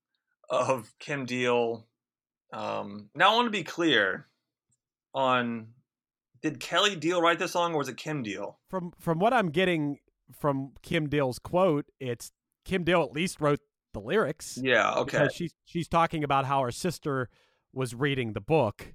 of 0.50 0.92
kim 0.98 1.24
deal 1.26 1.86
Um, 2.52 3.10
now 3.14 3.32
I 3.32 3.34
want 3.36 3.46
to 3.46 3.50
be 3.50 3.64
clear 3.64 4.26
on 5.14 5.68
did 6.42 6.60
Kelly 6.60 6.94
Deal 6.94 7.20
write 7.20 7.38
this 7.38 7.52
song 7.52 7.74
or 7.74 7.78
was 7.78 7.88
it 7.88 7.96
Kim 7.96 8.22
Deal? 8.22 8.58
From 8.68 8.92
from 9.00 9.18
what 9.18 9.32
I'm 9.32 9.48
getting 9.48 9.98
from 10.38 10.72
Kim 10.82 11.08
Deal's 11.08 11.38
quote, 11.40 11.86
it's 11.98 12.30
Kim 12.64 12.84
Deal 12.84 13.02
at 13.02 13.12
least 13.12 13.40
wrote 13.40 13.60
the 13.94 14.00
lyrics. 14.00 14.58
Yeah, 14.62 14.92
okay. 14.98 15.18
Because 15.18 15.34
she's 15.34 15.54
she's 15.64 15.88
talking 15.88 16.22
about 16.22 16.44
how 16.44 16.62
her 16.62 16.70
sister 16.70 17.28
was 17.72 17.94
reading 17.94 18.34
the 18.34 18.40
book 18.40 18.94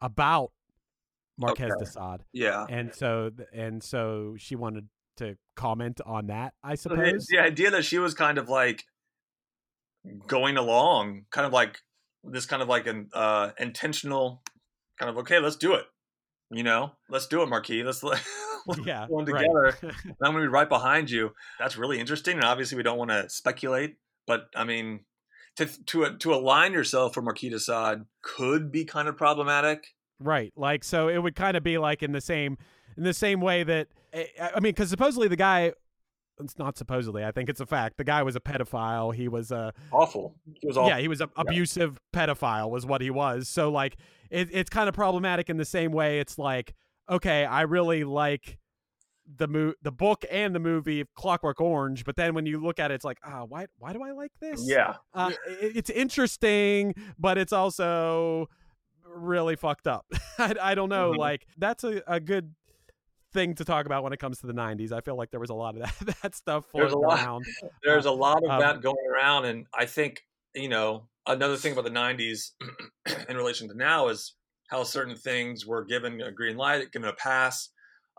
about 0.00 0.52
Marquez 1.36 1.72
Okay. 1.72 1.84
de 1.84 1.86
Sade. 1.90 2.20
Yeah. 2.32 2.64
And 2.70 2.94
so 2.94 3.30
and 3.52 3.82
so 3.82 4.36
she 4.38 4.54
wanted 4.56 4.88
to 5.18 5.36
comment 5.56 6.00
on 6.06 6.26
that, 6.28 6.54
I 6.62 6.74
So 6.74 6.88
the, 6.90 6.96
suppose. 6.96 7.26
the 7.26 7.38
idea 7.38 7.70
that 7.70 7.84
she 7.84 7.98
was 7.98 8.14
kind 8.14 8.38
of 8.38 8.48
like 8.48 8.84
going 10.26 10.56
along, 10.56 11.24
kind 11.30 11.46
of 11.46 11.52
like 11.52 11.78
this 12.24 12.46
kind 12.46 12.62
of 12.62 12.68
like 12.68 12.86
an 12.86 13.08
uh, 13.12 13.50
intentional 13.58 14.42
kind 14.98 15.10
of 15.10 15.18
okay, 15.18 15.38
let's 15.38 15.56
do 15.56 15.74
it. 15.74 15.84
You 16.50 16.62
know, 16.62 16.92
let's 17.10 17.26
do 17.26 17.42
it, 17.42 17.48
Marquis. 17.48 17.82
Let's 17.82 18.02
let 18.04 18.22
Yeah, 18.84 19.06
one 19.06 19.26
together. 19.26 19.76
and 19.82 19.92
I'm 20.22 20.32
gonna 20.32 20.40
be 20.40 20.48
right 20.48 20.68
behind 20.68 21.10
you. 21.10 21.32
That's 21.58 21.76
really 21.76 21.98
interesting, 22.00 22.36
and 22.36 22.44
obviously 22.44 22.76
we 22.76 22.82
don't 22.82 22.98
want 22.98 23.10
to 23.10 23.28
speculate, 23.28 23.96
but 24.26 24.46
I 24.56 24.64
mean, 24.64 25.00
to 25.56 25.66
to 25.86 26.16
to 26.16 26.34
align 26.34 26.72
yourself 26.72 27.14
for 27.14 27.22
Marquis 27.22 27.50
de 27.50 27.60
Sade 27.60 28.02
could 28.22 28.72
be 28.72 28.84
kind 28.84 29.08
of 29.08 29.16
problematic. 29.16 29.88
Right. 30.20 30.52
Like 30.56 30.84
so 30.84 31.08
it 31.08 31.18
would 31.18 31.36
kind 31.36 31.56
of 31.56 31.62
be 31.62 31.78
like 31.78 32.02
in 32.02 32.12
the 32.12 32.20
same 32.20 32.56
in 32.98 33.04
the 33.04 33.14
same 33.14 33.40
way 33.40 33.62
that 33.62 33.88
I 34.12 34.28
I 34.56 34.60
mean 34.60 34.74
cuz 34.74 34.90
supposedly 34.90 35.28
the 35.28 35.36
guy 35.36 35.72
it's 36.40 36.56
not 36.56 36.78
supposedly, 36.78 37.24
I 37.24 37.32
think 37.32 37.48
it's 37.48 37.60
a 37.60 37.66
fact. 37.66 37.96
The 37.96 38.04
guy 38.04 38.22
was 38.22 38.36
a 38.36 38.40
pedophile. 38.40 39.12
He 39.12 39.26
was 39.26 39.50
a 39.50 39.72
Awful. 39.90 40.36
He 40.60 40.68
was 40.68 40.76
awful. 40.76 40.88
Yeah, 40.90 40.98
he 40.98 41.08
was 41.08 41.20
a 41.20 41.28
abusive 41.36 41.98
pedophile 42.12 42.70
was 42.70 42.86
what 42.86 43.00
he 43.00 43.10
was. 43.10 43.48
So 43.48 43.70
like 43.70 43.96
it, 44.30 44.48
it's 44.52 44.70
kind 44.70 44.88
of 44.88 44.94
problematic 44.94 45.48
in 45.50 45.56
the 45.56 45.64
same 45.64 45.92
way 45.92 46.20
it's 46.20 46.38
like 46.38 46.74
okay, 47.10 47.44
I 47.46 47.62
really 47.62 48.04
like 48.04 48.58
the 49.36 49.48
mo- 49.48 49.74
the 49.82 49.92
book 49.92 50.24
and 50.30 50.54
the 50.54 50.60
movie 50.60 51.04
Clockwork 51.14 51.60
Orange, 51.60 52.04
but 52.04 52.16
then 52.16 52.34
when 52.34 52.46
you 52.46 52.60
look 52.60 52.78
at 52.78 52.90
it 52.90 52.94
it's 52.94 53.04
like, 53.04 53.18
"Ah, 53.24 53.44
why 53.44 53.66
why 53.78 53.92
do 53.92 54.02
I 54.02 54.12
like 54.12 54.32
this?" 54.40 54.62
Yeah. 54.64 54.94
Uh, 55.12 55.32
it, 55.60 55.76
it's 55.76 55.90
interesting, 55.90 56.94
but 57.18 57.36
it's 57.36 57.52
also 57.52 58.48
really 59.06 59.56
fucked 59.56 59.86
up. 59.86 60.06
I, 60.38 60.54
I 60.60 60.74
don't 60.74 60.88
know. 60.88 61.12
Mhm. 61.12 61.18
Like 61.18 61.46
that's 61.56 61.82
a, 61.84 62.02
a 62.06 62.20
good 62.20 62.54
thing 63.32 63.54
to 63.56 63.64
talk 63.64 63.86
about 63.86 64.02
when 64.02 64.12
it 64.12 64.18
comes 64.18 64.38
to 64.40 64.46
the 64.46 64.52
90s. 64.54 64.92
I 64.92 65.00
feel 65.00 65.16
like 65.16 65.30
there 65.30 65.40
was 65.40 65.50
a 65.50 65.54
lot 65.54 65.76
of 65.76 65.82
that, 66.06 66.16
that 66.22 66.34
stuff 66.34 66.64
There's 66.74 66.92
a 66.92 66.98
lot. 66.98 67.20
around. 67.20 67.44
There's 67.84 68.06
a 68.06 68.10
lot 68.12 68.42
of 68.44 68.50
Um, 68.50 68.60
that 68.60 68.80
going 68.82 68.96
around, 69.14 69.44
and 69.46 69.66
I 69.74 69.86
think 69.86 70.22
you 70.54 70.68
know 70.68 71.08
another 71.26 71.56
thing 71.56 71.72
about 71.72 71.84
the 71.84 71.90
'90s 71.90 72.52
in 73.28 73.36
relation 73.36 73.68
to 73.68 73.74
now 73.76 74.08
is 74.08 74.34
how 74.68 74.82
certain 74.84 75.16
things 75.16 75.66
were 75.66 75.84
given 75.84 76.20
a 76.20 76.30
green 76.32 76.56
light, 76.56 76.92
given 76.92 77.08
a 77.08 77.14
pass. 77.14 77.70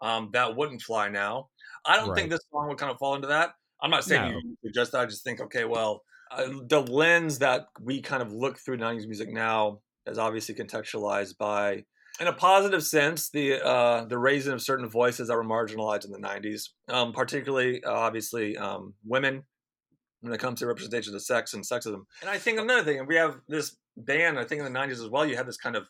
Um, 0.02 0.30
that 0.34 0.56
wouldn't 0.56 0.82
fly 0.82 1.10
now. 1.10 1.50
I 1.86 1.98
don't 1.98 2.10
Right. 2.10 2.16
think 2.18 2.30
this 2.30 2.40
song 2.52 2.70
would 2.70 2.78
kind 2.78 2.92
of 2.92 2.98
fall 2.98 3.16
into 3.16 3.28
that. 3.28 3.52
I'm 3.82 3.92
not 3.92 4.04
saying 4.06 4.22
No. 4.32 4.38
you 4.44 4.58
suggest 4.64 4.92
that. 4.94 5.02
I 5.02 5.06
just 5.06 5.24
think, 5.24 5.42
okay, 5.42 5.66
well, 5.66 6.04
uh, 6.32 6.48
the 6.68 6.82
lens 6.82 7.40
that 7.40 7.68
we 7.82 8.02
kind 8.02 8.22
of 8.22 8.32
look 8.32 8.58
through 8.60 8.78
'90s 8.78 9.06
music 9.08 9.30
now 9.30 9.82
is 10.06 10.18
obviously 10.18 10.56
contextualized 10.56 11.38
by, 11.38 11.84
in 12.20 12.28
a 12.28 12.34
positive 12.34 12.84
sense, 12.84 13.30
the 13.30 13.66
uh, 13.66 14.06
the 14.06 14.18
raising 14.18 14.54
of 14.54 14.62
certain 14.62 14.90
voices 14.90 15.28
that 15.28 15.36
were 15.36 15.44
marginalized 15.44 16.06
in 16.06 16.12
the 16.12 16.20
'90s, 16.20 16.70
um, 16.88 17.14
particularly 17.14 17.84
uh, 17.84 17.92
obviously 17.92 18.58
um, 18.58 18.94
women 19.06 19.44
when 20.22 20.34
it 20.34 20.40
comes 20.40 20.60
to 20.60 20.68
representation 20.68 21.16
of 21.16 21.22
sex 21.22 21.54
and 21.54 21.64
sexism. 21.64 22.04
And 22.22 22.30
I 22.30 22.38
think 22.38 22.60
another 22.60 22.84
thing, 22.84 23.00
and 23.00 23.08
we 23.08 23.16
have 23.16 23.38
this 23.48 23.78
band. 23.96 24.38
I 24.38 24.44
think 24.44 24.60
in 24.62 24.72
the 24.72 24.80
'90s 24.80 25.04
as 25.04 25.10
well, 25.10 25.26
you 25.26 25.38
had 25.38 25.48
this 25.48 25.58
kind 25.58 25.76
of 25.76 25.88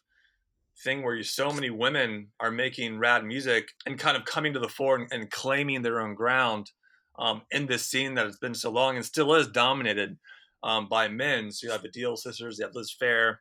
thing 0.84 1.04
where 1.04 1.16
you 1.16 1.24
so 1.24 1.52
many 1.52 1.70
women 1.70 2.28
are 2.40 2.52
making 2.52 3.00
rad 3.00 3.26
music 3.26 3.70
and 3.86 4.00
kind 4.00 4.16
of 4.16 4.26
coming 4.26 4.54
to 4.54 4.60
the 4.60 4.70
fore 4.70 4.96
and, 4.96 5.08
and 5.12 5.32
claiming 5.32 5.82
their 5.82 6.00
own 6.00 6.14
ground 6.14 6.72
um, 7.18 7.42
in 7.52 7.66
this 7.66 7.86
scene 7.86 8.14
that 8.16 8.26
has 8.26 8.38
been 8.38 8.56
so 8.56 8.72
long 8.72 8.96
and 8.96 9.06
still 9.06 9.34
is 9.36 9.48
dominated 9.48 10.18
um, 10.64 10.88
by 10.88 11.08
men. 11.08 11.52
So 11.52 11.68
you 11.68 11.72
have 11.74 11.82
the 11.82 11.90
Deal 11.90 12.16
Sisters, 12.16 12.60
you 12.60 12.66
have 12.66 12.76
Liz 12.76 12.96
Phair, 13.02 13.38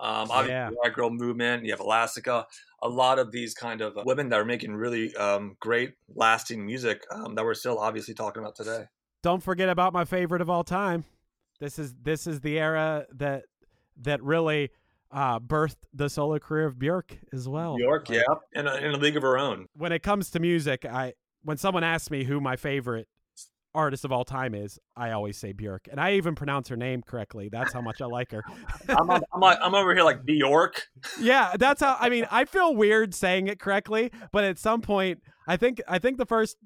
um, 0.00 0.30
obviously 0.30 0.52
Yeah. 0.54 0.70
the 0.70 0.76
Riot 0.82 0.96
Grrrl 0.96 1.12
Movement, 1.12 1.64
you 1.64 1.70
have 1.72 1.80
Elastica. 1.80 2.46
A 2.82 2.88
lot 2.88 3.18
of 3.18 3.30
these 3.30 3.54
kind 3.54 3.80
of 3.80 3.94
women 4.04 4.30
that 4.30 4.40
are 4.40 4.44
making 4.44 4.74
really 4.74 5.14
um, 5.16 5.56
great, 5.60 5.94
lasting 6.14 6.64
music 6.64 7.02
um, 7.10 7.34
that 7.34 7.44
we're 7.44 7.54
still 7.54 7.78
obviously 7.78 8.14
talking 8.14 8.42
about 8.42 8.56
today. 8.56 8.84
Don't 9.22 9.42
forget 9.42 9.68
about 9.68 9.92
my 9.92 10.04
favorite 10.04 10.40
of 10.40 10.48
all 10.48 10.64
time. 10.64 11.04
This 11.60 11.78
is 11.78 11.94
this 12.02 12.26
is 12.26 12.40
the 12.40 12.58
era 12.58 13.04
that 13.16 13.42
that 14.02 14.22
really 14.22 14.70
uh, 15.12 15.38
birthed 15.40 15.76
the 15.92 16.08
solo 16.08 16.38
career 16.38 16.64
of 16.64 16.76
Björk 16.76 17.18
as 17.32 17.46
well. 17.46 17.76
Bjork, 17.76 18.08
Like, 18.08 18.18
yeah, 18.18 18.58
in 18.60 18.66
a, 18.66 18.74
in 18.76 18.94
a 18.94 18.96
league 18.96 19.16
of 19.16 19.22
her 19.22 19.36
own. 19.36 19.66
When 19.76 19.92
it 19.92 20.02
comes 20.02 20.30
to 20.30 20.40
music, 20.40 20.86
I 20.86 21.12
when 21.42 21.58
someone 21.58 21.84
asks 21.84 22.10
me 22.10 22.24
who 22.24 22.40
my 22.40 22.56
favorite 22.56 23.08
artist 23.74 24.04
of 24.04 24.12
all 24.12 24.24
time 24.24 24.54
is, 24.54 24.78
I 24.96 25.12
always 25.12 25.36
say 25.36 25.52
Björk, 25.52 25.88
and 25.90 26.00
I 26.00 26.14
even 26.14 26.34
pronounce 26.34 26.68
her 26.68 26.76
name 26.76 27.02
correctly. 27.02 27.48
That's 27.50 27.72
how 27.72 27.80
much 27.80 28.00
I 28.00 28.06
like 28.06 28.30
her. 28.32 28.42
I'm, 28.88 29.10
I'm, 29.10 29.20
I'm 29.42 29.74
over 29.74 29.94
here 29.94 30.04
like 30.04 30.24
Bjork. 30.24 30.88
yeah, 31.20 31.54
that's 31.58 31.80
how. 31.80 31.96
I 31.98 32.08
mean, 32.08 32.26
I 32.30 32.44
feel 32.44 32.74
weird 32.74 33.14
saying 33.14 33.48
it 33.48 33.58
correctly, 33.58 34.10
but 34.32 34.44
at 34.44 34.58
some 34.58 34.80
point, 34.80 35.20
I 35.46 35.56
think 35.56 35.80
I 35.88 35.98
think 35.98 36.18
the 36.18 36.26
first 36.26 36.56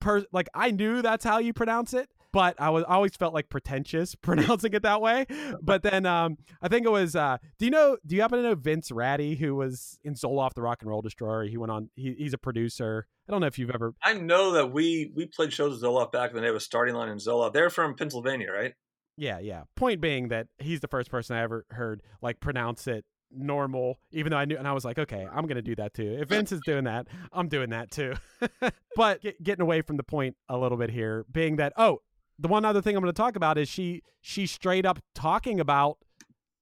per 0.00 0.24
like 0.32 0.48
I 0.54 0.70
knew 0.70 1.02
that's 1.02 1.24
how 1.24 1.38
you 1.38 1.52
pronounce 1.52 1.94
it, 1.94 2.08
but 2.32 2.60
I 2.60 2.70
was 2.70 2.84
I 2.88 2.94
always 2.94 3.14
felt 3.16 3.34
like 3.34 3.48
pretentious 3.48 4.14
pronouncing 4.22 4.72
it 4.72 4.82
that 4.82 5.00
way. 5.00 5.26
But 5.60 5.82
then 5.82 6.06
um, 6.06 6.38
I 6.60 6.68
think 6.68 6.86
it 6.86 6.90
was. 6.90 7.14
Uh, 7.14 7.38
do 7.58 7.64
you 7.64 7.70
know? 7.70 7.96
Do 8.06 8.16
you 8.16 8.22
happen 8.22 8.38
to 8.38 8.48
know 8.48 8.54
Vince 8.54 8.90
Ratti, 8.90 9.38
who 9.38 9.54
was 9.54 9.98
in 10.02 10.14
Zolof 10.14 10.54
the 10.54 10.62
Rock 10.62 10.78
and 10.80 10.90
Roll 10.90 11.02
Destroyer? 11.02 11.44
He 11.44 11.56
went 11.56 11.70
on. 11.70 11.90
He, 11.94 12.14
he's 12.18 12.34
a 12.34 12.38
producer. 12.38 13.06
I 13.28 13.32
don't 13.32 13.40
know 13.40 13.46
if 13.46 13.58
you've 13.58 13.70
ever. 13.70 13.94
I 14.02 14.14
know 14.14 14.52
that 14.52 14.72
we 14.72 15.12
we 15.14 15.26
played 15.26 15.52
shows 15.52 15.72
with 15.72 15.82
Zolof 15.82 16.12
back 16.12 16.30
in 16.30 16.36
the 16.36 16.42
day 16.42 16.50
with 16.50 16.62
Starting 16.62 16.94
Line 16.94 17.08
and 17.08 17.20
Zolof. 17.20 17.52
They're 17.52 17.70
from 17.70 17.94
Pennsylvania, 17.94 18.50
right? 18.50 18.74
Yeah, 19.16 19.38
yeah. 19.38 19.64
Point 19.76 20.00
being 20.00 20.28
that 20.28 20.48
he's 20.58 20.80
the 20.80 20.88
first 20.88 21.10
person 21.10 21.36
I 21.36 21.42
ever 21.42 21.66
heard 21.70 22.02
like 22.22 22.40
pronounce 22.40 22.86
it 22.86 23.04
normal, 23.34 23.98
even 24.10 24.30
though 24.30 24.38
I 24.38 24.44
knew, 24.44 24.56
and 24.56 24.66
I 24.66 24.72
was 24.72 24.84
like, 24.84 24.98
okay, 24.98 25.26
I'm 25.30 25.46
gonna 25.46 25.62
do 25.62 25.74
that 25.76 25.94
too. 25.94 26.18
If 26.20 26.28
Vince 26.28 26.52
is 26.52 26.60
doing 26.64 26.84
that, 26.84 27.08
I'm 27.32 27.48
doing 27.48 27.70
that 27.70 27.90
too. 27.90 28.14
but 28.96 29.22
get, 29.22 29.42
getting 29.42 29.62
away 29.62 29.82
from 29.82 29.96
the 29.96 30.02
point 30.02 30.36
a 30.48 30.56
little 30.56 30.78
bit 30.78 30.90
here, 30.90 31.24
being 31.30 31.56
that 31.56 31.72
oh, 31.76 32.00
the 32.38 32.48
one 32.48 32.64
other 32.64 32.82
thing 32.82 32.96
I'm 32.96 33.02
gonna 33.02 33.12
talk 33.12 33.36
about 33.36 33.58
is 33.58 33.68
she 33.68 34.02
she 34.20 34.46
straight 34.46 34.84
up 34.86 34.98
talking 35.14 35.60
about 35.60 35.98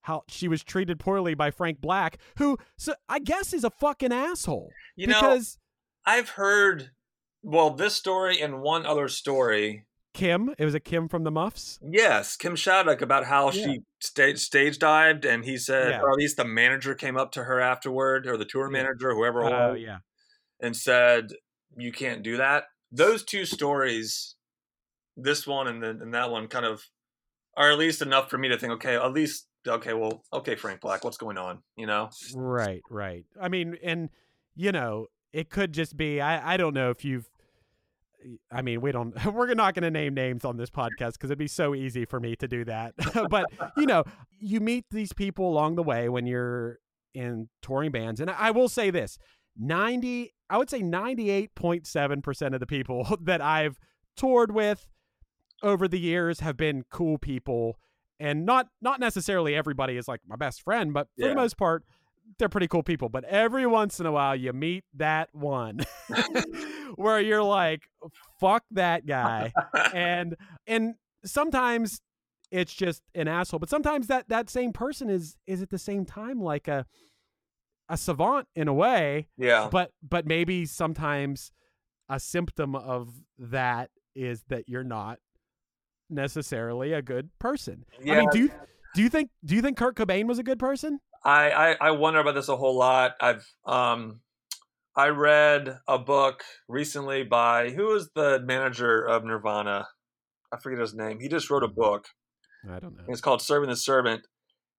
how 0.02 0.22
she 0.28 0.48
was 0.48 0.62
treated 0.64 0.98
poorly 0.98 1.34
by 1.34 1.50
Frank 1.50 1.80
Black, 1.80 2.18
who 2.38 2.58
so 2.78 2.94
I 3.08 3.18
guess 3.18 3.52
is 3.52 3.64
a 3.64 3.70
fucking 3.70 4.12
asshole. 4.12 4.70
You 4.96 5.06
know, 5.08 5.20
because 5.20 5.58
I've 6.06 6.30
heard 6.30 6.90
well 7.42 7.70
this 7.70 7.94
story 7.94 8.40
and 8.40 8.60
one 8.60 8.86
other 8.86 9.08
story. 9.08 9.86
Kim, 10.12 10.52
it 10.58 10.64
was 10.64 10.74
a 10.74 10.80
Kim 10.80 11.08
from 11.08 11.22
the 11.22 11.30
Muffs. 11.30 11.78
Yes, 11.82 12.36
Kim 12.36 12.56
Shattuck 12.56 13.00
about 13.00 13.26
how 13.26 13.52
Yeah. 13.52 13.64
she 13.64 13.80
stage 14.00 14.38
stage 14.40 14.78
dived, 14.80 15.24
and 15.24 15.44
he 15.44 15.56
said, 15.56 15.90
Yeah. 15.90 16.00
or 16.00 16.10
at 16.10 16.16
least 16.16 16.36
the 16.36 16.44
manager 16.44 16.94
came 16.96 17.16
up 17.16 17.30
to 17.32 17.44
her 17.44 17.60
afterward, 17.60 18.26
or 18.26 18.36
the 18.36 18.44
tour 18.44 18.68
manager, 18.68 19.14
whoever 19.14 19.44
Oh 19.44 19.72
was, 19.72 19.80
yeah. 19.80 19.98
and 20.60 20.76
said, 20.76 21.28
"You 21.76 21.92
can't 21.92 22.24
do 22.24 22.36
that." 22.38 22.64
Those 22.90 23.22
two 23.22 23.44
stories, 23.44 24.34
this 25.16 25.46
one 25.46 25.68
and 25.68 25.82
then 25.82 26.00
and 26.02 26.14
that 26.14 26.30
one, 26.30 26.48
kind 26.48 26.66
of 26.66 26.84
are 27.56 27.70
at 27.72 27.78
least 27.78 28.02
enough 28.02 28.30
for 28.30 28.38
me 28.38 28.48
to 28.48 28.58
think, 28.58 28.72
okay, 28.74 28.96
at 28.96 29.12
least 29.12 29.46
okay, 29.66 29.92
well, 29.92 30.22
okay, 30.32 30.56
Frank 30.56 30.80
Black, 30.80 31.04
what's 31.04 31.16
going 31.16 31.38
on? 31.38 31.62
You 31.76 31.86
know? 31.86 32.10
Right, 32.34 32.82
right. 32.90 33.24
I 33.40 33.48
mean, 33.48 33.76
and 33.82 34.10
you 34.56 34.72
know, 34.72 35.06
it 35.32 35.50
could 35.50 35.72
just 35.72 35.96
be 35.96 36.20
I 36.20 36.54
I 36.54 36.56
don't 36.56 36.74
know 36.74 36.90
if 36.90 37.04
you've 37.04 37.28
I 38.52 38.62
mean, 38.62 38.80
we 38.80 38.92
don't 38.92 39.14
we're 39.32 39.54
not 39.54 39.74
going 39.74 39.82
to 39.82 39.90
name 39.90 40.14
names 40.14 40.44
on 40.44 40.56
this 40.56 40.70
podcast 40.70 41.18
cuz 41.18 41.30
it'd 41.30 41.38
be 41.38 41.48
so 41.48 41.74
easy 41.74 42.04
for 42.04 42.20
me 42.20 42.36
to 42.36 42.48
do 42.48 42.64
that. 42.64 42.94
but, 43.30 43.46
you 43.76 43.86
know, 43.86 44.04
you 44.38 44.60
meet 44.60 44.86
these 44.90 45.12
people 45.12 45.48
along 45.48 45.76
the 45.76 45.82
way 45.82 46.08
when 46.08 46.26
you're 46.26 46.78
in 47.14 47.48
touring 47.62 47.90
bands. 47.90 48.20
And 48.20 48.30
I, 48.30 48.50
will 48.52 48.68
say 48.68 48.90
this, 48.90 49.18
90 49.56 50.32
I 50.48 50.58
would 50.58 50.68
say 50.68 50.82
98.7% 50.82 52.54
of 52.54 52.60
the 52.60 52.66
people 52.66 53.16
that 53.22 53.40
I've 53.40 53.78
toured 54.16 54.52
with 54.52 54.86
over 55.62 55.86
the 55.88 55.98
years 55.98 56.40
have 56.40 56.56
been 56.56 56.84
cool 56.90 57.18
people 57.18 57.78
and 58.18 58.44
not 58.44 58.68
not 58.80 59.00
necessarily 59.00 59.54
everybody 59.54 59.96
is 59.96 60.06
like 60.08 60.20
my 60.26 60.36
best 60.36 60.62
friend, 60.62 60.92
but 60.92 61.06
for 61.18 61.24
Yeah. 61.26 61.28
the 61.30 61.34
most 61.36 61.56
part 61.56 61.84
they're 62.38 62.48
pretty 62.48 62.68
cool 62.68 62.82
people. 62.84 63.08
But 63.08 63.24
every 63.24 63.66
once 63.66 63.98
in 64.00 64.06
a 64.06 64.12
while 64.12 64.36
you 64.36 64.52
meet 64.52 64.84
that 64.94 65.28
one 65.32 65.80
where 66.96 67.20
you're 67.20 67.42
like 67.42 67.82
fuck 68.40 68.64
that 68.70 69.06
guy 69.06 69.52
and 69.94 70.36
and 70.66 70.94
sometimes 71.24 72.00
it's 72.50 72.74
just 72.74 73.02
an 73.14 73.28
asshole, 73.28 73.60
but 73.60 73.68
sometimes 73.70 74.08
that 74.08 74.28
that 74.28 74.50
same 74.50 74.72
person 74.72 75.08
is 75.10 75.36
is 75.46 75.62
at 75.62 75.70
the 75.70 75.78
same 75.78 76.04
time 76.04 76.40
like 76.40 76.68
a 76.68 76.86
a 77.88 77.96
savant 77.96 78.46
in 78.54 78.68
a 78.68 78.74
way 78.74 79.28
Yeah. 79.36 79.68
but 79.70 79.92
but 80.02 80.26
maybe 80.26 80.64
sometimes 80.66 81.52
a 82.08 82.18
symptom 82.20 82.74
of 82.74 83.08
that 83.38 83.90
is 84.14 84.44
that 84.48 84.68
you're 84.68 84.84
not 84.84 85.18
necessarily 86.10 86.92
a 86.92 87.02
good 87.02 87.30
person. 87.38 87.84
I 87.98 88.02
mean, 88.04 88.14
Yeah. 88.14 88.24
do 88.32 88.38
you 88.38 88.50
do 88.94 89.02
you 89.02 89.08
think 89.08 89.30
do 89.44 89.54
you 89.54 89.62
think 89.62 89.76
Kurt 89.78 89.96
Cobain 89.96 90.26
was 90.26 90.38
a 90.38 90.42
good 90.42 90.58
person? 90.58 91.00
I, 91.24 91.50
I 91.50 91.76
I 91.80 91.90
wonder 91.92 92.18
about 92.20 92.34
this 92.34 92.48
a 92.48 92.56
whole 92.56 92.76
lot. 92.76 93.12
I've 93.20 93.46
um 93.64 94.20
I 94.96 95.08
read 95.08 95.78
a 95.86 95.98
book 95.98 96.42
recently 96.68 97.22
by 97.22 97.70
who 97.70 97.86
was 97.86 98.10
the 98.14 98.40
manager 98.44 99.04
of 99.06 99.24
Nirvana? 99.24 99.86
I 100.52 100.58
forget 100.60 100.80
his 100.80 100.94
name. 100.94 101.20
He 101.20 101.28
just 101.28 101.48
wrote 101.50 101.62
a 101.62 101.68
book. 101.68 102.06
I 102.68 102.78
don't 102.80 102.96
know. 102.96 103.04
It's 103.08 103.20
called 103.20 103.40
Serving 103.40 103.70
the 103.70 103.76
Servant, 103.76 104.26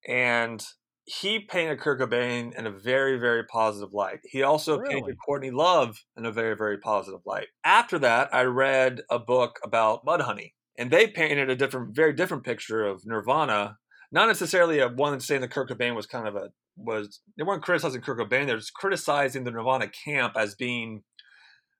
and 0.07 0.63
he 1.05 1.39
painted 1.39 1.79
Kurt 1.79 1.99
Cobain 1.99 2.53
in 2.57 2.67
a 2.67 2.71
very, 2.71 3.17
very 3.17 3.43
positive 3.45 3.93
light. 3.93 4.19
He 4.23 4.43
also 4.43 4.77
Really? 4.77 4.95
painted 4.95 5.15
Courtney 5.25 5.49
Love 5.49 5.97
in 6.15 6.25
a 6.25 6.31
very, 6.31 6.55
very 6.55 6.77
positive 6.77 7.21
light. 7.25 7.47
After 7.63 7.97
that, 7.99 8.33
I 8.33 8.43
read 8.43 9.01
a 9.09 9.17
book 9.17 9.59
about 9.63 10.05
Mudhoney, 10.05 10.53
and 10.77 10.91
they 10.91 11.07
painted 11.07 11.49
a 11.49 11.55
different, 11.55 11.95
very 11.95 12.13
different 12.13 12.43
picture 12.43 12.85
of 12.85 13.05
Nirvana. 13.05 13.77
Not 14.11 14.27
necessarily 14.27 14.79
a 14.79 14.89
one 14.89 15.19
saying 15.19 15.41
that 15.41 15.51
Kurt 15.51 15.69
Cobain 15.69 15.95
was 15.95 16.05
kind 16.05 16.27
of 16.27 16.35
a 16.35 16.51
was 16.77 17.19
they 17.37 17.43
weren't 17.43 17.63
criticizing 17.63 18.01
Kurt 18.01 18.17
Cobain, 18.17 18.47
they're 18.47 18.57
just 18.57 18.73
criticizing 18.73 19.43
the 19.43 19.51
Nirvana 19.51 19.87
camp 19.87 20.33
as 20.37 20.55
being 20.55 21.03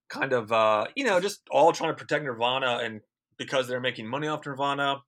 kind 0.10 0.34
of 0.34 0.52
uh, 0.52 0.86
you 0.96 1.04
know, 1.04 1.20
just 1.20 1.42
all 1.50 1.72
trying 1.72 1.92
to 1.92 1.98
protect 1.98 2.24
Nirvana 2.24 2.80
and 2.84 3.02
because 3.38 3.68
they're 3.68 3.80
making 3.80 4.08
money 4.08 4.28
off 4.28 4.46
Nirvana. 4.46 5.02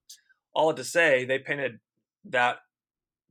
All 0.54 0.72
to 0.72 0.84
say, 0.84 1.24
they 1.24 1.38
painted 1.38 1.80
that 2.26 2.58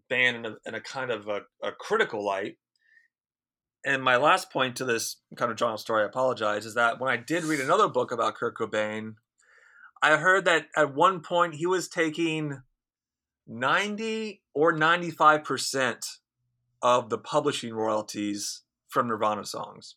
band 0.09 0.37
in 0.37 0.45
a, 0.45 0.55
in 0.65 0.75
a 0.75 0.81
kind 0.81 1.11
of 1.11 1.27
a, 1.27 1.41
a 1.61 1.71
critical 1.71 2.23
light. 2.23 2.57
And 3.85 4.01
my 4.01 4.17
last 4.17 4.51
point 4.51 4.75
to 4.77 4.85
this 4.85 5.17
kind 5.35 5.51
of 5.51 5.57
drama 5.57 5.77
story, 5.77 6.03
I 6.03 6.05
apologize, 6.05 6.65
is 6.65 6.75
that 6.75 6.99
when 6.99 7.11
I 7.11 7.17
did 7.17 7.43
read 7.43 7.59
another 7.59 7.87
book 7.87 8.11
about 8.11 8.35
Kurt 8.35 8.55
Cobain, 8.55 9.15
I 10.03 10.17
heard 10.17 10.43
that 10.45 10.67
at 10.75 10.93
one 10.93 11.21
point 11.21 11.55
he 11.55 11.65
was 11.65 11.87
taking 11.87 12.61
90 13.47 14.41
or 14.53 14.73
95% 14.73 15.97
of 16.81 17.09
the 17.09 17.17
publishing 17.17 17.73
royalties 17.73 18.63
from 18.89 19.07
Nirvana 19.07 19.45
songs. 19.45 19.95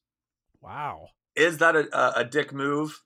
Wow. 0.61 1.09
Is 1.35 1.59
that 1.59 1.75
a, 1.75 1.89
a, 1.93 2.21
a 2.21 2.25
dick 2.25 2.53
move? 2.53 3.03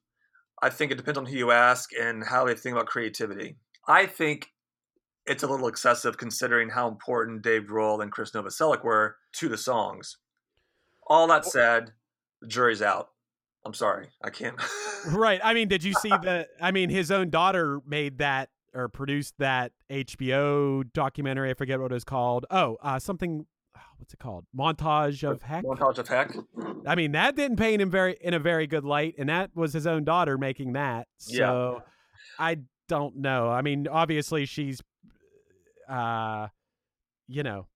I 0.62 0.68
think 0.68 0.92
it 0.92 0.96
depends 0.96 1.16
on 1.16 1.24
who 1.24 1.36
you 1.36 1.50
ask 1.50 1.88
and 1.98 2.22
how 2.22 2.44
they 2.44 2.54
think 2.54 2.74
about 2.76 2.86
creativity. 2.86 3.56
I 3.88 4.04
think 4.04 4.48
it's 5.24 5.42
a 5.42 5.48
little 5.48 5.68
excessive 5.68 6.18
considering 6.18 6.68
how 6.68 6.86
important 6.86 7.40
Dave 7.40 7.62
Grohl 7.62 8.02
and 8.02 8.12
Krist 8.12 8.34
Novoselic 8.34 8.84
were 8.84 9.16
to 9.36 9.48
the 9.48 9.56
songs. 9.56 10.18
All 11.06 11.26
that 11.28 11.46
said, 11.46 11.92
the 12.42 12.46
jury's 12.46 12.82
out. 12.82 13.08
I'm 13.64 13.74
sorry, 13.74 14.08
I 14.22 14.28
can't. 14.28 14.60
Right. 15.08 15.40
I 15.42 15.54
mean, 15.54 15.68
did 15.68 15.82
you 15.84 15.94
see 15.94 16.08
the? 16.10 16.46
I 16.60 16.70
mean, 16.70 16.90
his 16.90 17.10
own 17.10 17.30
daughter 17.30 17.80
made 17.86 18.18
that 18.18 18.50
or 18.74 18.88
produced 18.88 19.34
that 19.38 19.72
HBO 19.90 20.84
documentary. 20.92 21.50
I 21.50 21.54
forget 21.54 21.80
what 21.80 21.90
it 21.90 21.94
was 21.94 22.04
called. 22.04 22.46
Oh, 22.50 22.76
uh, 22.82 22.98
something. 22.98 23.46
What's 23.98 24.14
it 24.14 24.18
called? 24.20 24.46
Montage 24.56 25.28
of 25.28 25.42
Heck. 25.42 25.64
Montage 25.64 25.98
of 25.98 26.08
Heck. 26.08 26.32
I 26.86 26.94
mean, 26.94 27.12
that 27.12 27.36
didn't 27.36 27.56
paint 27.58 27.82
him 27.82 27.90
very 27.90 28.16
in 28.20 28.32
a 28.34 28.38
very 28.38 28.66
good 28.66 28.84
light, 28.84 29.14
and 29.18 29.28
that 29.28 29.50
was 29.54 29.72
his 29.72 29.86
own 29.86 30.04
daughter 30.04 30.38
making 30.38 30.72
that. 30.72 31.06
So, 31.18 31.82
I 32.38 32.58
don't 32.88 33.16
know. 33.16 33.48
I 33.50 33.60
mean, 33.62 33.86
obviously 33.88 34.46
she's, 34.46 34.80
uh, 35.88 36.48
you 37.28 37.42
know, 37.42 37.66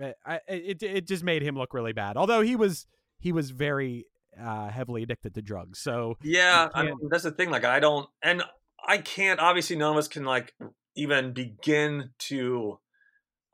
I, 0.00 0.14
I- 0.24 0.40
it 0.48 0.82
it 0.82 1.06
just 1.06 1.24
made 1.24 1.42
him 1.42 1.56
look 1.56 1.74
really 1.74 1.92
bad. 1.92 2.16
Although 2.16 2.42
he 2.42 2.56
was 2.56 2.86
he 3.18 3.32
was 3.32 3.50
very 3.50 4.06
uh, 4.40 4.68
heavily 4.70 5.02
addicted 5.02 5.34
to 5.34 5.42
drugs. 5.42 5.78
So 5.78 6.16
Yeah, 6.22 6.68
I 6.74 6.84
mean, 6.84 6.94
that's 7.10 7.24
the 7.24 7.30
thing. 7.30 7.50
Like, 7.50 7.64
I 7.64 7.80
don't, 7.80 8.08
and 8.22 8.42
I 8.86 8.98
can't. 8.98 9.40
Obviously, 9.40 9.76
none 9.76 9.92
of 9.92 9.98
us 9.98 10.08
can 10.08 10.24
like 10.24 10.54
even 10.94 11.32
begin 11.32 12.10
to 12.18 12.78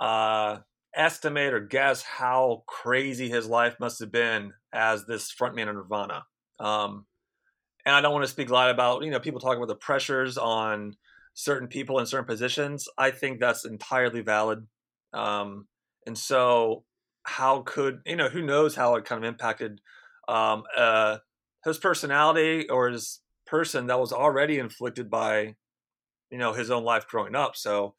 uh 0.01 0.59
estimate 0.95 1.55
or 1.55 1.61
guess 1.61 2.03
how 2.03 2.63
crazy 2.67 3.29
his 3.29 3.47
life 3.47 3.77
must 3.79 4.01
have 4.01 4.11
been 4.11 4.53
as 4.73 5.07
this 5.07 5.33
frontman 5.33 5.69
of 5.69 5.75
Nirvana. 5.75 6.25
Um, 6.59 7.07
and 7.85 7.95
I 7.95 8.01
don't 8.01 8.13
want 8.13 8.25
to 8.25 8.31
speak 8.31 8.51
a 8.51 8.53
lot 8.53 8.71
about 8.71 9.05
you 9.05 9.11
know 9.11 9.21
people 9.21 9.41
talking 9.41 9.59
about 9.59 9.69
the 9.69 9.77
pressures 9.77 10.37
on 10.39 10.95
certain 11.35 11.69
people 11.69 11.99
in 11.99 12.07
certain 12.07 12.27
positions. 12.27 12.89
I 12.99 13.11
think 13.11 13.39
that's 13.39 13.65
entirely 13.65 14.23
valid. 14.23 14.67
Um, 15.13 15.69
and 16.07 16.19
so, 16.19 16.85
how 17.23 17.63
could 17.63 18.01
you 18.05 18.17
know? 18.17 18.29
Who 18.29 18.43
knows 18.43 18.75
how 18.75 18.97
it 18.97 19.05
kind 19.05 19.25
of 19.25 19.29
impacted 19.29 19.81
um, 20.29 20.63
uh, 20.77 21.19
his 21.65 21.79
personality 21.79 22.69
or 22.69 22.91
his 22.91 23.21
person 23.47 23.87
that 23.87 23.99
was 23.99 24.13
already 24.13 24.59
inflicted 24.59 25.11
by 25.11 25.55
you 26.31 26.39
know 26.39 26.53
his 26.53 26.71
own 26.71 26.85
life 26.85 27.07
growing 27.09 27.35
up. 27.35 27.57
So 27.57 27.95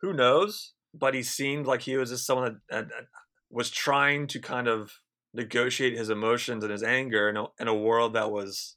who 0.00 0.12
knows? 0.12 0.72
But 0.94 1.14
he 1.14 1.22
seemed 1.22 1.66
like 1.66 1.82
he 1.82 1.96
was 1.96 2.10
just 2.10 2.26
someone 2.26 2.60
that, 2.68 2.88
that 2.88 3.06
was 3.50 3.70
trying 3.70 4.26
to 4.28 4.40
kind 4.40 4.68
of 4.68 4.92
negotiate 5.32 5.96
his 5.96 6.10
emotions 6.10 6.64
and 6.64 6.72
his 6.72 6.82
anger 6.82 7.28
in 7.28 7.36
a, 7.36 7.44
in 7.58 7.68
a 7.68 7.74
world 7.74 8.14
that 8.14 8.30
was 8.30 8.76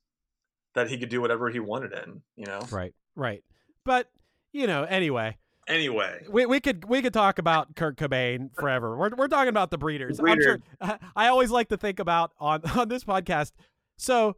that 0.76 0.90
he 0.90 0.98
could 0.98 1.10
do 1.10 1.22
whatever 1.22 1.50
he 1.50 1.60
wanted 1.60 1.94
in. 1.94 2.22
You 2.36 2.46
know. 2.46 2.60
right, 2.72 2.94
right. 3.16 3.44
But 3.84 4.10
you 4.52 4.68
know, 4.68 4.84
anyway, 4.84 5.38
Anyway, 5.68 6.24
we 6.30 6.46
we 6.46 6.60
could 6.60 6.86
we 6.86 7.02
could 7.02 7.14
talk 7.14 7.40
about 7.40 7.76
Kurt 7.76 7.98
Cobain 7.98 8.50
forever. 8.56 8.98
We're 8.98 9.10
we're 9.16 9.28
talking 9.28 9.50
about 9.50 9.72
the 9.72 9.78
Breeders. 9.78 10.18
The 10.18 10.28
I'm 10.28 10.42
sure. 10.42 10.60
Breeders. 10.80 11.00
I 11.16 11.28
always 11.28 11.50
like 11.50 11.70
to 11.70 11.78
think 11.78 12.00
about 12.00 12.32
on 12.40 12.62
on 12.76 12.88
this 12.88 13.04
podcast. 13.04 13.52
So 13.98 14.36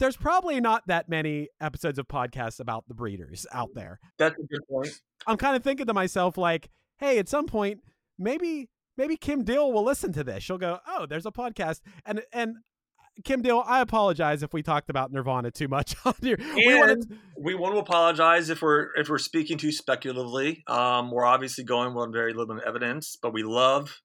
there's 0.00 0.16
probably 0.16 0.60
not 0.60 0.86
that 0.88 1.08
many 1.08 1.48
episodes 1.60 1.98
of 1.98 2.08
podcasts 2.08 2.58
about 2.58 2.88
the 2.88 2.94
Breeders 2.94 3.46
out 3.52 3.70
there. 3.74 4.00
that's 4.18 4.36
a 4.38 4.42
good 4.42 4.66
point. 4.68 5.00
I'm 5.26 5.36
kind 5.36 5.54
of 5.54 5.62
thinking 5.62 5.86
to 5.86 5.94
myself 5.94 6.36
like, 6.36 6.68
hey, 6.98 7.18
at 7.18 7.28
some 7.28 7.46
point, 7.46 7.80
maybe 8.18 8.68
maybe 8.96 9.16
Kim 9.16 9.44
Deal 9.44 9.72
will 9.72 9.84
listen 9.84 10.12
to 10.14 10.24
this. 10.24 10.42
She'll 10.42 10.58
go, 10.58 10.80
oh, 10.88 11.06
there's 11.06 11.26
a 11.26 11.30
podcast, 11.30 11.80
and 12.04 12.22
and 12.32 12.56
Kim 13.22 13.42
Deal, 13.42 13.62
I 13.64 13.80
apologize 13.80 14.42
if 14.42 14.52
we 14.52 14.62
talked 14.62 14.90
about 14.90 15.12
Nirvana 15.12 15.50
too 15.50 15.68
much 15.68 15.94
on 16.04 16.14
here. 16.20 16.36
We 16.38 16.78
wanted 16.78 17.10
And 17.10 17.18
we 17.38 17.54
want 17.54 17.74
to 17.74 17.78
apologize 17.78 18.50
if 18.50 18.62
we're 18.62 18.88
if 18.96 19.08
we're 19.08 19.18
speaking 19.18 19.58
too 19.58 19.70
speculatively. 19.70 20.64
Um, 20.66 21.10
we're 21.10 21.24
obviously 21.24 21.64
going 21.64 21.96
on 21.96 22.12
very 22.12 22.32
limited 22.32 22.64
evidence, 22.66 23.16
but 23.20 23.32
we 23.32 23.42
love 23.42 24.00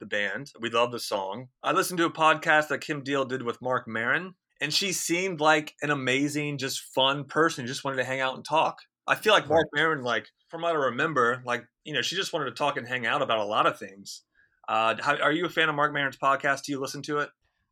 the 0.00 0.06
band. 0.06 0.52
We 0.60 0.70
love 0.70 0.92
the 0.92 1.00
song. 1.00 1.48
I 1.62 1.72
listened 1.72 1.98
to 1.98 2.06
a 2.06 2.12
podcast 2.12 2.68
that 2.68 2.80
Kim 2.80 3.02
Deal 3.02 3.24
did 3.24 3.42
with 3.42 3.60
Marc 3.60 3.86
Maron, 3.86 4.34
and 4.60 4.72
she 4.72 4.92
seemed 4.92 5.40
like 5.40 5.74
an 5.82 5.90
amazing, 5.90 6.58
just 6.58 6.80
fun 6.94 7.24
person. 7.24 7.66
Just 7.66 7.84
wanted 7.84 7.98
to 7.98 8.04
hang 8.04 8.20
out 8.20 8.34
and 8.34 8.44
talk. 8.44 8.78
I 9.06 9.14
feel 9.14 9.32
like 9.32 9.48
Marc 9.48 9.68
Maron, 9.74 10.02
like 10.02 10.26
from 10.48 10.62
what 10.62 10.72
I 10.72 10.78
remember, 10.78 11.42
like 11.44 11.64
you 11.84 11.92
know, 11.92 12.02
she 12.02 12.16
just 12.16 12.32
wanted 12.32 12.46
to 12.46 12.52
talk 12.52 12.76
and 12.76 12.86
hang 12.86 13.06
out 13.06 13.20
about 13.20 13.38
a 13.38 13.44
lot 13.44 13.66
of 13.66 13.78
things. 13.78 14.22
Uh, 14.68 14.94
how, 15.00 15.16
are 15.16 15.32
you 15.32 15.46
a 15.46 15.48
fan 15.48 15.68
of 15.68 15.74
Marc 15.74 15.92
Maron's 15.92 16.18
podcast? 16.18 16.64
Do 16.64 16.72
you 16.72 16.80
listen 16.80 17.02
to 17.02 17.18
it? 17.18 17.30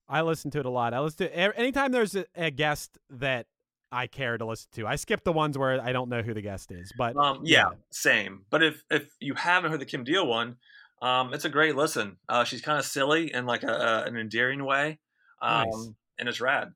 I 0.08 0.22
listen 0.22 0.50
to 0.52 0.60
it 0.60 0.66
a 0.66 0.70
lot. 0.70 0.94
I 0.94 1.00
listen 1.00 1.26
to 1.28 1.58
anytime 1.58 1.92
there's 1.92 2.14
a, 2.14 2.26
a 2.36 2.50
guest 2.50 2.98
that 3.10 3.46
I 3.92 4.06
care 4.06 4.36
to 4.38 4.44
listen 4.44 4.68
to. 4.74 4.86
I 4.86 4.96
skip 4.96 5.24
the 5.24 5.32
ones 5.32 5.56
where 5.56 5.80
I 5.80 5.92
don't 5.92 6.08
know 6.08 6.22
who 6.22 6.34
the 6.34 6.42
guest 6.42 6.70
is, 6.72 6.92
but 6.96 7.16
Um, 7.16 7.40
yeah, 7.44 7.70
same. 7.90 8.44
But 8.50 8.62
if 8.62 8.84
if 8.90 9.08
you 9.20 9.34
haven't 9.34 9.70
heard 9.70 9.80
the 9.80 9.86
Kim 9.86 10.04
Deal 10.04 10.26
one, 10.26 10.56
um, 11.02 11.32
it's 11.34 11.44
a 11.44 11.48
great 11.48 11.76
listen. 11.76 12.16
Uh, 12.28 12.44
she's 12.44 12.60
kind 12.60 12.78
of 12.78 12.84
silly 12.84 13.32
in 13.32 13.46
like 13.46 13.62
a, 13.62 13.72
a 13.72 14.02
an 14.04 14.16
endearing 14.16 14.64
way, 14.64 14.98
um, 15.42 15.64
Nice. 15.70 15.88
and 16.18 16.28
it's 16.28 16.40
rad. 16.40 16.72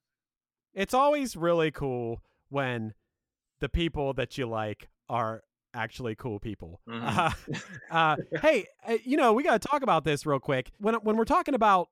it's 0.74 0.95
always 0.95 1.37
really 1.37 1.70
cool 1.70 2.20
when 2.49 2.95
the 3.61 3.68
people 3.68 4.12
that 4.14 4.39
you 4.39 4.47
like 4.47 4.89
are 5.09 5.43
actually 5.74 6.14
cool 6.14 6.39
people. 6.41 6.81
Mhm. 6.89 7.03
Uh, 7.91 7.95
uh, 7.95 8.16
hey, 8.41 8.66
uh, 8.89 8.99
you 9.05 9.16
know, 9.16 9.33
we 9.33 9.43
got 9.43 9.61
to 9.61 9.68
talk 9.68 9.83
about 9.83 10.05
this 10.05 10.24
real 10.26 10.39
quick. 10.41 10.70
When 10.78 10.95
when 10.97 11.16
we're 11.16 11.24
talking 11.24 11.55
about 11.55 11.89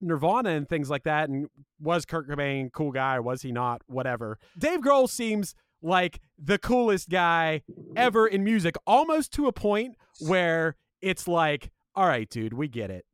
Nirvana 0.00 0.50
and 0.50 0.68
things 0.68 0.90
like 0.90 1.04
that, 1.04 1.28
and 1.28 1.48
was 1.80 2.04
Kurt 2.04 2.28
Cobain 2.28 2.66
a 2.66 2.70
cool 2.70 2.92
guy 2.92 3.20
was 3.20 3.42
he 3.42 3.52
not? 3.52 3.82
Whatever. 3.86 4.38
Dave 4.58 4.80
Grohl 4.80 5.08
seems 5.08 5.54
like 5.82 6.20
the 6.38 6.58
coolest 6.58 7.08
guy 7.08 7.62
ever 7.96 8.26
in 8.26 8.44
music, 8.44 8.76
almost 8.86 9.32
to 9.34 9.46
a 9.46 9.52
point 9.52 9.96
where 10.20 10.76
it's 11.00 11.26
like, 11.26 11.70
all 11.94 12.06
right, 12.06 12.28
dude, 12.28 12.52
we 12.52 12.68
get 12.68 12.90
it. 12.90 13.04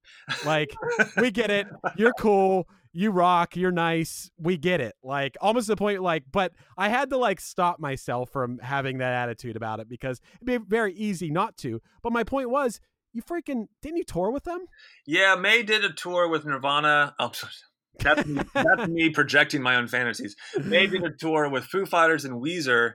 Like, 0.44 0.74
we 1.16 1.30
get 1.30 1.50
it. 1.50 1.66
You're 1.96 2.12
cool. 2.18 2.68
You 2.92 3.10
rock. 3.10 3.56
You're 3.56 3.72
nice. 3.72 4.30
We 4.38 4.56
get 4.56 4.80
it. 4.80 4.94
Like, 5.02 5.36
almost 5.40 5.66
to 5.66 5.72
the 5.72 5.76
point, 5.76 6.02
like, 6.02 6.24
but 6.30 6.52
I 6.76 6.88
had 6.88 7.10
to 7.10 7.16
like 7.16 7.40
stop 7.40 7.78
myself 7.78 8.30
from 8.30 8.58
having 8.58 8.98
that 8.98 9.12
attitude 9.12 9.56
about 9.56 9.80
it 9.80 9.88
because 9.88 10.20
it'd 10.40 10.46
be 10.46 10.68
very 10.68 10.94
easy 10.94 11.30
not 11.30 11.56
to. 11.58 11.80
But 12.02 12.12
my 12.12 12.24
point 12.24 12.50
was, 12.50 12.80
you 13.16 13.22
freaking 13.22 13.68
didn't 13.82 13.98
you 13.98 14.04
tour 14.04 14.30
with 14.30 14.44
them? 14.44 14.66
Yeah, 15.06 15.34
Mae 15.34 15.62
did 15.62 15.84
a 15.84 15.92
tour 15.92 16.28
with 16.28 16.44
Nirvana. 16.44 17.14
Oh, 17.18 17.32
that's 17.98 18.26
me, 18.26 18.42
that's 18.54 18.88
me 18.88 19.10
projecting 19.10 19.62
my 19.62 19.76
own 19.76 19.88
fantasies. 19.88 20.36
Mae 20.62 20.86
did 20.86 21.04
a 21.04 21.10
tour 21.10 21.48
with 21.48 21.64
Foo 21.64 21.86
Fighters 21.86 22.24
and 22.24 22.42
Weezer. 22.42 22.94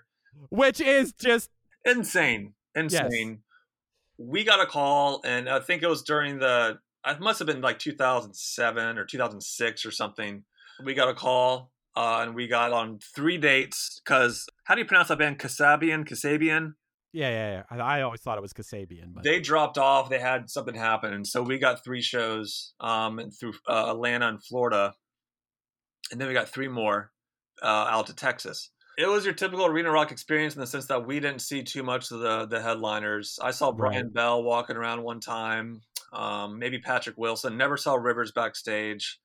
Which 0.50 0.80
is 0.80 1.14
just 1.14 1.50
insane, 1.84 2.54
insane. 2.76 3.42
We 4.18 4.44
got 4.44 4.62
a 4.62 4.66
call, 4.66 5.22
and 5.26 5.50
I 5.50 5.60
think 5.60 5.84
it 5.84 5.90
was 5.90 6.04
during 6.04 6.40
the. 6.40 6.80
It 7.06 7.20
must 7.20 7.40
have 7.40 7.48
been 7.48 7.62
like 7.62 7.80
2007 7.80 8.98
or 8.98 9.06
2006 9.06 9.86
or 9.86 9.92
something. 9.92 10.44
We 10.84 10.94
got 10.94 11.10
a 11.10 11.16
call, 11.16 11.72
uh, 11.96 12.20
and 12.22 12.36
we 12.36 12.48
got 12.48 12.72
on 12.72 13.00
three 13.16 13.38
dates 13.38 14.00
because 14.04 14.48
how 14.66 14.76
do 14.76 14.82
you 14.82 14.88
pronounce 14.88 15.08
that 15.08 15.18
band? 15.18 15.40
Kasabian, 15.40 16.08
Kasabian. 16.08 16.76
Yeah, 17.14 17.30
yeah, 17.30 17.52
yeah. 17.52 17.84
I, 17.84 18.00
I 18.00 18.02
always 18.04 18.22
thought 18.22 18.38
it 18.38 18.42
was 18.42 18.54
Kasabian, 18.54 19.14
but 19.14 19.24
They 19.24 19.42
dropped 19.42 19.78
off. 19.78 20.10
They 20.10 20.20
had 20.20 20.50
something 20.50 20.76
happen, 20.76 21.14
and 21.14 21.28
so 21.28 21.42
we 21.42 21.58
got 21.58 21.84
three 21.84 22.02
shows 22.02 22.74
um, 22.80 23.20
through 23.38 23.54
uh, 23.68 23.92
Atlanta 23.92 24.30
and 24.30 24.44
Florida, 24.44 24.94
and 26.12 26.20
then 26.22 26.28
we 26.28 26.34
got 26.34 26.50
three 26.50 26.70
more 26.70 27.12
uh, 27.62 27.66
out 27.90 28.08
to 28.08 28.16
Texas. 28.16 28.70
It 28.98 29.08
was 29.08 29.26
your 29.26 29.34
typical 29.34 29.66
arena 29.66 29.92
rock 29.92 30.12
experience 30.12 30.54
in 30.56 30.62
the 30.62 30.68
sense 30.68 30.86
that 30.88 31.06
we 31.06 31.20
didn't 31.20 31.42
see 31.42 31.64
too 31.64 31.84
much 31.84 32.12
of 32.12 32.20
the 32.20 32.46
the 32.46 32.62
headliners. 32.62 33.40
I 33.42 33.52
saw 33.52 33.72
Brian 33.72 34.06
Right. 34.06 34.14
Bell 34.14 34.44
walking 34.44 34.78
around 34.78 35.04
one 35.04 35.20
time, 35.20 35.82
um, 36.14 36.60
maybe 36.60 36.80
Patrick 36.80 37.18
Wilson. 37.18 37.58
Never 37.58 37.78
saw 37.78 37.96
Rivers 37.96 38.32
backstage. 38.32 39.20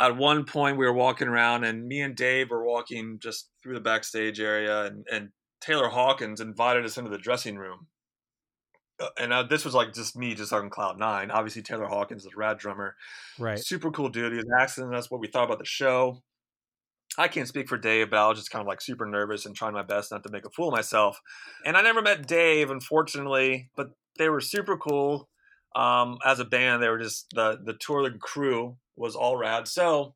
At 0.00 0.16
one 0.16 0.44
point, 0.44 0.78
we 0.78 0.86
were 0.86 0.92
walking 0.92 1.28
around, 1.28 1.64
and 1.64 1.86
me 1.86 2.00
and 2.02 2.14
Dave 2.16 2.50
were 2.50 2.64
walking 2.64 3.18
just 3.20 3.50
through 3.62 3.74
the 3.74 3.80
backstage 3.80 4.40
area, 4.40 4.84
and, 4.84 5.06
and 5.10 5.28
Taylor 5.62 5.88
Hawkins 5.88 6.40
invited 6.40 6.84
us 6.84 6.98
into 6.98 7.10
the 7.10 7.18
dressing 7.18 7.56
room. 7.56 7.86
Uh, 9.00 9.08
And 9.18 9.32
uh, 9.32 9.44
this 9.44 9.64
was 9.64 9.74
like 9.74 9.94
just 9.94 10.16
me, 10.16 10.34
just 10.34 10.52
on 10.52 10.68
cloud 10.68 10.98
nine. 10.98 11.30
Obviously, 11.30 11.62
Taylor 11.62 11.86
Hawkins 11.86 12.24
is 12.26 12.32
a 12.32 12.36
rad 12.36 12.58
drummer, 12.58 12.96
right. 13.38 13.58
super 13.58 13.90
cool 13.90 14.08
dude. 14.08 14.32
He 14.32 14.38
was 14.38 14.50
asking 14.60 14.92
us 14.94 15.10
what 15.10 15.20
we 15.20 15.28
thought 15.28 15.44
about 15.44 15.58
the 15.58 15.64
show. 15.64 16.22
I 17.18 17.28
can't 17.28 17.48
speak 17.48 17.68
for 17.68 17.76
Dave, 17.76 18.10
but 18.10 18.18
I 18.18 18.28
was 18.28 18.38
just 18.38 18.50
kind 18.50 18.62
of 18.62 18.66
like 18.66 18.80
super 18.80 19.06
nervous 19.06 19.44
and 19.44 19.54
trying 19.54 19.74
my 19.74 19.82
best 19.82 20.10
not 20.10 20.22
to 20.24 20.32
make 20.32 20.46
a 20.46 20.50
fool 20.50 20.68
of 20.68 20.74
myself. 20.74 21.20
And 21.64 21.76
I 21.76 21.82
never 21.82 22.00
met 22.00 22.26
Dave, 22.26 22.70
unfortunately, 22.70 23.70
but 23.76 23.90
they 24.18 24.28
were 24.30 24.40
super 24.40 24.76
cool. 24.76 25.28
Um, 25.76 26.18
as 26.24 26.40
a 26.40 26.44
band, 26.44 26.82
they 26.82 26.88
were 26.88 26.98
just 26.98 27.26
the 27.34 27.58
the 27.62 27.74
tour 27.74 28.06
and 28.06 28.20
crew 28.20 28.76
was 28.96 29.14
all 29.14 29.36
rad. 29.36 29.68
So 29.68 30.14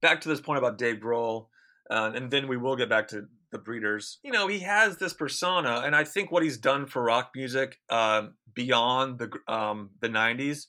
back 0.00 0.20
to 0.22 0.28
this 0.28 0.40
point 0.40 0.58
about 0.58 0.78
Dave 0.78 0.96
Grohl, 0.96 1.46
uh, 1.90 2.12
and 2.14 2.30
then 2.30 2.48
we 2.48 2.56
will 2.56 2.76
get 2.76 2.88
back 2.88 3.08
to 3.08 3.26
the 3.52 3.58
Breeders. 3.58 4.18
You 4.24 4.32
know, 4.32 4.48
he 4.48 4.60
has 4.60 4.96
this 4.96 5.12
persona, 5.12 5.82
and 5.84 5.94
I 5.94 6.04
think 6.04 6.32
what 6.32 6.42
he's 6.42 6.58
done 6.58 6.86
for 6.86 7.02
rock 7.02 7.30
music 7.36 7.78
um, 7.88 8.34
beyond 8.52 9.18
the 9.18 9.30
um, 9.52 9.90
the 10.00 10.08
'90s 10.08 10.66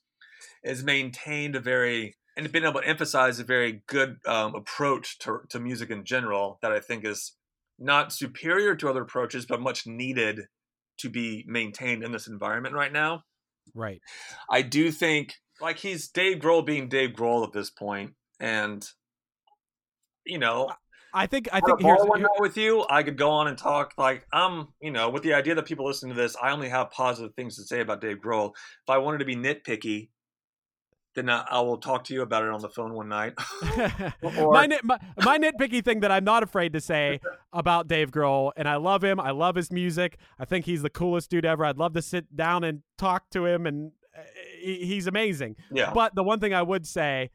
is 0.63 0.83
maintained 0.83 1.55
a 1.55 1.59
very 1.59 2.15
and 2.35 2.51
been 2.51 2.65
able 2.65 2.81
to 2.81 2.87
emphasize 2.87 3.39
a 3.39 3.43
very 3.43 3.83
good 3.87 4.17
um, 4.25 4.55
approach 4.55 5.19
to, 5.19 5.39
to 5.49 5.59
music 5.59 5.89
in 5.89 6.03
general 6.03 6.57
that 6.61 6.71
I 6.71 6.79
think 6.79 7.05
is 7.05 7.35
not 7.77 8.11
superior 8.11 8.75
to 8.75 8.89
other 8.89 9.03
approaches, 9.03 9.45
but 9.45 9.61
much 9.61 9.85
needed 9.85 10.41
to 10.99 11.09
be 11.09 11.43
maintained 11.47 12.03
in 12.03 12.11
this 12.11 12.27
environment 12.27 12.75
right 12.75 12.91
now. 12.91 13.23
Right. 13.75 14.01
I 14.49 14.61
do 14.61 14.91
think 14.91 15.33
like 15.61 15.77
he's 15.77 16.07
Dave 16.07 16.39
Grohl 16.39 16.65
being 16.65 16.89
Dave 16.89 17.11
Grohl 17.11 17.45
at 17.45 17.53
this 17.53 17.69
point, 17.69 18.13
and 18.39 18.85
you 20.25 20.37
know, 20.37 20.71
I 21.13 21.27
think 21.27 21.47
I 21.53 21.59
think 21.59 21.81
here's 21.81 22.01
one 22.03 22.25
with 22.39 22.57
you, 22.57 22.85
I 22.89 23.03
could 23.03 23.17
go 23.17 23.29
on 23.29 23.47
and 23.47 23.57
talk 23.57 23.93
like 23.97 24.25
I'm, 24.33 24.69
you 24.81 24.91
know, 24.91 25.09
with 25.09 25.23
the 25.23 25.33
idea 25.33 25.55
that 25.55 25.65
people 25.65 25.85
listen 25.85 26.09
to 26.09 26.15
this, 26.15 26.35
I 26.41 26.51
only 26.51 26.69
have 26.69 26.89
positive 26.91 27.33
things 27.35 27.55
to 27.57 27.63
say 27.63 27.81
about 27.81 28.01
Dave 28.01 28.17
Grohl. 28.17 28.49
If 28.83 28.89
I 28.89 28.97
wanted 28.97 29.19
to 29.19 29.25
be 29.25 29.35
nitpicky, 29.35 30.09
then 31.15 31.29
I, 31.29 31.45
I 31.51 31.59
will 31.61 31.77
talk 31.77 32.05
to 32.05 32.13
you 32.15 32.23
about 32.23 32.43
it 32.43 32.49
on 32.49 32.61
the 32.61 32.69
phone 32.69 32.93
one 32.93 33.09
night. 33.09 33.33
Or- 34.23 34.53
my, 34.53 34.67
my 34.83 34.97
my 35.23 35.37
nitpicky 35.37 35.83
thing 35.85 35.99
that 35.99 36.11
I'm 36.11 36.23
not 36.23 36.41
afraid 36.41 36.73
to 36.73 36.81
say 36.81 37.19
about 37.53 37.87
Dave 37.87 38.09
Grohl, 38.09 38.51
and 38.57 38.67
I 38.67 38.77
love 38.77 39.03
him. 39.03 39.19
I 39.19 39.31
love 39.31 39.55
his 39.55 39.71
music. 39.71 40.17
I 40.39 40.45
think 40.45 40.65
he's 40.65 40.81
the 40.81 40.89
coolest 40.89 41.29
dude 41.29 41.45
ever. 41.45 41.63
I'd 41.65 41.77
love 41.77 41.93
to 41.93 42.01
sit 42.01 42.35
down 42.35 42.63
and 42.63 42.81
talk 42.97 43.29
to 43.31 43.45
him, 43.45 43.67
and 43.67 43.91
eh, 44.15 44.21
he- 44.61 44.85
he's 44.85 45.05
amazing. 45.05 45.57
Yeah. 45.71 45.91
But 45.93 46.15
the 46.15 46.23
one 46.23 46.39
thing 46.39 46.53
I 46.55 46.63
would 46.63 46.87
say 46.87 47.29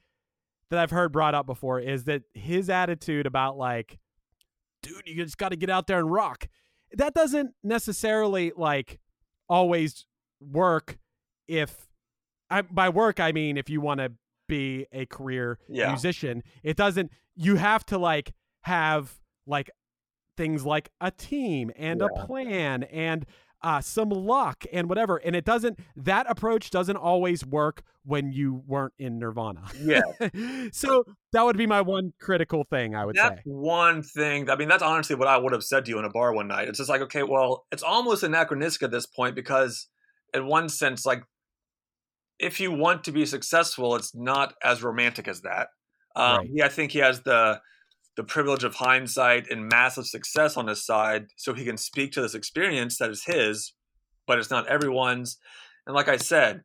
that 0.71 0.79
I've 0.79 0.91
heard 0.91 1.13
brought 1.13 1.35
up 1.35 1.47
before 1.47 1.81
is 1.81 2.05
that 2.05 2.23
his 2.35 2.69
attitude 2.71 3.27
about 3.27 3.57
like, 3.57 3.99
dude, 4.83 5.03
you 5.07 5.25
just 5.25 5.39
got 5.39 5.51
to 5.51 5.57
get 5.57 5.71
out 5.71 5.87
there 5.87 5.99
and 5.99 6.11
rock. 6.11 6.49
That 6.93 7.15
doesn't 7.15 7.53
necessarily 7.63 8.53
like 8.57 8.99
always 9.49 10.07
work 10.41 10.99
if 11.47 11.89
I, 12.51 12.63
by 12.63 12.89
work 12.89 13.21
I 13.21 13.33
mean 13.33 13.57
if 13.57 13.69
you 13.69 13.81
want 13.81 14.01
to 14.01 14.13
be 14.47 14.87
a 14.93 15.07
career 15.07 15.59
Yeah. 15.69 15.89
musician. 15.89 16.43
It 16.63 16.77
doesn't. 16.77 17.11
You 17.35 17.57
have 17.57 17.85
to 17.87 17.99
like 17.99 18.33
have 18.63 19.13
like 19.47 19.71
things 20.37 20.65
like 20.65 20.91
a 21.01 21.11
team 21.11 21.71
and 21.77 22.01
a 22.03 22.09
plan 22.27 22.85
and 22.85 23.27
uh, 23.63 23.81
some 23.81 24.11
luck 24.11 24.65
and 24.73 24.89
whatever. 24.89 25.17
And 25.17 25.35
it 25.35 25.45
doesn't. 25.45 25.79
That 25.97 26.31
approach 26.31 26.71
doesn't 26.71 26.97
always 26.97 27.45
work 27.45 27.83
when 28.05 28.33
you 28.33 28.63
weren't 28.67 28.95
in 28.99 29.19
Nirvana. 29.19 29.65
Yeah. 29.81 30.03
so 30.73 31.05
that 31.33 31.45
would 31.45 31.57
be 31.57 31.67
my 31.67 31.81
one 31.81 32.13
critical 32.21 32.65
thing. 32.65 32.95
I 32.95 33.05
would 33.05 33.17
say. 33.17 33.23
that's 33.23 33.37
say. 33.37 33.43
one 33.45 34.03
thing. 34.03 34.49
I 34.49 34.57
mean, 34.57 34.69
that's 34.69 34.83
honestly 34.83 35.17
what 35.17 35.29
I 35.29 35.37
would 35.37 35.53
have 35.53 35.65
said 35.65 35.85
to 35.85 35.91
you 35.91 35.99
in 35.99 36.05
a 36.05 36.11
bar 36.11 36.33
one 36.33 36.49
night. 36.49 36.69
It's 36.69 36.79
just 36.79 36.91
like, 36.91 37.03
okay, 37.03 37.23
well, 37.23 37.67
it's 37.73 37.83
almost 37.83 38.23
anachronistic 38.23 38.83
at 38.83 38.91
this 38.91 39.07
point 39.07 39.35
because, 39.35 39.89
in 40.33 40.47
one 40.47 40.69
sense, 40.69 41.05
like, 41.05 41.23
if 42.39 42.61
you 42.61 42.71
want 42.71 43.05
to 43.05 43.13
be 43.13 43.27
successful, 43.27 43.97
it's 43.97 44.15
not 44.15 44.55
as 44.63 44.83
romantic 44.83 45.27
as 45.27 45.43
that. 45.43 45.69
Um, 46.15 46.39
Right. 46.39 46.49
Yeah, 46.53 46.67
I 46.67 46.69
think 46.69 46.93
he 46.93 47.01
has 47.01 47.21
the 47.23 47.61
the 48.19 48.25
privilege 48.25 48.65
of 48.65 48.75
hindsight 48.75 49.49
and 49.49 49.69
massive 49.69 50.05
success 50.05 50.57
on 50.57 50.67
his 50.67 50.85
side, 50.85 51.27
so 51.37 51.55
he 51.55 51.65
can 51.65 51.77
speak 51.77 52.11
to 52.11 52.21
this 52.21 52.35
experience 52.35 52.99
that 52.99 53.11
is 53.11 53.23
his, 53.25 53.75
but 54.27 54.41
it's 54.41 54.51
not 54.51 54.67
everyone's. 54.67 55.39
And 55.87 55.95
like 55.95 56.09
I 56.09 56.17
said, 56.17 56.65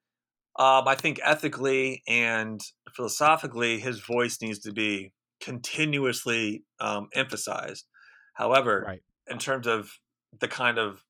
um, 0.58 0.88
I 0.88 0.95
think 0.95 1.20
ethically 1.24 2.01
and 2.08 2.60
philosophically, 2.95 3.80
his 3.80 3.99
voice 3.99 4.39
needs 4.41 4.58
to 4.62 4.74
be 4.74 5.14
continuously 5.39 6.64
um, 6.80 7.10
emphasized. 7.14 7.86
However, 8.34 8.84
Right. 8.88 9.04
in 9.28 9.38
terms 9.38 9.68
of 9.68 9.91
the 10.39 10.47
kind 10.47 10.80
of 10.80 11.04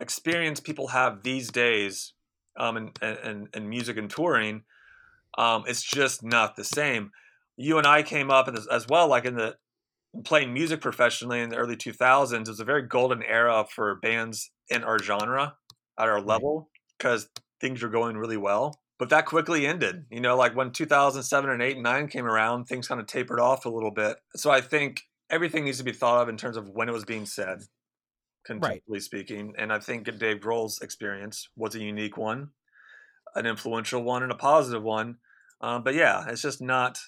experience 0.00 0.60
people 0.60 0.88
have 0.88 1.24
these 1.24 1.50
days 1.50 2.14
um, 2.58 2.78
in, 2.78 2.90
in, 3.02 3.48
in 3.52 3.68
music 3.68 3.98
and 3.98 4.08
touring, 4.08 4.62
um, 5.36 5.64
it's 5.66 5.82
just 5.82 6.22
not 6.22 6.56
the 6.56 6.64
same. 6.64 7.10
You 7.58 7.76
and 7.76 7.86
I 7.86 8.02
came 8.02 8.30
up 8.30 8.48
as, 8.48 8.66
as 8.66 8.88
well, 8.88 9.08
like 9.08 9.26
in 9.26 9.34
the 9.34 9.56
playing 10.22 10.52
music 10.52 10.80
professionally 10.80 11.40
in 11.40 11.50
the 11.50 11.56
early 11.56 11.76
2000s. 11.76 12.40
It 12.40 12.48
was 12.48 12.60
a 12.60 12.64
very 12.64 12.82
golden 12.82 13.22
era 13.22 13.66
for 13.68 13.96
bands 13.96 14.50
in 14.68 14.84
our 14.84 14.98
genre 14.98 15.56
at 15.98 16.08
our 16.08 16.20
level 16.20 16.70
because 16.98 17.28
things 17.60 17.82
were 17.82 17.88
going 17.88 18.16
really 18.16 18.36
well. 18.36 18.80
But 18.98 19.08
that 19.10 19.26
quickly 19.26 19.66
ended. 19.66 20.04
You 20.10 20.20
know, 20.20 20.36
like 20.36 20.54
when 20.54 20.70
2007 20.70 21.50
and 21.50 21.62
8 21.62 21.74
and 21.74 21.82
9 21.82 22.08
came 22.08 22.26
around, 22.26 22.66
things 22.66 22.86
kind 22.86 23.00
of 23.00 23.06
tapered 23.06 23.40
off 23.40 23.64
a 23.64 23.70
little 23.70 23.90
bit. 23.90 24.16
So 24.36 24.50
I 24.50 24.60
think 24.60 25.02
everything 25.30 25.64
needs 25.64 25.78
to 25.78 25.84
be 25.84 25.92
thought 25.92 26.22
of 26.22 26.28
in 26.28 26.36
terms 26.36 26.56
of 26.56 26.68
when 26.68 26.88
it 26.88 26.92
was 26.92 27.04
being 27.04 27.26
said, 27.26 27.62
contextually 28.48 29.00
speaking. 29.00 29.54
And 29.58 29.72
I 29.72 29.80
think 29.80 30.04
Dave 30.18 30.38
Grohl's 30.38 30.80
experience 30.80 31.48
was 31.56 31.74
a 31.74 31.80
unique 31.80 32.16
one, 32.16 32.50
an 33.34 33.46
influential 33.46 34.02
one, 34.02 34.22
and 34.22 34.30
a 34.30 34.36
positive 34.36 34.82
one. 34.82 35.16
Um, 35.60 35.82
but 35.82 35.94
yeah, 35.94 36.26
it's 36.28 36.42
just 36.42 36.62
not. 36.62 36.98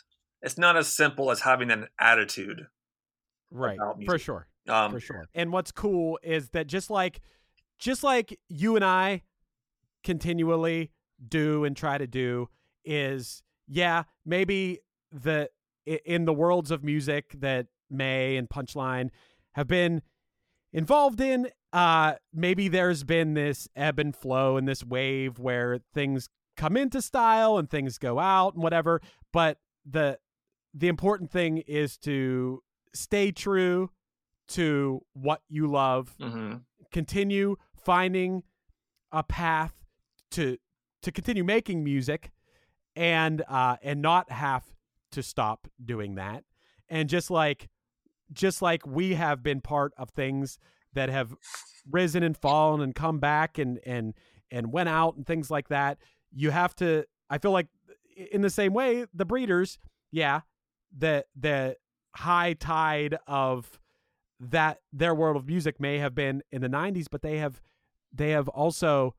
It's 0.42 0.58
not 0.58 0.76
as 0.76 0.94
simple 0.94 1.30
as 1.30 1.40
having 1.40 1.70
an 1.70 1.88
attitude. 1.98 2.66
Right. 3.50 3.78
For 4.04 4.18
sure. 4.18 4.46
Um, 4.68 4.92
for 4.92 5.00
sure. 5.00 5.26
And 5.34 5.52
what's 5.52 5.72
cool 5.72 6.18
is 6.22 6.50
that 6.50 6.66
just 6.66 6.90
like 6.90 7.20
just 7.78 8.02
like 8.02 8.38
you 8.48 8.76
and 8.76 8.84
I 8.84 9.22
continually 10.02 10.90
do 11.28 11.64
and 11.64 11.76
try 11.76 11.98
to 11.98 12.06
do 12.06 12.48
is 12.84 13.42
yeah, 13.68 14.04
maybe 14.24 14.80
the 15.12 15.50
in 15.84 16.24
the 16.24 16.32
worlds 16.32 16.70
of 16.70 16.82
music 16.82 17.34
that 17.38 17.66
Mae 17.90 18.36
and 18.36 18.48
Punchline 18.48 19.10
have 19.52 19.66
been 19.68 20.02
involved 20.72 21.20
in 21.20 21.48
uh 21.72 22.14
maybe 22.34 22.68
there's 22.68 23.04
been 23.04 23.34
this 23.34 23.68
ebb 23.76 23.98
and 23.98 24.14
flow 24.14 24.56
and 24.56 24.66
this 24.66 24.84
wave 24.84 25.38
where 25.38 25.78
things 25.94 26.28
come 26.56 26.76
into 26.76 27.00
style 27.00 27.56
and 27.56 27.70
things 27.70 27.98
go 27.98 28.18
out 28.18 28.54
and 28.54 28.62
whatever 28.62 29.00
but 29.32 29.58
the 29.88 30.18
the 30.74 30.88
important 30.88 31.30
thing 31.30 31.58
is 31.66 31.96
to 31.96 32.62
stay 32.96 33.30
true 33.30 33.90
to 34.48 35.00
what 35.12 35.42
you 35.48 35.66
love 35.66 36.14
mhm. 36.20 36.62
continue 36.92 37.56
finding 37.84 38.42
a 39.12 39.22
path 39.22 39.74
to 40.30 40.56
to 41.02 41.12
continue 41.12 41.44
making 41.44 41.84
music 41.84 42.30
and 42.94 43.42
uh 43.48 43.76
and 43.82 44.00
not 44.00 44.30
have 44.30 44.64
to 45.12 45.22
stop 45.22 45.68
doing 45.84 46.14
that 46.14 46.44
and 46.88 47.08
just 47.08 47.30
like 47.30 47.68
just 48.32 48.62
like 48.62 48.86
we 48.86 49.14
have 49.14 49.42
been 49.42 49.60
part 49.60 49.92
of 49.96 50.10
things 50.10 50.58
that 50.94 51.08
have 51.08 51.34
risen 51.90 52.22
and 52.22 52.36
fallen 52.36 52.80
and 52.80 52.94
come 52.94 53.18
back 53.18 53.58
and 53.58 53.78
and 53.86 54.14
and 54.50 54.72
went 54.72 54.88
out 54.88 55.16
and 55.16 55.26
things 55.26 55.50
like 55.50 55.68
that 55.68 55.98
you 56.32 56.50
have 56.50 56.74
to 56.74 57.04
i 57.30 57.38
feel 57.38 57.52
like 57.52 57.68
in 58.32 58.40
the 58.40 58.50
same 58.50 58.72
way 58.72 59.06
the 59.14 59.24
breeders 59.24 59.78
yeah 60.10 60.40
the 60.96 61.24
the 61.38 61.76
high 62.16 62.54
tide 62.54 63.16
of 63.26 63.78
that 64.38 64.80
their 64.92 65.14
world 65.14 65.36
of 65.36 65.46
music 65.46 65.80
may 65.80 65.98
have 65.98 66.14
been 66.14 66.42
in 66.52 66.60
the 66.60 66.68
90s 66.68 67.06
but 67.10 67.22
they 67.22 67.38
have 67.38 67.60
they 68.12 68.30
have 68.30 68.48
also 68.48 69.14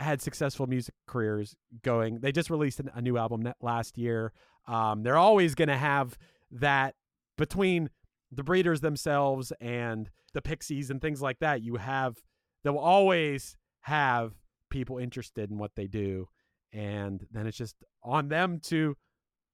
had 0.00 0.22
successful 0.22 0.66
music 0.66 0.94
careers 1.06 1.54
going. 1.82 2.20
They 2.20 2.32
just 2.32 2.50
released 2.50 2.80
a 2.94 3.02
new 3.02 3.18
album 3.18 3.52
last 3.60 3.98
year. 3.98 4.32
Um, 4.66 5.02
they're 5.02 5.18
always 5.18 5.54
going 5.54 5.68
to 5.68 5.76
have 5.76 6.16
that 6.50 6.94
between 7.36 7.90
the 8.32 8.42
breeders 8.42 8.80
themselves 8.80 9.52
and 9.60 10.10
the 10.32 10.42
pixies 10.42 10.90
and 10.90 11.00
things 11.00 11.20
like 11.20 11.38
that. 11.40 11.62
You 11.62 11.76
have 11.76 12.16
they'll 12.64 12.76
always 12.76 13.56
have 13.82 14.32
people 14.70 14.98
interested 14.98 15.50
in 15.50 15.58
what 15.58 15.74
they 15.74 15.86
do, 15.86 16.28
and 16.72 17.26
then 17.30 17.46
it's 17.46 17.58
just 17.58 17.76
on 18.02 18.28
them 18.28 18.58
to 18.60 18.96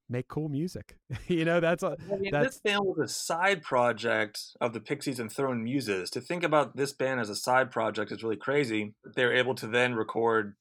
make 0.09 0.29
cool 0.29 0.49
music. 0.49 0.97
you 1.29 1.45
know, 1.45 1.61
that's 1.61 1.83
a 1.83 1.97
I 2.13 2.17
mean, 2.17 2.31
that's 2.33 2.57
this 2.57 2.61
band 2.61 2.85
was 2.85 2.99
a 2.99 3.13
side 3.13 3.63
project 3.63 4.41
of 4.61 4.73
the 4.73 4.81
Pixies 4.81 5.19
and 5.19 5.31
Throwing 5.31 5.65
Muses. 5.65 6.11
To 6.11 6.21
think 6.21 6.43
about 6.43 6.77
this 6.77 6.93
band 6.93 7.21
as 7.21 7.29
a 7.29 7.37
side 7.37 7.71
project 7.71 8.13
is 8.13 8.23
really 8.23 8.37
crazy. 8.37 8.95
They 9.15 9.25
were 9.25 9.35
able 9.35 9.55
to 9.57 9.67
then 9.67 9.95
record, 9.95 10.57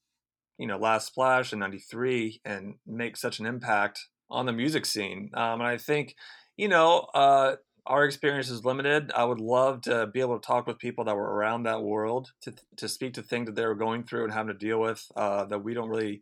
you 0.58 0.68
know, 0.68 0.78
Last 0.78 1.08
Splash 1.08 1.54
in 1.54 1.60
'93 1.60 2.42
and 2.46 2.76
make 2.86 3.18
such 3.18 3.40
an 3.40 3.46
impact 3.46 4.00
on 4.30 4.46
the 4.46 4.54
music 4.54 4.86
scene. 4.86 5.30
Um, 5.34 5.62
and 5.62 5.70
I 5.70 5.78
think, 5.78 6.16
you 6.58 6.68
know, 6.68 7.08
uh, 7.14 7.58
our 7.86 8.06
experience 8.06 8.50
is 8.50 8.66
limited. 8.66 9.12
I 9.16 9.26
would 9.26 9.40
love 9.40 9.82
to 9.82 10.08
be 10.08 10.20
able 10.20 10.40
to 10.40 10.46
talk 10.46 10.66
with 10.66 10.80
people 10.80 11.06
that 11.06 11.16
were 11.16 11.36
around 11.36 11.64
that 11.64 11.84
world 11.84 12.32
to 12.42 12.54
to 12.78 12.88
speak 12.88 13.14
to 13.14 13.22
things 13.22 13.46
that 13.46 13.56
they 13.56 13.66
were 13.66 13.76
going 13.76 14.04
through 14.04 14.24
and 14.24 14.34
having 14.34 14.54
to 14.54 14.58
deal 14.58 14.80
with 14.80 15.06
uh, 15.16 15.46
that 15.46 15.64
we 15.64 15.74
don't 15.74 15.90
really 15.90 16.22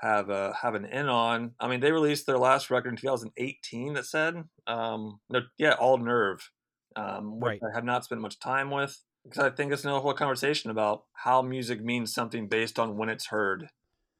have 0.00 0.28
a 0.30 0.54
have 0.60 0.74
an 0.74 0.84
in 0.84 1.08
on. 1.08 1.54
I 1.60 1.68
mean, 1.68 1.80
they 1.80 1.92
released 1.92 2.26
their 2.26 2.38
last 2.38 2.70
record 2.70 2.90
in 2.90 2.96
2018. 2.96 3.94
That 3.94 4.06
said, 4.06 4.44
um, 4.66 5.20
no, 5.30 5.40
yeah, 5.58 5.72
All 5.74 5.98
Nerve, 5.98 6.50
um, 6.96 7.40
which 7.40 7.60
Right. 7.62 7.70
I 7.72 7.74
have 7.74 7.84
not 7.84 8.04
spent 8.04 8.20
much 8.20 8.38
time 8.38 8.70
with 8.70 9.00
because 9.24 9.42
I 9.44 9.50
think 9.50 9.72
it's 9.72 9.84
another 9.84 10.00
whole 10.00 10.14
conversation 10.14 10.70
about 10.70 11.04
how 11.14 11.42
music 11.42 11.82
means 11.82 12.12
something 12.12 12.48
based 12.48 12.78
on 12.78 12.96
when 12.96 13.08
it's 13.08 13.26
heard 13.26 13.70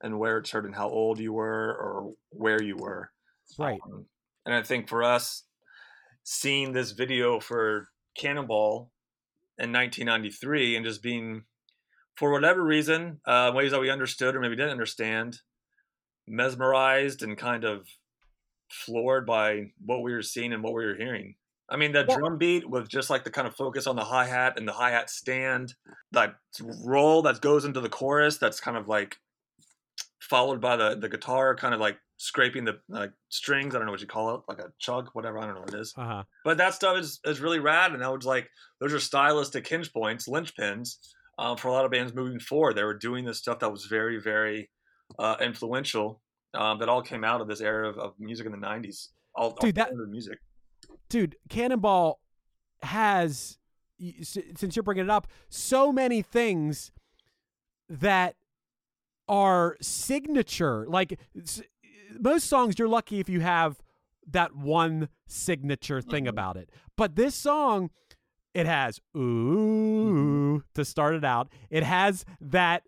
and 0.03 0.19
where 0.19 0.39
it's 0.39 0.51
heard 0.51 0.65
and 0.65 0.75
how 0.75 0.89
old 0.89 1.19
you 1.19 1.33
were 1.33 1.71
or 1.77 2.15
where 2.31 2.63
you 2.63 2.77
were. 2.77 3.11
right. 3.59 3.81
Um, 3.85 4.07
and 4.47 4.55
I 4.55 4.63
think 4.63 4.89
for 4.89 5.03
us, 5.03 5.45
seeing 6.23 6.73
this 6.73 6.93
video 6.93 7.41
for 7.41 7.89
Cannonball 8.17 8.91
in 9.59 9.73
1993 9.73 10.77
and 10.77 10.85
just 10.85 11.03
being, 11.03 11.45
for 12.17 12.33
whatever 12.33 12.63
reason, 12.63 13.21
uh, 13.27 13.53
ways 13.55 13.73
that 13.73 13.81
we 13.81 13.91
understood 13.91 14.35
or 14.35 14.41
maybe 14.41 14.57
didn't 14.57 14.71
understand, 14.73 15.39
mesmerized 16.27 17.23
and 17.23 17.37
kind 17.37 17.65
of 17.65 17.89
floored 18.71 19.27
by 19.27 19.71
what 19.85 20.03
we 20.03 20.13
were 20.13 20.23
seeing 20.23 20.53
and 20.53 20.63
what 20.63 20.75
we 20.75 20.85
were 20.85 20.97
hearing. 20.97 21.35
I 21.69 21.77
mean, 21.77 21.93
that 21.93 22.09
Well- 22.09 22.19
drum 22.19 22.39
beat 22.39 22.69
with 22.69 22.89
just 22.89 23.11
like 23.11 23.25
the 23.25 23.31
kind 23.31 23.47
of 23.47 23.57
focus 23.57 23.87
on 23.87 23.97
the 23.97 24.05
hi 24.05 24.27
hat 24.27 24.59
and 24.59 24.69
the 24.69 24.73
hi 24.73 24.91
hat 24.91 25.11
stand, 25.11 25.75
that 26.13 26.37
roll 26.85 27.23
that 27.23 27.41
goes 27.41 27.65
into 27.65 27.81
the 27.81 27.89
chorus 27.89 28.37
that's 28.39 28.61
kind 28.61 28.77
of 28.77 28.87
like 28.89 29.19
followed 30.21 30.61
by 30.61 30.77
the, 30.77 30.95
the 30.97 31.09
guitar 31.09 31.55
kind 31.55 31.75
of 31.75 31.81
like 31.81 31.99
scraping 32.17 32.65
the 32.65 32.81
like 32.89 33.13
strings. 33.29 33.75
I 33.75 33.79
don't 33.79 33.87
know 33.87 33.93
what 33.93 34.01
you 34.01 34.07
call 34.07 34.35
it, 34.35 34.43
like 34.49 34.59
a 34.59 34.73
chug, 34.79 35.11
whatever. 35.13 35.39
I 35.39 35.47
don't 35.47 35.55
know 35.55 35.61
what 35.61 35.75
it 35.75 35.81
is. 35.81 35.95
Uh 35.97 36.05
huh. 36.05 36.23
But 36.45 36.59
that 36.59 36.75
stuff 36.75 36.99
is, 36.99 37.21
is 37.25 37.41
really 37.41 37.59
rad. 37.61 37.93
And 37.93 38.05
I 38.05 38.09
was 38.09 38.27
like, 38.27 38.49
those 38.81 38.93
are 38.93 39.01
stylistic 39.01 39.67
hinge 39.67 39.93
points, 39.93 40.29
linchpins 40.29 40.97
um, 41.39 41.57
for 41.57 41.69
a 41.69 41.73
lot 41.73 41.85
of 41.85 41.91
bands 41.91 42.15
moving 42.15 42.41
forward. 42.41 42.77
They 42.77 42.85
were 42.85 42.95
doing 42.97 43.25
this 43.25 43.39
stuff 43.39 43.59
that 43.61 43.73
was 43.73 43.87
very, 43.87 44.21
very 44.21 44.71
uh, 45.19 45.37
influential 45.41 46.21
um, 46.55 46.79
that 46.79 46.89
all 46.89 47.03
came 47.03 47.25
out 47.25 47.41
of 47.41 47.49
this 47.49 47.61
era 47.61 47.89
of, 47.89 47.99
of 47.99 48.15
music 48.19 48.47
in 48.47 48.53
the 48.53 48.59
90s. 48.59 49.09
All, 49.35 49.51
Dude, 49.61 49.75
that- 49.77 49.89
alternative 49.89 50.11
music. 50.11 50.39
dude, 51.09 51.37
Cannonball 51.49 52.21
has, 52.83 53.59
since 54.23 54.77
you're 54.77 54.83
bringing 54.83 55.05
it 55.05 55.11
up, 55.11 55.27
so 55.49 55.91
many 55.93 56.23
things 56.23 56.93
that 57.89 58.37
are 59.29 59.77
signature. 59.81 60.87
Like 60.89 61.19
most 62.19 62.47
songs, 62.49 62.79
you're 62.79 62.89
lucky 62.89 63.19
if 63.21 63.29
you 63.29 63.41
have 63.41 63.79
that 64.31 64.55
one 64.57 65.09
signature 65.27 66.01
thing 66.01 66.27
about 66.29 66.57
it. 66.57 66.71
But 66.97 67.17
this 67.17 67.35
song, 67.35 67.91
it 68.55 68.67
has 68.67 69.01
ooh 69.17 70.63
to 70.75 70.85
start 70.85 71.15
it 71.15 71.25
out. 71.25 71.49
It 71.71 71.83
has 71.83 72.25
that 72.41 72.85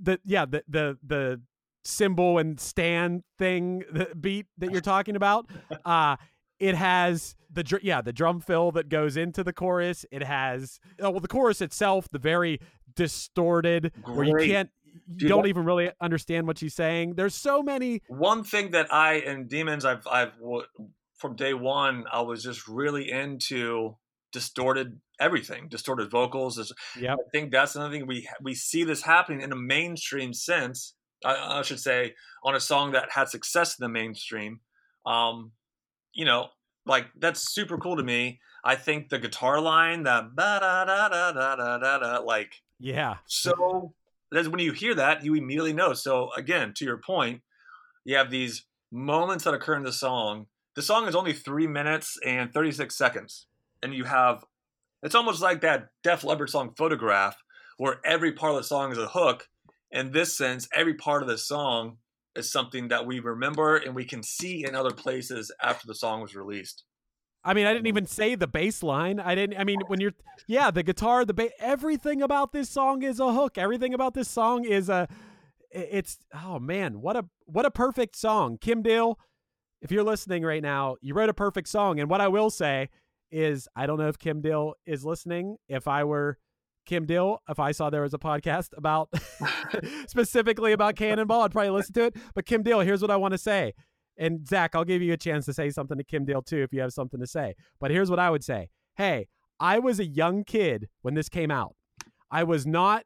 the 0.00 0.20
yeah 0.24 0.44
the 0.44 0.62
the 0.68 0.98
the 1.06 1.40
cymbal 1.86 2.38
and 2.38 2.60
stand 2.60 3.22
thing 3.38 3.84
the 3.90 4.08
beat 4.18 4.46
that 4.58 4.70
you're 4.70 4.80
talking 4.80 5.16
about. 5.16 5.46
Uh 5.84 6.16
it 6.58 6.74
has 6.74 7.36
the 7.52 7.62
dr- 7.62 7.84
yeah 7.84 8.00
the 8.00 8.12
drum 8.12 8.40
fill 8.40 8.72
that 8.72 8.88
goes 8.88 9.16
into 9.16 9.44
the 9.44 9.52
chorus. 9.52 10.06
It 10.10 10.22
has 10.22 10.80
oh 11.00 11.10
well 11.10 11.20
the 11.20 11.28
chorus 11.28 11.60
itself 11.60 12.08
the 12.10 12.18
very 12.18 12.60
distorted 12.94 13.92
where 14.04 14.24
you 14.24 14.52
can't 14.52 14.70
you 15.06 15.16
Dude, 15.16 15.28
don't 15.28 15.46
even 15.46 15.64
really 15.64 15.90
understand 16.00 16.46
what 16.46 16.58
she's 16.58 16.74
saying. 16.74 17.14
There's 17.14 17.34
so 17.34 17.62
many 17.62 18.02
One 18.08 18.44
thing 18.44 18.70
that 18.70 18.92
I 18.92 19.14
and 19.14 19.48
Demons, 19.48 19.84
I've, 19.84 20.06
I've, 20.06 20.32
from 21.16 21.36
day 21.36 21.54
one, 21.54 22.04
I 22.10 22.22
was 22.22 22.42
just 22.42 22.66
really 22.66 23.10
into 23.10 23.96
distorted 24.32 25.00
everything, 25.20 25.68
distorted 25.68 26.10
vocals. 26.10 26.72
Yep. 26.98 27.18
I 27.18 27.30
think 27.30 27.52
that's 27.52 27.76
another 27.76 27.94
thing 27.94 28.06
we 28.06 28.28
we 28.42 28.54
see 28.54 28.84
this 28.84 29.02
happening 29.02 29.40
in 29.40 29.52
a 29.52 29.56
mainstream 29.56 30.32
sense. 30.32 30.94
I, 31.26 31.58
I 31.58 31.62
should 31.62 31.80
say 31.80 32.14
on 32.42 32.54
a 32.54 32.60
song 32.60 32.92
that 32.92 33.10
had 33.10 33.28
success 33.28 33.78
in 33.78 33.82
the 33.82 33.88
mainstream. 33.88 34.60
Um, 35.04 35.52
you 36.12 36.24
know, 36.24 36.48
like 36.86 37.06
that's 37.18 37.52
super 37.52 37.78
cool 37.78 37.96
to 37.96 38.02
me. 38.02 38.40
I 38.64 38.74
think 38.74 39.08
the 39.08 39.18
guitar 39.18 39.60
line, 39.60 40.02
that 40.04 40.34
da 40.36 40.58
da 40.60 40.84
da 40.84 41.08
da 41.08 41.32
da 41.32 41.78
da 41.78 41.98
da, 41.98 42.18
like 42.18 42.62
yeah 42.78 43.16
so 43.26 43.94
that's 44.30 44.48
when 44.48 44.60
you 44.60 44.72
hear 44.72 44.94
that, 44.94 45.24
you 45.24 45.34
immediately 45.34 45.72
know. 45.72 45.92
So 45.92 46.30
again, 46.36 46.74
to 46.76 46.84
your 46.84 46.98
point, 46.98 47.42
you 48.04 48.16
have 48.16 48.30
these 48.30 48.66
moments 48.90 49.44
that 49.44 49.54
occur 49.54 49.76
in 49.76 49.82
the 49.82 49.92
song. 49.92 50.46
The 50.74 50.82
song 50.82 51.08
is 51.08 51.14
only 51.14 51.32
three 51.32 51.66
minutes 51.66 52.18
and 52.24 52.52
36 52.52 52.96
seconds. 52.96 53.46
And 53.82 53.94
you 53.94 54.04
have 54.04 54.44
it's 55.02 55.14
almost 55.14 55.42
like 55.42 55.60
that 55.60 55.88
Def 56.02 56.24
Leppard 56.24 56.50
song 56.50 56.72
Photograph, 56.76 57.36
where 57.76 58.00
every 58.04 58.32
part 58.32 58.52
of 58.52 58.56
the 58.58 58.64
song 58.64 58.90
is 58.92 58.98
a 58.98 59.08
hook. 59.08 59.48
In 59.96 60.12
this 60.12 60.36
sense, 60.36 60.68
every 60.74 60.92
part 60.92 61.22
of 61.22 61.28
the 61.28 61.38
song 61.38 61.96
is 62.36 62.52
something 62.52 62.88
that 62.88 63.06
we 63.06 63.18
remember 63.18 63.76
and 63.78 63.94
we 63.94 64.04
can 64.04 64.22
see 64.22 64.62
in 64.62 64.74
other 64.74 64.90
places 64.90 65.50
after 65.62 65.86
the 65.86 65.94
song 65.94 66.20
was 66.20 66.36
released. 66.36 66.84
I 67.42 67.54
mean, 67.54 67.64
I 67.64 67.70
didn't 67.72 67.84
mm-hmm. 67.84 67.96
even 67.96 68.06
say 68.06 68.34
the 68.34 68.46
bass 68.46 68.82
line. 68.82 69.18
I 69.18 69.34
didn't. 69.34 69.58
I 69.58 69.64
mean, 69.64 69.80
when 69.86 70.02
you're, 70.02 70.12
yeah, 70.46 70.70
the 70.70 70.82
guitar, 70.82 71.24
the 71.24 71.32
bass, 71.32 71.52
everything 71.58 72.20
about 72.20 72.52
this 72.52 72.68
song 72.68 73.02
is 73.02 73.20
a 73.20 73.32
hook. 73.32 73.56
Everything 73.56 73.94
about 73.94 74.12
this 74.12 74.28
song 74.28 74.66
is 74.66 74.90
a, 74.90 75.08
it's 75.70 76.18
oh 76.34 76.58
man, 76.58 77.00
what 77.00 77.16
a 77.16 77.24
what 77.46 77.64
a 77.64 77.70
perfect 77.70 78.16
song. 78.16 78.58
Kim 78.58 78.82
Deal, 78.82 79.18
if 79.80 79.90
you're 79.90 80.04
listening 80.04 80.42
right 80.42 80.62
now, 80.62 80.96
you 81.00 81.14
wrote 81.14 81.30
a 81.30 81.34
perfect 81.34 81.68
song. 81.68 82.00
And 82.00 82.10
what 82.10 82.20
I 82.20 82.28
will 82.28 82.50
say 82.50 82.90
is, 83.30 83.66
I 83.74 83.86
don't 83.86 83.98
know 83.98 84.08
if 84.08 84.18
Kim 84.18 84.42
Deal 84.42 84.74
is 84.84 85.06
listening. 85.06 85.56
If 85.68 85.88
I 85.88 86.04
were 86.04 86.38
Kim 86.86 87.04
Deal, 87.04 87.42
if 87.48 87.58
I 87.58 87.72
saw 87.72 87.90
there 87.90 88.02
was 88.02 88.14
a 88.14 88.18
podcast 88.18 88.68
about 88.76 89.10
specifically 90.06 90.72
about 90.72 90.96
Cannonball, 90.96 91.42
I'd 91.42 91.52
probably 91.52 91.70
listen 91.70 91.92
to 91.94 92.04
it. 92.04 92.16
But 92.34 92.46
Kim 92.46 92.62
Deal, 92.62 92.80
here's 92.80 93.02
what 93.02 93.10
I 93.10 93.16
want 93.16 93.32
to 93.32 93.38
say. 93.38 93.74
And 94.18 94.48
Zach, 94.48 94.74
I'll 94.74 94.84
give 94.84 95.02
you 95.02 95.12
a 95.12 95.18
chance 95.18 95.44
to 95.44 95.52
say 95.52 95.68
something 95.68 95.98
to 95.98 96.04
Kim 96.04 96.24
Deal 96.24 96.40
too 96.40 96.62
if 96.62 96.72
you 96.72 96.80
have 96.80 96.92
something 96.92 97.20
to 97.20 97.26
say. 97.26 97.54
But 97.80 97.90
here's 97.90 98.08
what 98.08 98.18
I 98.18 98.30
would 98.30 98.42
say. 98.42 98.70
Hey, 98.96 99.28
I 99.60 99.78
was 99.78 100.00
a 100.00 100.06
young 100.06 100.44
kid 100.44 100.88
when 101.02 101.14
this 101.14 101.28
came 101.28 101.50
out. 101.50 101.76
I 102.30 102.44
was 102.44 102.66
not 102.66 103.04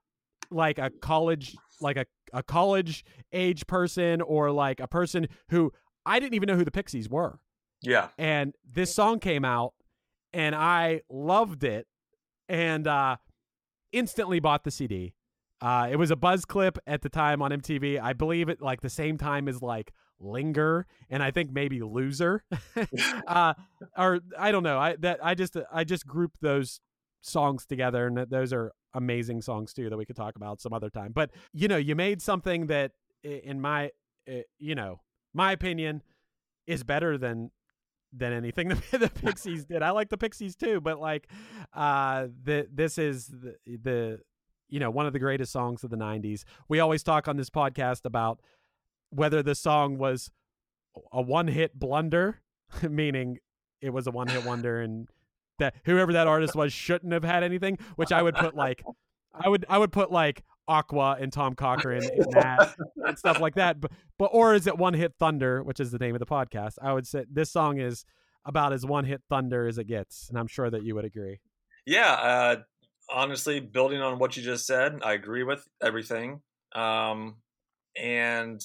like 0.50 0.78
a 0.78 0.90
college 1.00 1.56
like 1.80 1.96
a, 1.96 2.04
a 2.32 2.42
college 2.42 3.04
age 3.32 3.66
person 3.66 4.20
or 4.20 4.50
like 4.50 4.80
a 4.80 4.86
person 4.86 5.26
who 5.48 5.72
I 6.04 6.20
didn't 6.20 6.34
even 6.34 6.46
know 6.46 6.56
who 6.56 6.64
the 6.64 6.70
Pixies 6.70 7.08
were. 7.08 7.38
Yeah. 7.82 8.08
And 8.18 8.54
this 8.70 8.94
song 8.94 9.18
came 9.18 9.44
out 9.44 9.72
and 10.32 10.54
I 10.54 11.02
loved 11.08 11.64
it 11.64 11.86
and 12.48 12.86
uh 12.86 13.16
instantly 13.92 14.40
bought 14.40 14.64
the 14.64 14.70
CD. 14.70 15.14
Uh 15.60 15.88
it 15.90 15.96
was 15.96 16.10
a 16.10 16.16
buzz 16.16 16.44
clip 16.44 16.78
at 16.86 17.02
the 17.02 17.08
time 17.08 17.42
on 17.42 17.50
MTV. 17.50 18.00
I 18.00 18.12
believe 18.12 18.48
it 18.48 18.60
like 18.60 18.80
the 18.80 18.90
same 18.90 19.18
time 19.18 19.48
as 19.48 19.62
like 19.62 19.92
Linger 20.18 20.86
and 21.08 21.22
I 21.22 21.30
think 21.30 21.52
maybe 21.52 21.80
Loser. 21.82 22.44
uh 23.26 23.54
or 23.96 24.20
I 24.38 24.52
don't 24.52 24.62
know. 24.62 24.78
I 24.78 24.96
that 24.96 25.20
I 25.22 25.34
just 25.34 25.56
I 25.72 25.84
just 25.84 26.06
grouped 26.06 26.40
those 26.40 26.80
songs 27.22 27.66
together 27.66 28.06
and 28.06 28.16
those 28.16 28.52
are 28.52 28.72
amazing 28.94 29.42
songs 29.42 29.72
too 29.72 29.90
that 29.90 29.96
we 29.96 30.04
could 30.04 30.16
talk 30.16 30.36
about 30.36 30.60
some 30.60 30.72
other 30.72 30.90
time. 30.90 31.12
But 31.12 31.30
you 31.52 31.68
know, 31.68 31.76
you 31.76 31.94
made 31.94 32.22
something 32.22 32.66
that 32.66 32.92
in 33.22 33.60
my 33.60 33.90
you 34.58 34.74
know, 34.74 35.00
my 35.34 35.52
opinion 35.52 36.02
is 36.66 36.84
better 36.84 37.18
than 37.18 37.50
than 38.12 38.32
anything 38.32 38.68
the, 38.90 38.98
the 38.98 39.08
Pixies 39.08 39.64
did. 39.64 39.82
I 39.82 39.90
like 39.90 40.08
the 40.08 40.18
Pixies 40.18 40.56
too, 40.56 40.80
but 40.80 41.00
like 41.00 41.28
uh 41.72 42.28
the 42.42 42.66
this 42.72 42.98
is 42.98 43.26
the, 43.28 43.56
the 43.66 44.20
you 44.68 44.78
know, 44.78 44.90
one 44.90 45.06
of 45.06 45.12
the 45.12 45.18
greatest 45.18 45.52
songs 45.52 45.82
of 45.82 45.90
the 45.90 45.96
90s. 45.96 46.44
We 46.68 46.78
always 46.78 47.02
talk 47.02 47.26
on 47.26 47.36
this 47.36 47.50
podcast 47.50 48.04
about 48.04 48.40
whether 49.10 49.42
the 49.42 49.56
song 49.56 49.98
was 49.98 50.30
a 51.12 51.20
one-hit 51.20 51.78
blunder, 51.78 52.40
meaning 52.88 53.38
it 53.80 53.90
was 53.90 54.06
a 54.06 54.12
one-hit 54.12 54.44
wonder 54.44 54.80
and 54.80 55.08
that 55.58 55.74
whoever 55.84 56.12
that 56.12 56.26
artist 56.26 56.54
was 56.54 56.72
shouldn't 56.72 57.12
have 57.12 57.24
had 57.24 57.42
anything, 57.42 57.78
which 57.96 58.12
I 58.12 58.22
would 58.22 58.34
put 58.34 58.54
like 58.54 58.82
I 59.34 59.48
would 59.48 59.64
I 59.68 59.78
would 59.78 59.92
put 59.92 60.10
like 60.10 60.42
Aqua 60.70 61.16
and 61.20 61.32
Tom 61.32 61.54
Cochrane 61.56 62.04
in 62.04 62.30
that 62.30 62.74
and 62.96 63.18
stuff 63.18 63.40
like 63.40 63.56
that. 63.56 63.80
But 63.80 63.90
but 64.18 64.30
or 64.32 64.54
is 64.54 64.68
it 64.68 64.78
one 64.78 64.94
hit 64.94 65.14
thunder, 65.18 65.62
which 65.64 65.80
is 65.80 65.90
the 65.90 65.98
name 65.98 66.14
of 66.14 66.20
the 66.20 66.26
podcast? 66.26 66.74
I 66.80 66.92
would 66.92 67.06
say 67.06 67.24
this 67.30 67.50
song 67.50 67.80
is 67.80 68.04
about 68.44 68.72
as 68.72 68.86
one 68.86 69.04
hit 69.04 69.22
thunder 69.28 69.66
as 69.66 69.78
it 69.78 69.84
gets, 69.88 70.28
and 70.28 70.38
I'm 70.38 70.46
sure 70.46 70.70
that 70.70 70.84
you 70.84 70.94
would 70.94 71.04
agree. 71.04 71.40
Yeah, 71.86 72.12
uh, 72.12 72.56
honestly, 73.12 73.58
building 73.58 74.00
on 74.00 74.18
what 74.18 74.36
you 74.36 74.42
just 74.42 74.66
said, 74.66 75.00
I 75.02 75.14
agree 75.14 75.42
with 75.42 75.66
everything. 75.82 76.40
Um, 76.72 77.36
and 77.96 78.62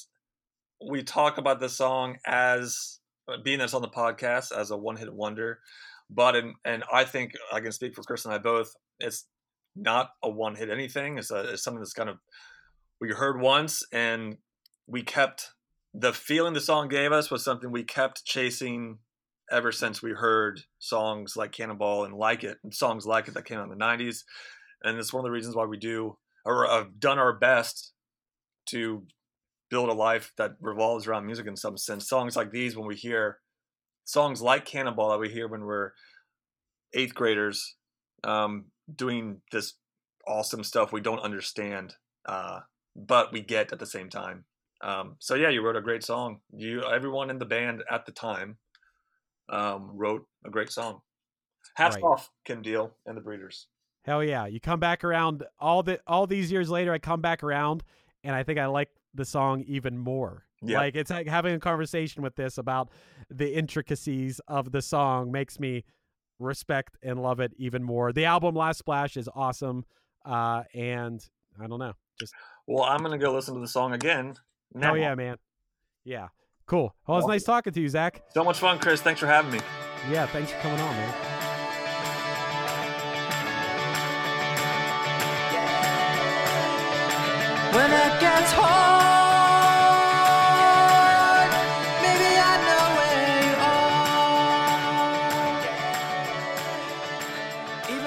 we 0.88 1.02
talk 1.02 1.40
about 1.40 1.60
the 1.60 1.70
song 1.70 2.18
as 2.26 3.00
uh, 3.28 3.38
being 3.44 3.60
that's 3.60 3.74
on 3.74 3.82
the 3.82 3.88
podcast 3.88 4.56
as 4.56 4.70
a 4.70 4.78
one 4.78 4.96
hit 4.96 5.12
wonder. 5.12 5.60
But 6.10 6.36
and 6.36 6.54
and 6.64 6.84
I 6.94 7.04
think 7.04 7.34
I 7.52 7.62
can 7.62 7.72
speak 7.72 7.96
for 7.96 8.04
Chris 8.04 8.26
and 8.26 8.34
I 8.34 8.38
both. 8.38 8.72
It's 9.00 9.26
not 9.76 10.12
a 10.24 10.30
one 10.30 10.56
hit 10.56 10.70
anything. 10.70 11.18
It's, 11.18 11.32
a, 11.32 11.54
it's 11.54 11.64
something 11.64 11.82
that's 11.82 11.94
kind 11.94 12.10
of 12.10 12.18
we 13.00 13.10
heard 13.10 13.40
once 13.40 13.84
and 13.92 14.38
we 14.88 15.04
kept 15.04 15.52
the 15.94 16.14
feeling 16.14 16.54
the 16.54 16.62
song 16.62 16.88
gave 16.88 17.12
us 17.12 17.32
was 17.32 17.44
something 17.44 17.72
we 17.72 17.84
kept 17.84 18.26
chasing 18.26 19.00
ever 19.52 19.72
since 19.72 20.02
we 20.02 20.12
heard 20.12 20.62
songs 20.80 21.36
like 21.38 21.52
Cannonball 21.52 22.04
and 22.06 22.14
Like 22.14 22.44
It, 22.44 22.58
and 22.64 22.74
songs 22.74 23.06
like 23.06 23.28
it 23.28 23.34
that 23.34 23.46
came 23.46 23.60
out 23.60 23.70
in 23.72 23.78
the 23.78 23.84
90s. 23.84 24.24
And 24.84 24.98
it's 24.98 25.14
one 25.14 25.22
of 25.22 25.26
the 25.26 25.32
reasons 25.32 25.56
why 25.56 25.66
we 25.66 25.78
do, 25.78 26.18
or 26.46 26.68
have 26.68 27.00
done 27.00 27.20
our 27.20 27.34
best 27.34 27.94
to 28.68 29.04
build 29.70 29.90
a 29.90 29.94
life 29.94 30.34
that 30.38 30.56
revolves 30.60 31.08
around 31.08 31.26
music 31.26 31.48
in 31.48 31.56
some 31.56 31.78
sense. 31.78 32.10
Songs 32.10 32.36
like 32.36 32.52
these, 32.52 32.76
when 32.76 32.88
we 32.88 32.96
hear 32.96 33.40
songs 34.04 34.42
like 34.42 34.66
Cannonball 34.66 35.12
that 35.12 35.20
we 35.20 35.30
hear 35.30 35.48
when 35.48 35.66
we're 35.66 35.92
eighth 36.94 37.16
graders 37.16 37.76
um, 38.24 38.66
doing 38.94 39.42
this 39.52 39.74
awesome 40.28 40.64
stuff 40.64 40.92
we 40.92 41.02
don't 41.02 41.20
understand, 41.20 41.96
uh, 42.26 42.60
but 42.96 43.32
we 43.32 43.42
get 43.42 43.72
at 43.72 43.80
the 43.80 43.86
same 43.86 44.10
time. 44.10 44.46
Um, 44.82 45.16
so 45.20 45.36
yeah, 45.36 45.50
you 45.50 45.62
wrote 45.62 45.76
a 45.76 45.82
great 45.82 46.04
song. 46.04 46.40
You, 46.54 46.84
everyone 46.84 47.30
in 47.30 47.40
the 47.40 47.46
band 47.46 47.84
at 47.90 48.06
the 48.06 48.12
time, 48.12 48.58
um, 49.50 49.92
wrote 49.94 50.26
a 50.46 50.50
great 50.50 50.72
song. 50.72 51.02
Hats 51.76 51.96
Right. 51.96 52.04
off, 52.04 52.30
Kim 52.46 52.62
Deal 52.62 52.96
and 53.06 53.18
the 53.18 53.22
Breeders. 53.22 53.68
Hell 54.04 54.24
yeah! 54.24 54.46
You 54.46 54.60
come 54.60 54.80
back 54.80 55.04
around 55.04 55.44
all 55.60 55.82
the 55.82 56.00
all 56.06 56.28
these 56.28 56.52
years 56.52 56.70
later. 56.70 56.94
I 56.94 57.00
come 57.00 57.22
back 57.22 57.44
around, 57.44 57.84
and 58.24 58.36
I 58.36 58.44
think 58.44 58.60
I 58.60 58.68
like 58.68 58.90
the 59.16 59.26
song 59.26 59.64
even 59.68 59.98
more. 59.98 60.46
Yeah. 60.62 60.78
Like 60.80 60.96
it's 60.96 61.10
like 61.10 61.28
having 61.28 61.56
a 61.56 61.60
conversation 61.60 62.22
with 62.22 62.36
this 62.36 62.58
about 62.58 62.90
the 63.30 63.56
intricacies 63.56 64.40
of 64.48 64.72
the 64.72 64.82
song 64.82 65.32
makes 65.32 65.60
me 65.60 65.84
respect 66.40 66.98
and 67.02 67.22
love 67.22 67.40
it 67.40 67.54
even 67.58 67.84
more. 67.84 68.12
The 68.12 68.26
album 68.26 68.56
Last 68.56 68.80
Splash 68.80 69.18
is 69.18 69.30
awesome, 69.34 69.86
uh, 70.26 70.64
and 70.74 71.24
I 71.62 71.68
don't 71.68 71.80
know, 71.80 71.94
just 72.20 72.34
Well, 72.68 72.84
I'm 72.84 73.02
gonna 73.02 73.18
go 73.18 73.34
listen 73.34 73.54
to 73.56 73.60
the 73.60 73.68
song 73.68 73.94
again. 73.94 74.36
Now. 74.74 74.88
hell 74.88 74.98
yeah, 74.98 75.16
man. 75.16 75.38
Yeah, 76.04 76.28
cool. 76.66 76.96
Well, 77.08 77.18
it's 77.20 77.28
nice 77.28 77.44
talking 77.44 77.74
to 77.74 77.82
you, 77.82 77.90
Zach. 77.90 78.22
So 78.34 78.44
much 78.44 78.60
fun, 78.60 78.80
Chris. 78.80 79.02
Thanks 79.02 79.20
for 79.20 79.28
having 79.28 79.52
me. 79.52 79.60
Yeah, 80.12 80.28
thanks 80.28 80.52
for 80.52 80.60
coming 80.60 80.80
on, 80.80 80.96
man. 80.96 81.14
When 87.76 87.92
it 87.92 88.20
gets 88.22 88.52
hard, 88.54 88.85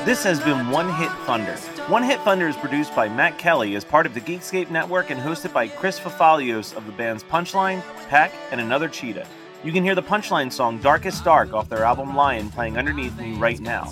This 0.08 0.24
has 0.24 0.40
been 0.40 0.70
One 0.70 0.90
Hit 0.94 1.10
Thunder. 1.26 1.54
One 1.86 2.02
Hit 2.02 2.18
Thunder 2.20 2.48
is 2.48 2.56
produced 2.56 2.96
by 2.96 3.10
Matt 3.10 3.36
Kelly 3.36 3.76
as 3.76 3.84
part 3.84 4.06
of 4.06 4.14
the 4.14 4.22
Geekscape 4.22 4.70
Network 4.70 5.10
and 5.10 5.20
hosted 5.20 5.52
by 5.52 5.68
Chris 5.68 6.00
Fafalios 6.00 6.74
of 6.74 6.86
the 6.86 6.92
bands 6.92 7.22
Punchline, 7.22 7.82
Pack, 8.08 8.32
and 8.50 8.58
Another 8.58 8.88
Cheetah. 8.88 9.26
You 9.62 9.70
can 9.70 9.84
hear 9.84 9.94
the 9.94 10.02
Punchline 10.02 10.50
song 10.50 10.78
Darkest 10.78 11.22
Dark 11.24 11.52
off 11.52 11.68
their 11.68 11.84
album 11.84 12.16
Lion 12.16 12.48
playing 12.48 12.78
underneath 12.78 13.18
me 13.18 13.34
right 13.34 13.60
now. 13.60 13.84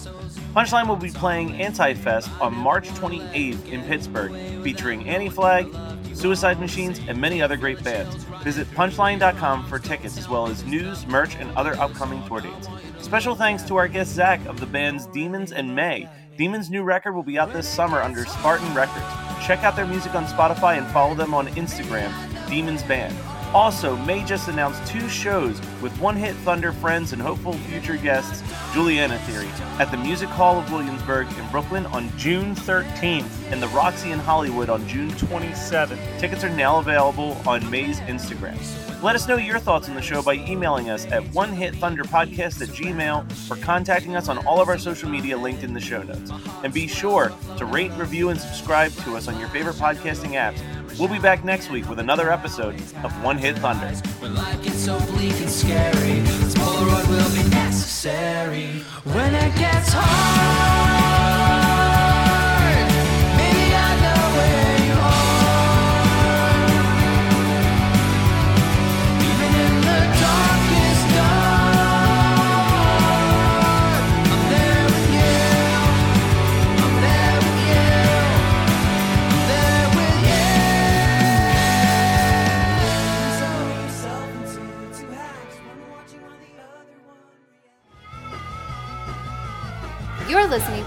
Punchline 0.55 0.89
will 0.89 0.97
be 0.97 1.11
playing 1.11 1.61
Anti-Fest 1.61 2.31
on 2.41 2.55
March 2.55 2.89
28th 2.93 3.71
in 3.71 3.83
Pittsburgh, 3.83 4.33
featuring 4.63 5.07
Anti-Flag, 5.07 5.69
Suicide 6.15 6.59
Machines, 6.59 6.99
and 7.09 7.21
many 7.21 7.43
other 7.43 7.59
great 7.59 7.85
bands. 7.85 8.25
Visit 8.43 8.67
punchline.com 8.69 9.67
for 9.67 9.79
tickets 9.79 10.17
as 10.17 10.31
well 10.31 10.47
as 10.47 10.65
news, 10.65 11.07
merch, 11.07 11.37
and 11.37 11.55
other 11.59 11.79
upcoming 11.79 12.27
tour 12.27 12.41
dates. 12.41 12.69
Special 13.07 13.37
thanks 13.37 13.63
to 13.63 13.77
our 13.77 13.87
guest 13.87 14.11
Zach 14.11 14.45
of 14.47 14.59
the 14.59 14.67
bands 14.67 15.07
Demons 15.07 15.53
and 15.53 15.73
Mae. 15.73 16.09
Demons' 16.37 16.71
new 16.71 16.83
record 16.83 17.13
will 17.13 17.23
be 17.23 17.39
out 17.39 17.53
this 17.53 17.69
summer 17.69 18.03
under 18.03 18.25
Spartan 18.25 18.75
Records. 18.75 19.07
Check 19.47 19.63
out 19.63 19.77
their 19.77 19.87
music 19.87 20.17
on 20.17 20.25
Spotify 20.27 20.77
and 20.77 20.87
follow 20.89 21.15
them 21.15 21.33
on 21.33 21.47
Instagram, 21.51 22.13
Demons 22.49 22.83
Band. 22.83 23.17
Also, 23.55 23.95
Mae 23.99 24.25
just 24.25 24.49
announced 24.49 24.85
two 24.89 25.09
shows 25.09 25.61
with 25.81 25.97
One 26.01 26.17
Hit 26.17 26.35
Thunder 26.39 26.73
friends 26.73 27.13
and 27.13 27.23
hopeful 27.23 27.53
future 27.53 27.97
guests, 27.97 28.43
Juliana 28.75 29.21
Theory, 29.21 29.49
at 29.79 29.93
the 29.93 29.99
Music 29.99 30.29
Hall 30.29 30.59
of 30.59 30.73
Williamsburg 30.73 31.29
in 31.39 31.49
Brooklyn 31.53 31.87
on 31.87 32.11
June 32.19 32.57
13th 32.57 33.53
and 33.53 33.63
the 33.63 33.69
Roxy 33.69 34.11
in 34.11 34.19
Hollywood 34.19 34.69
on 34.69 34.87
June 34.89 35.13
27th. 35.13 36.19
Tickets 36.19 36.43
are 36.43 36.51
now 36.51 36.81
available 36.81 37.41
on 37.47 37.71
Mae's 37.71 38.01
Instagram. 38.01 38.59
Let 39.03 39.15
us 39.15 39.29
know 39.29 39.37
your 39.37 39.59
thoughts 39.59 39.91
on 39.91 39.95
the 39.95 40.01
show 40.01 40.23
by 40.23 40.35
emailing 40.35 40.89
us 40.89 41.05
at 41.07 41.23
onehitthunderpodcast 41.25 42.63
at 42.63 42.69
gmail 42.69 43.51
or 43.51 43.63
contacting 43.63 44.17
us 44.17 44.29
on 44.29 44.45
all 44.47 44.61
of 44.61 44.69
our 44.69 44.79
social 44.79 45.09
media 45.09 45.37
linked 45.37 45.63
in 45.63 45.75
the 45.75 45.81
show 45.81 46.03
notes. 46.03 46.33
And 46.65 46.73
be 46.73 46.89
sure 46.89 47.31
to 47.59 47.65
rate, 47.67 47.93
review, 47.93 48.31
and 48.31 48.41
subscribe 48.41 48.93
to 49.05 49.15
us 49.15 49.29
on 49.29 49.39
your 49.39 49.49
favorite 49.51 49.77
podcasting 49.77 50.31
apps. 50.33 50.61
We'll 50.99 51.09
be 51.09 51.19
back 51.19 51.45
next 51.45 51.71
week 51.71 51.89
with 51.91 51.99
another 51.99 52.33
episode 52.33 52.75
of 53.05 53.23
One 53.23 53.37
Hit 53.37 53.59
Thunder. 53.59 53.95
When 54.19 54.35
life 54.35 54.63
gets 54.63 54.79
so 54.79 54.99
bleak 55.11 55.39
and 55.43 55.51
scary, 55.51 56.21
this 56.21 56.55
Polaroid 56.55 57.09
will 57.09 57.45
be 57.45 57.51
necessary. 57.51 58.67
When 59.05 59.35
it 59.35 59.55
gets 59.57 59.91
hard, 59.93 61.36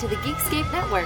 the 0.09 0.15
Geekscape 0.15 0.71
Network. 0.71 1.05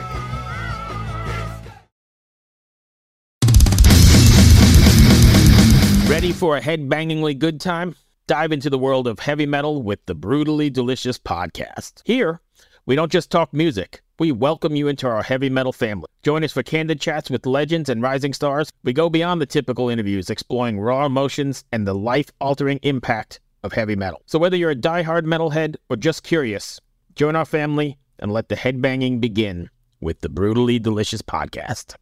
Ready 6.10 6.32
for 6.32 6.56
a 6.56 6.62
head-bangingly 6.62 7.38
good 7.38 7.60
time? 7.60 7.98
Dive 8.28 8.54
into 8.54 8.70
the 8.70 8.78
world 8.78 9.08
of 9.08 9.20
heavy 9.20 9.46
metal 9.46 9.82
with 9.82 10.06
the 10.06 10.16
Brutally 10.16 10.70
Delicious 10.70 11.20
podcast. 11.20 12.02
Here, 12.06 12.40
we 12.86 12.96
don't 12.96 13.12
just 13.12 13.30
talk 13.30 13.54
music. 13.54 14.02
We 14.20 14.32
welcome 14.32 14.78
you 14.78 14.88
into 14.88 15.08
our 15.08 15.22
heavy 15.22 15.50
metal 15.50 15.74
family. 15.74 16.08
Join 16.22 16.46
us 16.46 16.54
for 16.54 16.64
candid 16.64 17.02
chats 17.02 17.30
with 17.30 17.46
legends 17.46 17.90
and 17.90 18.02
rising 18.02 18.32
stars. 18.32 18.72
We 18.86 18.94
go 18.94 19.10
beyond 19.10 19.42
the 19.42 19.46
typical 19.46 19.90
interviews, 19.90 20.30
exploring 20.30 20.80
raw 20.80 21.06
emotions 21.06 21.66
and 21.74 21.86
the 21.86 21.94
life-altering 21.94 22.80
impact 22.84 23.42
of 23.64 23.74
heavy 23.74 23.98
metal. 23.98 24.22
So 24.28 24.40
whether 24.40 24.56
you're 24.56 24.70
a 24.70 24.76
die-hard 24.76 25.26
metalhead 25.26 25.76
or 25.90 25.98
just 25.98 26.24
curious, 26.24 26.80
join 27.16 27.36
our 27.36 27.44
family 27.44 27.98
and 28.20 28.32
let 28.32 28.50
the 28.50 28.56
headbanging 28.56 29.20
begin 29.20 29.70
with 30.00 30.22
the 30.22 30.30
Brutally 30.30 30.80
Delicious 30.80 31.22
podcast. 31.22 31.96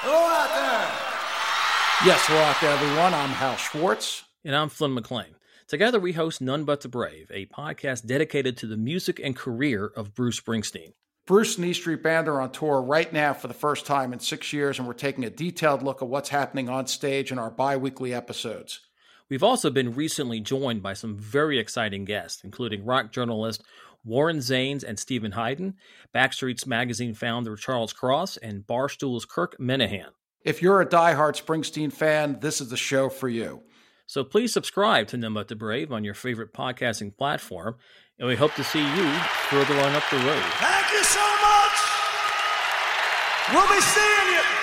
Hello 0.00 0.14
out 0.14 0.48
there. 0.54 2.06
Yes, 2.06 2.20
hello 2.26 2.40
out 2.40 2.56
there, 2.60 2.70
everyone. 2.70 3.14
I'm 3.14 3.30
Hal 3.30 3.56
Schwartz. 3.56 4.24
And 4.44 4.56
I'm 4.56 4.68
Flynn 4.68 4.94
McLean. 4.94 5.36
Together, 5.68 6.00
we 6.00 6.12
host 6.12 6.40
None 6.40 6.64
But 6.64 6.80
the 6.80 6.88
Brave, 6.88 7.30
a 7.32 7.46
podcast 7.46 8.06
dedicated 8.06 8.56
to 8.58 8.66
the 8.66 8.76
music 8.76 9.20
and 9.22 9.36
career 9.36 9.86
of 9.96 10.14
Bruce 10.14 10.40
Springsteen. 10.40 10.92
Bruce 11.26 11.56
and 11.56 11.64
E 11.66 11.72
Street 11.72 12.02
Band 12.02 12.26
are 12.28 12.40
on 12.40 12.50
tour 12.50 12.82
right 12.82 13.12
now 13.12 13.32
for 13.32 13.46
the 13.46 13.54
first 13.54 13.86
time 13.86 14.12
in 14.12 14.18
six 14.18 14.52
years, 14.52 14.78
and 14.78 14.88
we're 14.88 14.94
taking 14.94 15.24
a 15.24 15.30
detailed 15.30 15.82
look 15.82 16.02
at 16.02 16.08
what's 16.08 16.30
happening 16.30 16.68
on 16.68 16.88
stage 16.88 17.30
in 17.30 17.38
our 17.38 17.50
bi 17.50 17.76
weekly 17.76 18.12
episodes. 18.12 18.80
We've 19.32 19.42
also 19.42 19.70
been 19.70 19.94
recently 19.94 20.40
joined 20.40 20.82
by 20.82 20.92
some 20.92 21.16
very 21.16 21.58
exciting 21.58 22.04
guests, 22.04 22.44
including 22.44 22.84
rock 22.84 23.12
journalist 23.12 23.62
Warren 24.04 24.40
Zanes 24.40 24.84
and 24.84 24.98
Steven 24.98 25.32
Hyden, 25.32 25.76
Backstreets 26.14 26.66
Magazine 26.66 27.14
founder 27.14 27.56
Charles 27.56 27.94
Cross, 27.94 28.36
and 28.36 28.66
Barstool's 28.66 29.24
Kirk 29.24 29.56
Minihane. 29.58 30.12
If 30.44 30.60
you're 30.60 30.82
a 30.82 30.86
diehard 30.86 31.42
Springsteen 31.42 31.90
fan, 31.90 32.40
this 32.40 32.60
is 32.60 32.68
the 32.68 32.76
show 32.76 33.08
for 33.08 33.30
you. 33.30 33.62
So 34.04 34.22
please 34.22 34.52
subscribe 34.52 35.08
to 35.08 35.16
None 35.16 35.32
But 35.32 35.48
the 35.48 35.56
Brave 35.56 35.92
on 35.92 36.04
your 36.04 36.12
favorite 36.12 36.52
podcasting 36.52 37.16
platform, 37.16 37.76
and 38.18 38.28
we 38.28 38.36
hope 38.36 38.52
to 38.56 38.64
see 38.64 38.80
you 38.80 39.12
further 39.48 39.80
on 39.80 39.94
up 39.94 40.04
the 40.10 40.18
road. 40.18 40.42
Thank 40.60 40.92
you 40.92 41.02
so 41.04 41.24
much. 41.40 41.78
We'll 43.54 43.74
be 43.74 43.80
seeing 43.80 44.34
you. 44.34 44.61